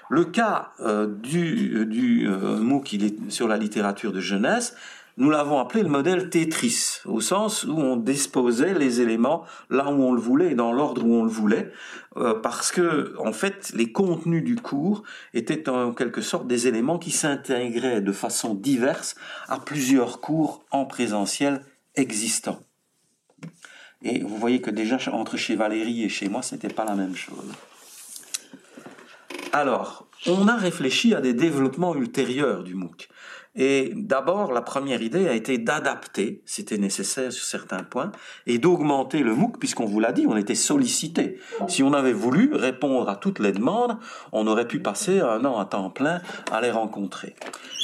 [0.09, 4.75] Le cas euh, du, du euh, MOOC est sur la littérature de jeunesse
[5.21, 10.03] nous l'avons appelé le modèle Tetris, au sens où on disposait les éléments là où
[10.03, 11.73] on le voulait et dans l'ordre où on le voulait,
[12.17, 15.03] euh, parce que en fait les contenus du cours
[15.35, 19.15] étaient en quelque sorte des éléments qui s'intégraient de façon diverse
[19.49, 21.61] à plusieurs cours en présentiel
[21.97, 22.61] existants.
[24.03, 27.15] Et vous voyez que déjà entre chez Valérie et chez moi, c'était pas la même
[27.15, 27.53] chose.
[29.53, 33.09] Alors, on a réfléchi à des développements ultérieurs du MOOC.
[33.57, 38.13] Et d'abord, la première idée a été d'adapter, c'était nécessaire sur certains points,
[38.47, 41.41] et d'augmenter le MOOC, puisqu'on vous l'a dit, on était sollicité.
[41.67, 43.99] Si on avait voulu répondre à toutes les demandes,
[44.31, 46.23] on aurait pu passer un an à temps plein
[46.53, 47.35] à les rencontrer.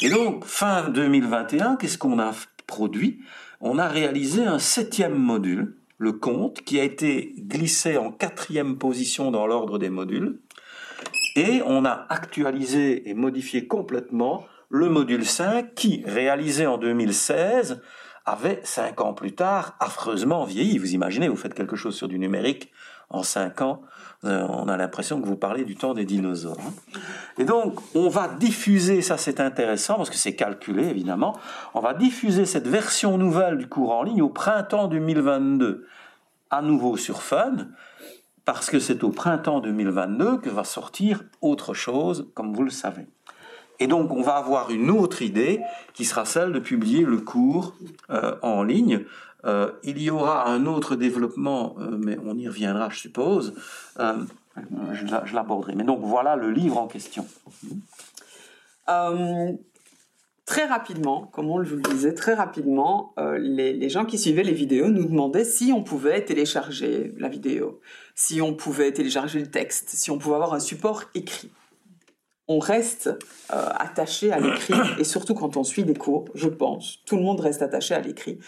[0.02, 2.32] Et donc, fin 2021, qu'est-ce qu'on a
[2.68, 3.20] produit?
[3.60, 9.30] On a réalisé un septième module, le compte, qui a été glissé en quatrième position
[9.30, 10.40] dans l'ordre des modules,
[11.36, 17.82] et on a actualisé et modifié complètement le module 5 qui, réalisé en 2016,
[18.24, 20.78] avait cinq ans plus tard affreusement vieilli.
[20.78, 22.72] Vous imaginez, vous faites quelque chose sur du numérique
[23.10, 23.82] en cinq ans,
[24.24, 26.58] euh, on a l'impression que vous parlez du temps des dinosaures.
[26.60, 26.98] Hein.
[27.38, 31.36] Et donc, on va diffuser, ça c'est intéressant parce que c'est calculé évidemment,
[31.74, 35.86] on va diffuser cette version nouvelle du cours en ligne au printemps 2022,
[36.50, 37.68] à nouveau sur Fun,
[38.44, 43.06] parce que c'est au printemps 2022 que va sortir autre chose, comme vous le savez.
[43.78, 45.60] Et donc, on va avoir une autre idée
[45.92, 47.74] qui sera celle de publier le cours
[48.10, 49.04] euh, en ligne.
[49.46, 53.54] Euh, il y aura un autre développement, euh, mais on y reviendra, je suppose.
[53.96, 55.74] je l'aborderai.
[55.74, 57.26] Mais donc, voilà le livre en question.
[60.46, 65.04] Très rapidement, comme on le disait, très rapidement, les, gens qui suivaient les vidéos nous
[65.04, 67.80] demandaient si on pouvait télécharger la vidéo,
[68.14, 71.50] si on pouvait télécharger le texte, si on pouvait avoir un support écrit
[72.48, 73.08] on reste
[73.52, 77.22] euh, attaché à l'écrit, et surtout quand on suit des cours, je pense, tout le
[77.22, 78.38] monde reste attaché à l'écrit.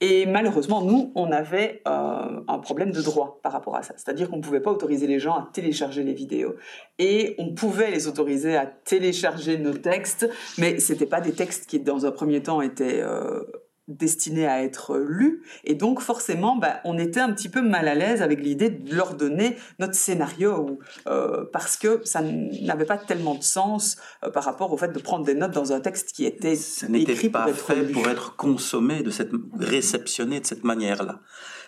[0.00, 3.94] Et malheureusement, nous, on avait euh, un problème de droit par rapport à ça.
[3.96, 6.54] C'est-à-dire qu'on ne pouvait pas autoriser les gens à télécharger les vidéos.
[6.98, 11.66] Et on pouvait les autoriser à télécharger nos textes, mais ce n'étaient pas des textes
[11.68, 13.00] qui, dans un premier temps, étaient...
[13.00, 13.42] Euh,
[13.88, 15.42] destiné à être lu.
[15.64, 18.94] Et donc, forcément, bah, on était un petit peu mal à l'aise avec l'idée de
[18.94, 20.78] leur donner notre scénario,
[21.08, 24.98] euh, parce que ça n'avait pas tellement de sens euh, par rapport au fait de
[24.98, 29.02] prendre des notes dans un texte qui était ça n'était pas fait pour être consommé,
[29.02, 31.20] de cette, réceptionné de cette manière-là.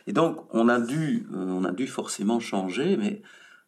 [0.06, 3.22] Et donc, on a dû, on a dû forcément changer, mais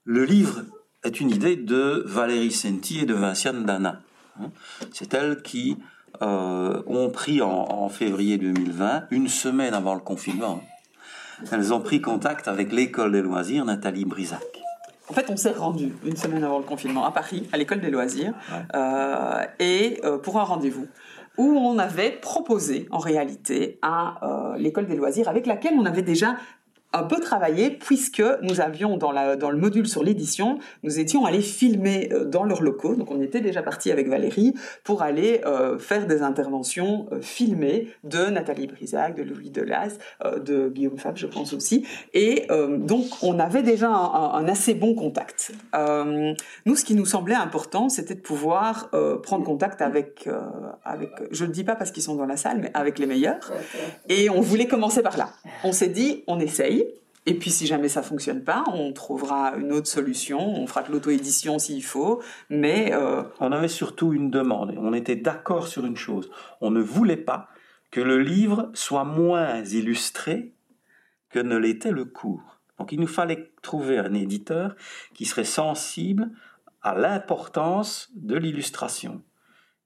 [0.05, 0.63] le livre
[1.05, 4.03] est une idée de Valérie Senti et de Vinciane Dana.
[4.41, 4.51] Hein.
[4.93, 5.77] C'est elle qui
[6.21, 10.61] euh, ont pris en, février 2020, une semaine avant le confinement,
[11.51, 14.63] elles ont pris contact avec l'école des loisirs Nathalie Brisac.
[15.09, 17.91] En fait, on s'est rendu une semaine avant le confinement à Paris, à l'école des
[17.91, 18.35] loisirs,
[18.75, 20.87] euh, et euh, pour un rendez-vous
[21.39, 26.37] où on avait proposé en réalité à l'école des loisirs, avec laquelle on avait déjà
[26.93, 31.25] un peu travaillé puisque nous avions dans, la, dans le module sur l'édition, nous étions
[31.25, 32.95] allés filmer euh, dans leurs locaux.
[32.95, 34.55] Donc on était déjà parti avec Valérie
[34.85, 39.97] pour aller euh, faire des interventions euh, filmées de Nathalie Brisac, de Louis Delas,
[40.45, 41.87] de Guillaume Fab, je pense aussi.
[42.15, 42.47] Et
[42.79, 45.53] donc on avait déjà un, assez bon contact.
[46.67, 48.91] nous, ce qui nous semblait important, c'était de pouvoir
[49.23, 50.29] prendre contact avec,
[50.85, 53.07] avec, je ne le dis pas parce qu'ils sont dans la salle, mais avec les
[53.07, 53.53] meilleurs.
[54.09, 55.31] Et on voulait commencer par là.
[55.65, 56.82] On s'est dit, on essaye.
[57.25, 60.91] Et puis si jamais ça fonctionne pas, on trouvera une autre solution, on fera de
[60.91, 62.21] l'auto-édition s'il faut,
[62.51, 62.93] mais...
[62.93, 66.31] Euh, on avait surtout une demande, on était d'accord sur une chose,
[66.61, 67.49] on ne voulait pas
[67.93, 70.53] que le livre soit moins illustré
[71.31, 72.59] que ne l'était le cours.
[72.79, 74.75] Donc il nous fallait trouver un éditeur
[75.15, 76.31] qui serait sensible
[76.83, 79.23] à l'importance de l'illustration.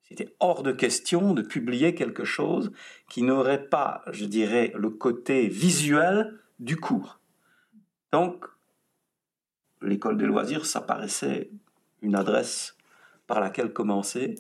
[0.03, 2.73] C'était hors de question de publier quelque chose
[3.11, 7.21] qui n'aurait pas, je dirais, le côté visuel du cours.
[8.17, 8.47] Donc,
[9.83, 11.51] l'école des loisirs, ça paraissait
[12.01, 12.75] une adresse
[13.27, 14.37] par laquelle commencer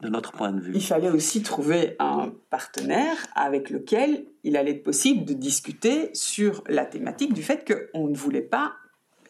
[0.00, 0.72] de notre point de vue.
[0.74, 6.64] Il fallait aussi trouver un partenaire avec lequel il allait être possible de discuter sur
[6.66, 8.72] la thématique du fait qu'on ne voulait pas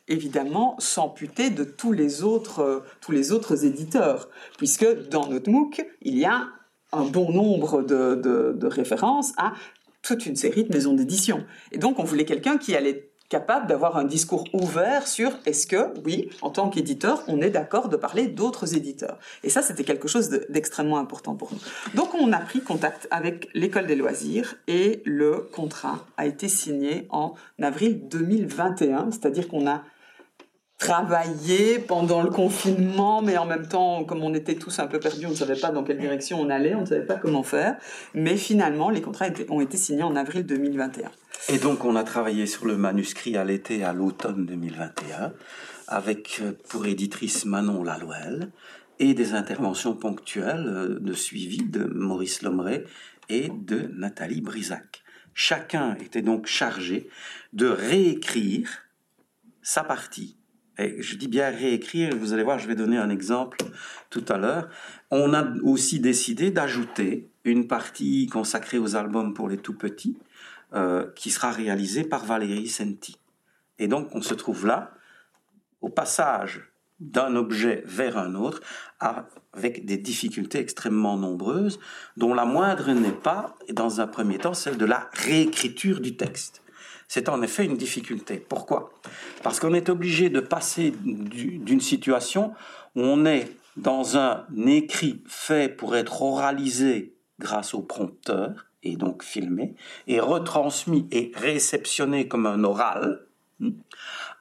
[0.06, 6.16] évidemment s'amputer de tous les autres tous les autres éditeurs puisque dans notre MOOC il
[6.16, 6.48] y a
[6.92, 9.52] un bon nombre de, de références à
[10.02, 13.96] toute une série de maisons d'édition et donc on voulait quelqu'un qui allait capable d'avoir
[13.96, 18.26] un discours ouvert sur est-ce que, oui, en tant qu'éditeur, on est d'accord de parler
[18.26, 19.18] d'autres éditeurs.
[19.44, 21.60] Et ça, c'était quelque chose d'extrêmement important pour nous.
[21.94, 27.06] Donc, on a pris contact avec l'école des loisirs et le contrat a été signé
[27.10, 29.84] en avril 2021, c'est-à-dire qu'on a
[30.80, 35.26] travaillé pendant le confinement, mais en même temps, comme on était tous un peu perdus,
[35.26, 37.76] on ne savait pas dans quelle direction on allait, on ne savait pas comment faire.
[38.14, 41.10] Mais finalement, les contrats ont été signés en avril 2021.
[41.50, 45.34] Et donc, on a travaillé sur le manuscrit à l'été, à l'automne 2021,
[45.86, 48.50] avec euh, pour éditrice Manon Lalouel
[48.98, 52.84] et des interventions ponctuelles euh, de suivi de Maurice Lomeret
[53.28, 55.02] et de Nathalie Brisac.
[55.34, 57.08] Chacun était donc chargé
[57.52, 58.70] de réécrire
[59.62, 60.39] sa partie
[60.98, 63.58] je dis bien réécrire, vous allez voir, je vais donner un exemple
[64.10, 64.68] tout à l'heure.
[65.10, 70.18] On a aussi décidé d'ajouter une partie consacrée aux albums pour les tout petits,
[70.74, 73.16] euh, qui sera réalisée par Valérie Senti.
[73.78, 74.92] Et donc, on se trouve là,
[75.80, 76.70] au passage
[77.00, 78.60] d'un objet vers un autre,
[79.00, 81.80] avec des difficultés extrêmement nombreuses,
[82.16, 86.59] dont la moindre n'est pas, dans un premier temps, celle de la réécriture du texte
[87.12, 88.36] c'est en effet une difficulté.
[88.36, 88.92] Pourquoi?
[89.42, 92.52] Parce qu'on est obligé de passer d'une situation
[92.94, 99.24] où on est dans un écrit fait pour être oralisé grâce au prompteur, et donc
[99.24, 99.74] filmé,
[100.06, 103.26] et retransmis et réceptionné comme un oral,
[103.58, 103.70] hmm,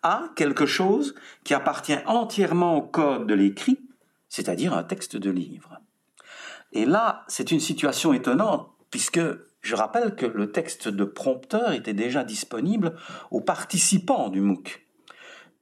[0.04, 3.80] à quelque chose qui appartient entièrement au code de l'écrit,
[4.28, 5.80] c'est-à-dire un texte de livre.
[6.74, 9.22] Et là, c'est une situation étonnante, puisque
[9.62, 12.96] je rappelle que le texte de prompteur était déjà disponible
[13.32, 14.86] aux participants du MOOC,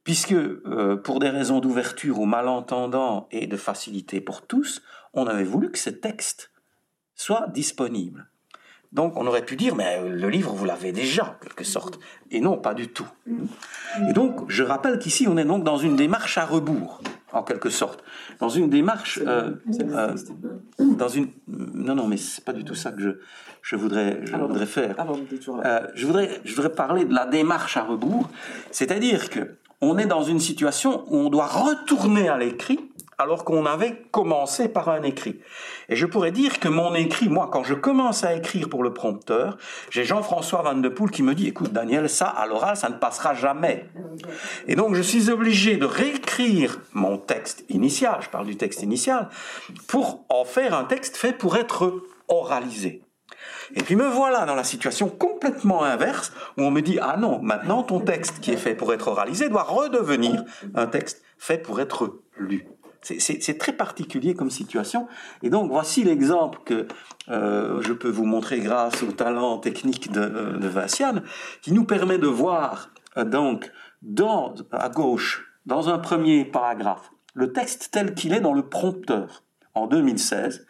[0.04, 4.82] puisque euh, pour des raisons d'ouverture aux malentendants et de facilité pour tous,
[5.14, 6.52] on avait voulu que ce texte
[7.14, 8.30] soit disponible.
[8.92, 11.98] Donc on aurait pu dire, mais le livre, vous l'avez déjà, en quelque sorte.
[12.30, 13.06] Et non, pas du tout.
[14.08, 17.02] Et donc, je rappelle qu'ici, on est donc dans une démarche à rebours,
[17.32, 18.02] en quelque sorte.
[18.38, 19.20] Dans une démarche...
[19.26, 20.14] Euh, euh,
[20.78, 21.28] dans une...
[21.48, 23.10] Non, non, mais c'est pas du tout ça que je,
[23.62, 24.96] je voudrais, je voudrais faire.
[25.64, 28.30] Euh, je, voudrais, je voudrais parler de la démarche à rebours.
[28.70, 32.87] C'est-à-dire que on est dans une situation où on doit retourner à l'écrit
[33.18, 35.40] alors qu'on avait commencé par un écrit.
[35.88, 38.94] Et je pourrais dire que mon écrit, moi, quand je commence à écrire pour le
[38.94, 39.58] prompteur,
[39.90, 42.94] j'ai Jean-François Van de Poel qui me dit, écoute Daniel, ça, à l'oral, ça ne
[42.94, 43.86] passera jamais.
[44.68, 49.28] Et donc, je suis obligé de réécrire mon texte initial, je parle du texte initial,
[49.88, 53.02] pour en faire un texte fait pour être oralisé.
[53.74, 57.40] Et puis me voilà dans la situation complètement inverse où on me dit ah non,
[57.42, 61.80] maintenant ton texte qui est fait pour être oralisé doit redevenir un texte fait pour
[61.80, 62.66] être lu.
[63.02, 65.06] C'est très particulier comme situation.
[65.42, 66.86] Et donc, voici l'exemple que
[67.28, 71.22] euh, je peux vous montrer grâce au talent technique de, de Vinciane,
[71.62, 73.70] qui nous permet de voir, euh, donc,
[74.72, 79.44] à gauche, dans un premier paragraphe, le texte tel qu'il est dans le prompteur
[79.74, 80.66] en 2016,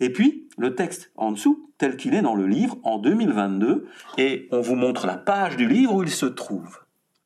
[0.00, 3.86] et puis le texte en dessous tel qu'il est dans le livre en 2022,
[4.18, 6.80] et on vous montre la page du livre où il se trouve.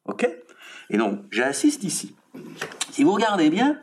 [0.05, 0.29] OK?
[0.91, 2.15] Et donc, j'insiste ici.
[2.91, 3.79] Si vous regardez bien,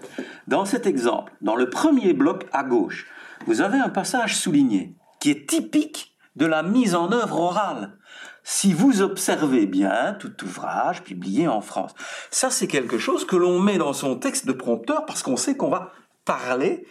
[0.52, 3.08] dans cet exemple, dans le premier bloc à gauche,
[3.48, 7.98] vous avez un passage souligné qui est typique de la mise en œuvre orale.
[8.44, 11.96] Si vous observez bien tout ouvrage publié en France,
[12.32, 15.56] ça c'est quelque chose que l'on met dans son texte de prompteur parce qu'on sait
[15.56, 15.94] qu'on va
[16.26, 16.86] parler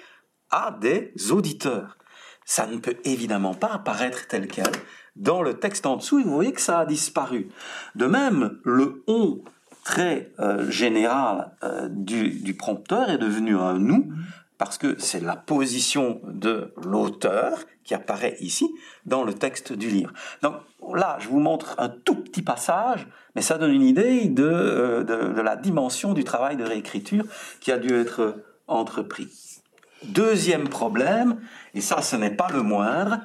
[0.50, 1.98] à des auditeurs.
[2.46, 4.72] Ça ne peut évidemment pas apparaître tel quel
[5.16, 7.50] dans le texte en dessous et vous voyez que ça a disparu.
[7.94, 9.42] De même, le on
[9.84, 14.12] très euh, général euh, du, prompteur est devenu un nous
[14.58, 18.68] parce que c'est la position de l'auteur qui apparaît ici
[19.06, 20.12] dans le texte du livre.
[20.42, 20.54] Donc
[20.94, 25.02] là, je vous montre un tout petit passage, mais ça donne une idée de, euh,
[25.02, 27.24] de la dimension du travail de réécriture
[27.60, 28.36] qui a dû être
[28.68, 29.60] entrepris.
[30.04, 31.40] Deuxième problème,
[31.74, 33.18] et ça ce n'est pas le moindre,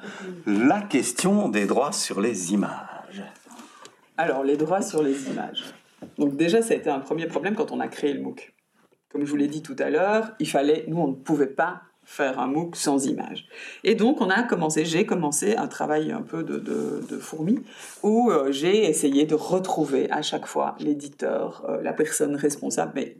[0.46, 3.22] la question des droits sur les images.
[4.18, 5.64] Alors les droits sur les images.
[6.18, 8.54] Donc déjà, ça a été un premier problème quand on a créé le MOOC.
[9.10, 11.82] Comme je vous l'ai dit tout à l'heure, il fallait, nous, on ne pouvait pas
[12.04, 13.46] faire un MOOC sans images.
[13.82, 17.58] Et donc, on a commencé, j'ai commencé un travail un peu de, de, fourmi,
[18.02, 23.16] où euh, j'ai essayé de retrouver à chaque fois l'éditeur, euh, la personne responsable, mais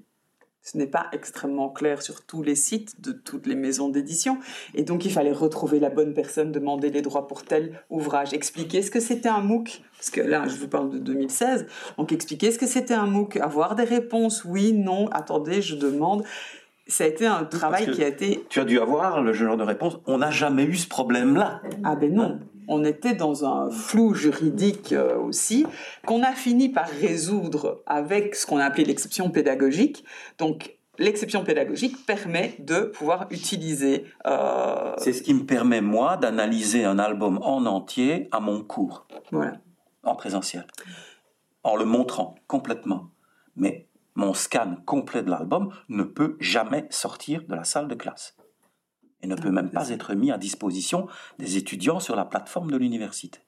[0.66, 4.38] ce n'est pas extrêmement clair sur tous les sites de toutes les maisons d'édition.
[4.74, 8.82] Et donc, il fallait retrouver la bonne personne, demander les droits pour tel ouvrage, expliquer
[8.82, 11.66] ce que c'était un MOOC, parce que là, je vous parle de 2016.
[11.98, 16.24] Donc, expliquer ce que c'était un MOOC, avoir des réponses, oui, non, attendez, je demande.
[16.88, 18.44] Ça a été un travail qui a été...
[18.48, 20.00] Tu as dû avoir le genre de réponse.
[20.06, 21.62] On n'a jamais eu ce problème-là.
[21.84, 25.66] Ah ben non on était dans un flou juridique euh, aussi,
[26.04, 30.04] qu'on a fini par résoudre avec ce qu'on a appelé l'exception pédagogique.
[30.38, 34.04] Donc, l'exception pédagogique permet de pouvoir utiliser...
[34.26, 39.06] Euh, C'est ce qui me permet, moi, d'analyser un album en entier à mon cours.
[39.30, 39.54] Voilà.
[40.02, 40.66] En présentiel.
[41.62, 43.10] En le montrant complètement.
[43.56, 48.35] Mais mon scan complet de l'album ne peut jamais sortir de la salle de classe
[49.22, 51.06] et ne peut même pas être mis à disposition
[51.38, 53.40] des étudiants sur la plateforme de l'université.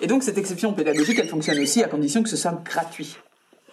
[0.00, 3.16] Et donc cette exception pédagogique, elle fonctionne aussi à condition que ce soit gratuit.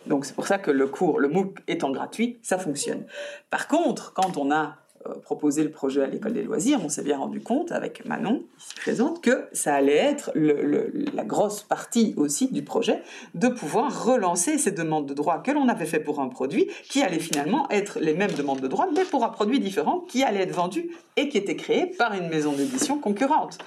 [0.08, 3.06] Donc c'est pour ça que le cours, le MOOC étant gratuit, ça fonctionne.
[3.50, 4.78] Par contre, quand on a
[5.24, 8.76] proposé le projet à l'école des loisirs, on s'est bien rendu compte avec Manon, ici
[8.76, 13.02] présente, que ça allait être la grosse partie aussi du projet
[13.34, 17.02] de pouvoir relancer ces demandes de droit que l'on avait fait pour un produit, qui
[17.02, 20.42] allait finalement être les mêmes demandes de droit, mais pour un produit différent qui allait
[20.42, 23.58] être vendu et qui était créé par une maison d'édition concurrente.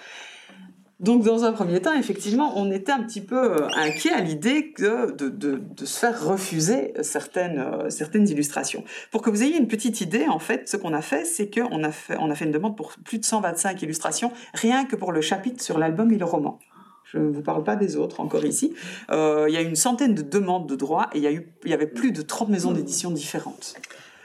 [1.01, 4.75] Donc, dans un premier temps, effectivement, on était un petit peu euh, inquiet à l'idée
[4.79, 8.83] de, de, se faire refuser certaines, euh, certaines illustrations.
[9.13, 11.85] Pour que vous ayez une petite idée, en fait, ce qu'on a fait, c'est qu'on
[11.85, 15.13] a fait, on a fait une demande pour plus de 125 illustrations, rien que pour
[15.13, 16.59] le chapitre sur l'album et le roman.
[17.05, 18.75] Je ne vous parle pas des autres encore ici.
[19.11, 21.33] Euh, il y a eu une centaine de demandes de droit et il y, a
[21.33, 23.77] eu, il y avait plus de 30 maisons d'édition différentes.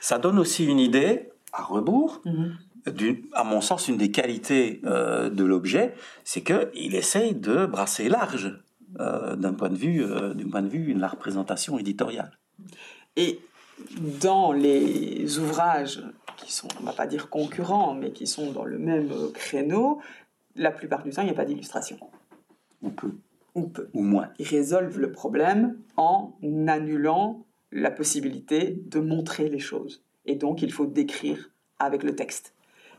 [0.01, 2.57] Ça donne aussi une idée, à rebours, mhm
[3.34, 5.93] à mon sens, une des qualités euh, de l'objet,
[6.23, 8.60] c'est qu'il essaye de brasser large
[8.99, 12.38] euh, d'un point de vue, euh, d'un point de vue la représentation éditoriale.
[13.15, 13.39] Et
[14.22, 16.03] dans les ouvrages
[16.38, 19.99] qui sont, on va pas dire concurrents, mais qui sont dans le même créneau,
[20.55, 21.97] la plupart du temps, il n'y a pas d'illustration.
[22.81, 23.14] Ou peu.
[23.55, 23.89] Ou peu.
[23.93, 24.30] Ou moins.
[24.39, 26.34] Ils résolvent le problème en
[26.68, 30.03] annulant la possibilité de montrer les choses.
[30.26, 31.49] Et donc, il faut décrire
[31.80, 32.53] avec le texte.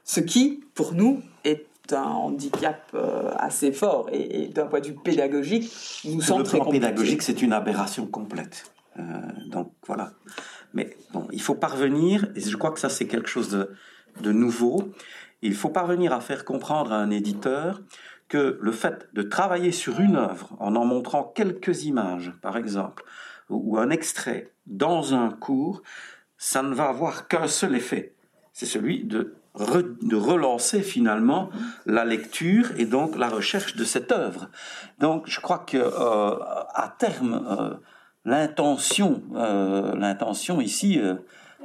[0.04, 4.94] Ce qui, pour nous, est un handicap euh, assez fort et, d'un point de vue
[4.94, 5.70] pédagogique,
[6.04, 6.80] nous semble très compliqué.
[6.80, 8.72] pédagogique, c'est une aberration complète.
[8.98, 9.02] Euh,
[9.48, 10.12] donc voilà.
[10.72, 13.70] Mais bon, il faut parvenir, et je crois que ça c'est quelque chose de,
[14.20, 14.92] de nouveau,
[15.42, 17.82] il faut parvenir à faire comprendre à un éditeur
[18.28, 23.04] que le fait de travailler sur une œuvre en en montrant quelques images, par exemple,
[23.50, 25.82] ou un extrait dans un cours,
[26.38, 28.14] ça ne va avoir qu'un seul effet,
[28.52, 31.50] c'est celui de de relancer finalement
[31.86, 34.48] la lecture et donc la recherche de cette œuvre.
[34.98, 36.38] Donc je crois que euh,
[36.74, 37.74] à terme euh,
[38.24, 41.00] l'intention euh, l'intention ici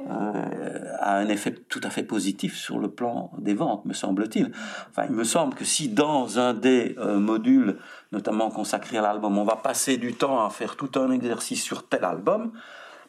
[0.08, 4.50] a un effet tout à fait positif sur le plan des ventes, me semble-t-il.
[4.88, 7.76] Enfin, il me semble que si dans un des modules,
[8.10, 11.86] notamment consacré à l'album, on va passer du temps à faire tout un exercice sur
[11.86, 12.52] tel album,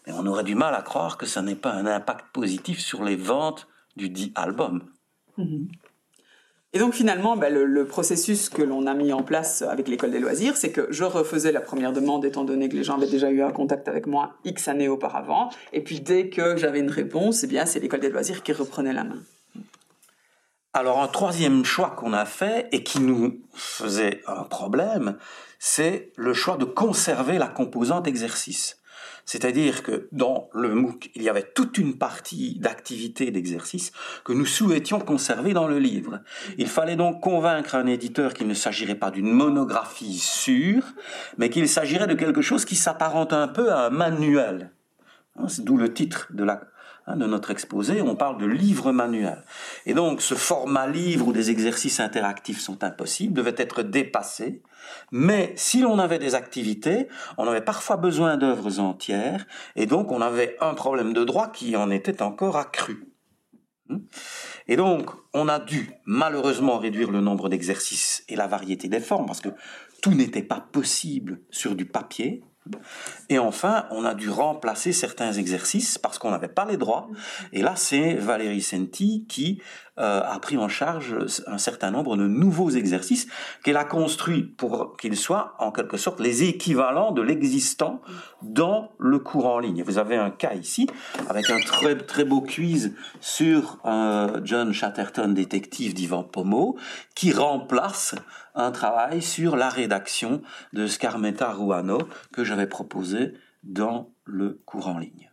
[0.06, 3.06] mais on aurait du mal à croire que ça n'ait pas un impact positif sur
[3.06, 4.84] les ventes du dit album.
[6.74, 10.20] Et donc finalement, ben, le, processus que l'on a mis en place avec l'école des
[10.20, 13.30] loisirs, c'est que je refaisais la première demande étant donné que les gens avaient déjà
[13.30, 15.50] eu un contact avec moi X années auparavant.
[15.74, 18.94] Et puis dès que j'avais une réponse, eh bien c'est l'école des loisirs qui reprenait
[18.94, 19.20] la main.
[20.74, 25.18] Alors un troisième choix qu'on a fait et qui nous faisait un problème,
[25.60, 28.81] c'est le choix de conserver la composante exercice.
[29.26, 33.92] C'est-à-dire que dans le MOOC, il y avait toute une partie d'activité d'exercice
[34.24, 36.22] que nous souhaitions conserver dans le livre.
[36.58, 40.84] Il fallait donc convaincre un éditeur qu'il ne s'agirait pas d'une monographie sûre,
[41.38, 44.72] mais qu'il s'agirait de quelque chose qui s'apparente un peu à un manuel.
[45.38, 46.28] Hein, d'où le titre
[47.08, 49.44] Hein, de notre exposé, on parle de livre manuel.
[49.88, 54.62] Et donc ce format livre où des exercices interactifs sont impossibles devait être dépassé.
[55.12, 57.08] Mais si l'on avait des activités,
[57.38, 61.76] on avait parfois besoin d'œuvres entières, et donc on avait un problème de droit qui
[61.76, 63.12] en était encore accru.
[63.90, 64.00] Hmm?
[64.68, 69.26] Et donc, on a dû malheureusement réduire le nombre d'exercices et la variété des formes,
[69.26, 69.50] parce que
[70.02, 72.44] tout n'était pas possible sur du papier.
[73.30, 77.10] Et enfin, on a dû remplacer certains exercices parce qu'on n'avait pas les droits.
[77.54, 79.62] Et là, c'est Valérie Senti qui
[79.98, 81.16] a pris en charge
[81.48, 83.28] un certain nombre de nouveaux exercices
[83.64, 88.02] qu'elle a construits pour qu'ils soient en quelque sorte les équivalents de l'existant
[88.42, 89.84] dans le cours en ligne.
[89.84, 90.88] Vous avez un cas ici
[91.30, 96.78] avec un très très beau quiz sur euh, John Chatterton, détective d'Ivan Pomo,
[97.16, 98.16] qui remplace
[98.56, 100.42] un travail sur la rédaction
[100.74, 102.00] de Scarmetta Ruano
[102.34, 105.31] que j'avais proposé dans le cours en ligne.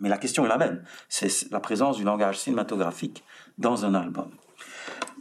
[0.00, 0.82] Mais la question est la même.
[1.08, 3.24] C'est la présence du langage cinématographique
[3.58, 4.30] dans un album.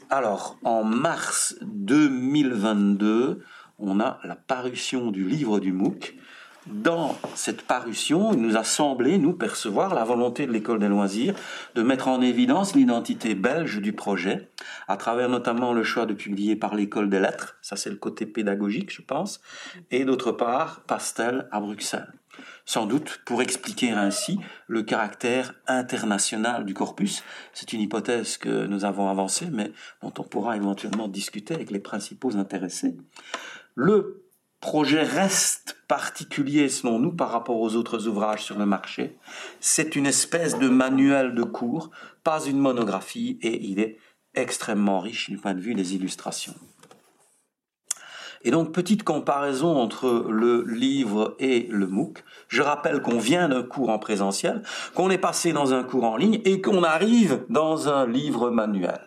[0.09, 3.43] Alors, en mars 2022,
[3.80, 6.15] on a la parution du livre du MOOC
[6.68, 11.34] dans cette parution, il nous a semblé, nous, percevoir la volonté de l'école des loisirs
[11.73, 14.49] de mettre en évidence l'identité belge du projet,
[14.88, 18.27] à travers notamment le choix de publier par l'école des lettres, ça c'est le côté
[18.27, 19.41] pédagogique, je pense,
[19.89, 22.13] et d'autre part, Pastel à Bruxelles.
[22.72, 27.22] Sans doute pour expliquer ainsi le caractère international du corpus.
[27.52, 31.81] C'est une hypothèse que nous avons avancée, mais dont on pourra éventuellement discuter avec les
[31.81, 32.95] principaux intéressés.
[33.76, 34.23] Le
[34.61, 39.18] projet reste particulier selon nous par rapport aux autres ouvrages sur le marché.
[39.60, 41.91] C'est une espèce de manuel de cours,
[42.23, 43.98] pas une monographie, et il est
[44.34, 46.56] extrêmement riche du point de vue des illustrations.
[48.43, 52.23] Et donc, petite comparaison entre le livre et le MOOC.
[52.47, 54.63] Je rappelle qu'on vient d'un cours en présentiel,
[54.95, 58.99] qu'on est passé dans un cours en ligne et qu'on arrive dans un livre manuel.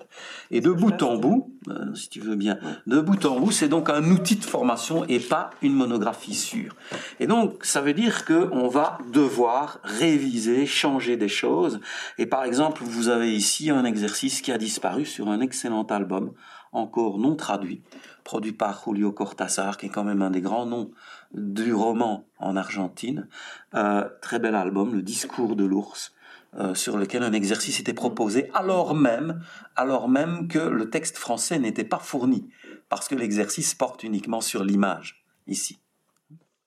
[0.51, 3.69] Et de bout en bout, euh, si tu veux bien, de bout en bout, c'est
[3.69, 6.77] donc un outil de formation et pas une monographie sûre.
[7.19, 11.81] Et donc, ça veut dire qu'on va devoir réviser, changer des choses.
[12.19, 16.33] Et par exemple, vous avez ici un exercice qui a disparu sur un excellent album,
[16.75, 17.83] encore non traduit,
[18.25, 20.91] produit par Julio Cortázar, qui est quand même un des grands noms
[21.33, 23.29] du roman en Argentine.
[23.75, 26.13] Euh, très bel album, Le discours de l'ours,
[26.57, 29.43] euh, sur lequel un exercice était proposé, alors même,
[29.77, 32.49] alors même que le texte français n'était pas fourni,
[32.89, 35.79] parce que l'exercice porte uniquement sur l'image, ici.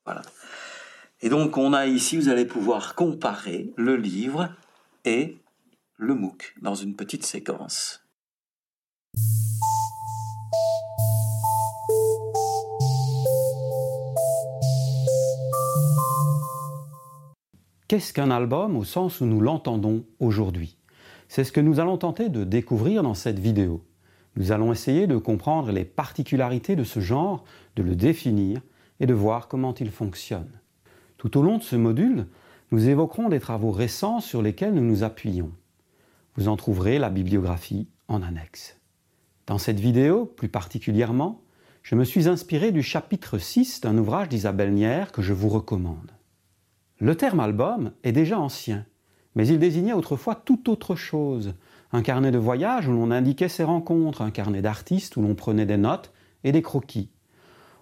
[0.06, 0.22] Voilà.
[1.22, 4.50] Et donc on a ici, vous allez pouvoir comparer le livre
[5.06, 5.38] et
[5.96, 8.07] le MOOC dans une petite séquence.
[17.88, 20.76] Qu'est-ce qu'un album au sens où nous l'entendons aujourd'hui?
[21.30, 23.82] C'est ce que nous allons tenter de découvrir dans cette vidéo.
[24.36, 27.46] Nous allons essayer de comprendre les particularités de ce genre,
[27.78, 28.60] de le définir
[29.00, 30.60] et de voir comment il fonctionne.
[31.18, 32.28] Tout au long de ce module,
[32.72, 35.54] nous évoquerons des travaux récents sur lesquels nous nous appuyons.
[36.36, 38.78] Vous en trouverez la bibliographie en annexe.
[39.46, 41.42] Dans cette vidéo, plus particulièrement,
[41.84, 46.17] je me suis inspiré du chapitre 6 d'un ouvrage d'Isabelle Nier que je vous recommande.
[47.00, 48.84] Le terme album est déjà ancien,
[49.36, 51.54] mais il désignait autrefois tout autre chose.
[51.92, 55.68] Un carnet de voyage où l'on indiquait ses rencontres, un carnet d'artistes où l'on prenait
[55.68, 56.12] des notes
[56.44, 57.12] et des croquis.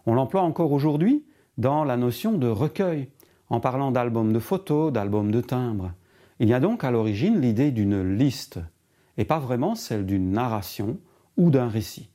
[0.05, 1.25] On l'emploie encore aujourd'hui
[1.57, 3.07] dans la notion de recueil,
[3.49, 5.93] en parlant d'album de photos, d'album de timbres.
[6.41, 8.59] Il y a donc à l'origine l'idée d'une liste,
[9.17, 10.97] et pas vraiment celle d'une narration
[11.37, 12.09] ou d'un récit.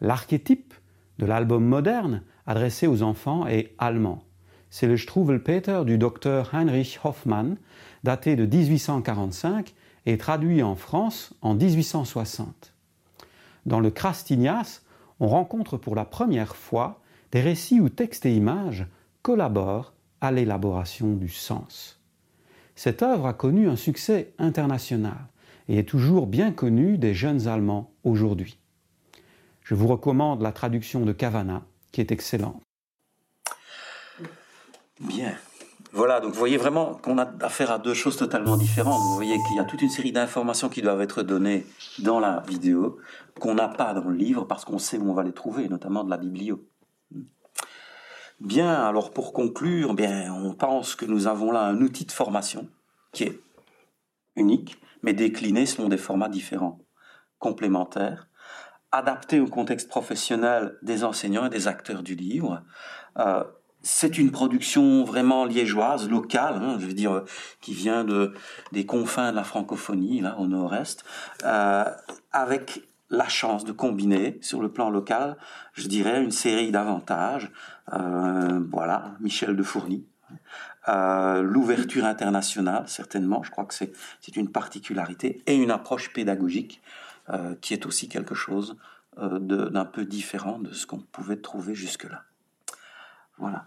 [0.00, 0.74] L'archétype
[1.20, 4.24] de l'album moderne adressé aux enfants est allemand
[4.74, 7.58] c'est le Struwelpeter du docteur Heinrich Hoffmann,
[8.02, 9.72] daté de 1845
[10.04, 12.74] et traduit en France en 1860.
[13.66, 14.80] Dans le Krastignas,
[15.20, 18.88] on rencontre pour la première fois des récits où texte et images
[19.22, 22.00] collaborent à l'élaboration du sens.
[22.74, 25.28] Cette œuvre a connu un succès international
[25.68, 28.58] et est toujours bien connue des jeunes Allemands aujourd'hui.
[29.62, 32.60] Je vous recommande la traduction de Cavana, qui est excellente.
[35.00, 35.34] Bien.
[35.92, 39.00] Voilà, donc vous voyez vraiment qu'on a affaire à deux choses totalement différentes.
[39.00, 41.66] Vous voyez qu'il y a toute une série d'informations qui doivent être données
[42.00, 42.98] dans la vidéo,
[43.38, 46.02] qu'on n'a pas dans le livre parce qu'on sait où on va les trouver, notamment
[46.02, 46.68] de la biblio.
[48.40, 52.68] Bien, alors pour conclure, bien, on pense que nous avons là un outil de formation
[53.12, 53.40] qui est
[54.34, 56.80] unique, mais décliné selon des formats différents,
[57.38, 58.28] complémentaires,
[58.90, 62.62] adapté au contexte professionnel des enseignants et des acteurs du livre.
[63.18, 63.44] Euh,
[63.84, 67.22] c'est une production vraiment liégeoise, locale, hein, je veux dire,
[67.60, 68.32] qui vient de,
[68.72, 71.04] des confins de la francophonie, là, au nord-est,
[71.44, 71.84] euh,
[72.32, 75.36] avec la chance de combiner, sur le plan local,
[75.74, 77.52] je dirais, une série d'avantages.
[77.92, 80.06] Euh, voilà, Michel de Fourny.
[80.88, 83.92] Euh, l'ouverture internationale, certainement, je crois que c'est
[84.34, 86.82] une particularité, et une approche pédagogique
[87.62, 88.76] qui est aussi quelque chose
[89.16, 92.24] d'un peu différent de ce qu'on pouvait trouver jusque-là.
[93.38, 93.66] Voilà,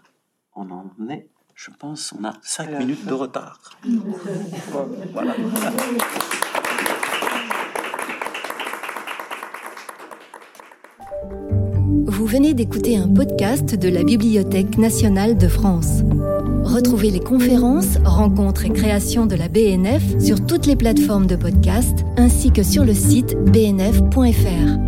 [0.58, 3.60] on en est, je pense, on a cinq minutes de retard.
[5.12, 5.34] voilà.
[12.06, 16.00] Vous venez d'écouter un podcast de la Bibliothèque nationale de France.
[16.64, 22.04] Retrouvez les conférences, rencontres et créations de la BNF sur toutes les plateformes de podcast
[22.16, 24.87] ainsi que sur le site bnf.fr.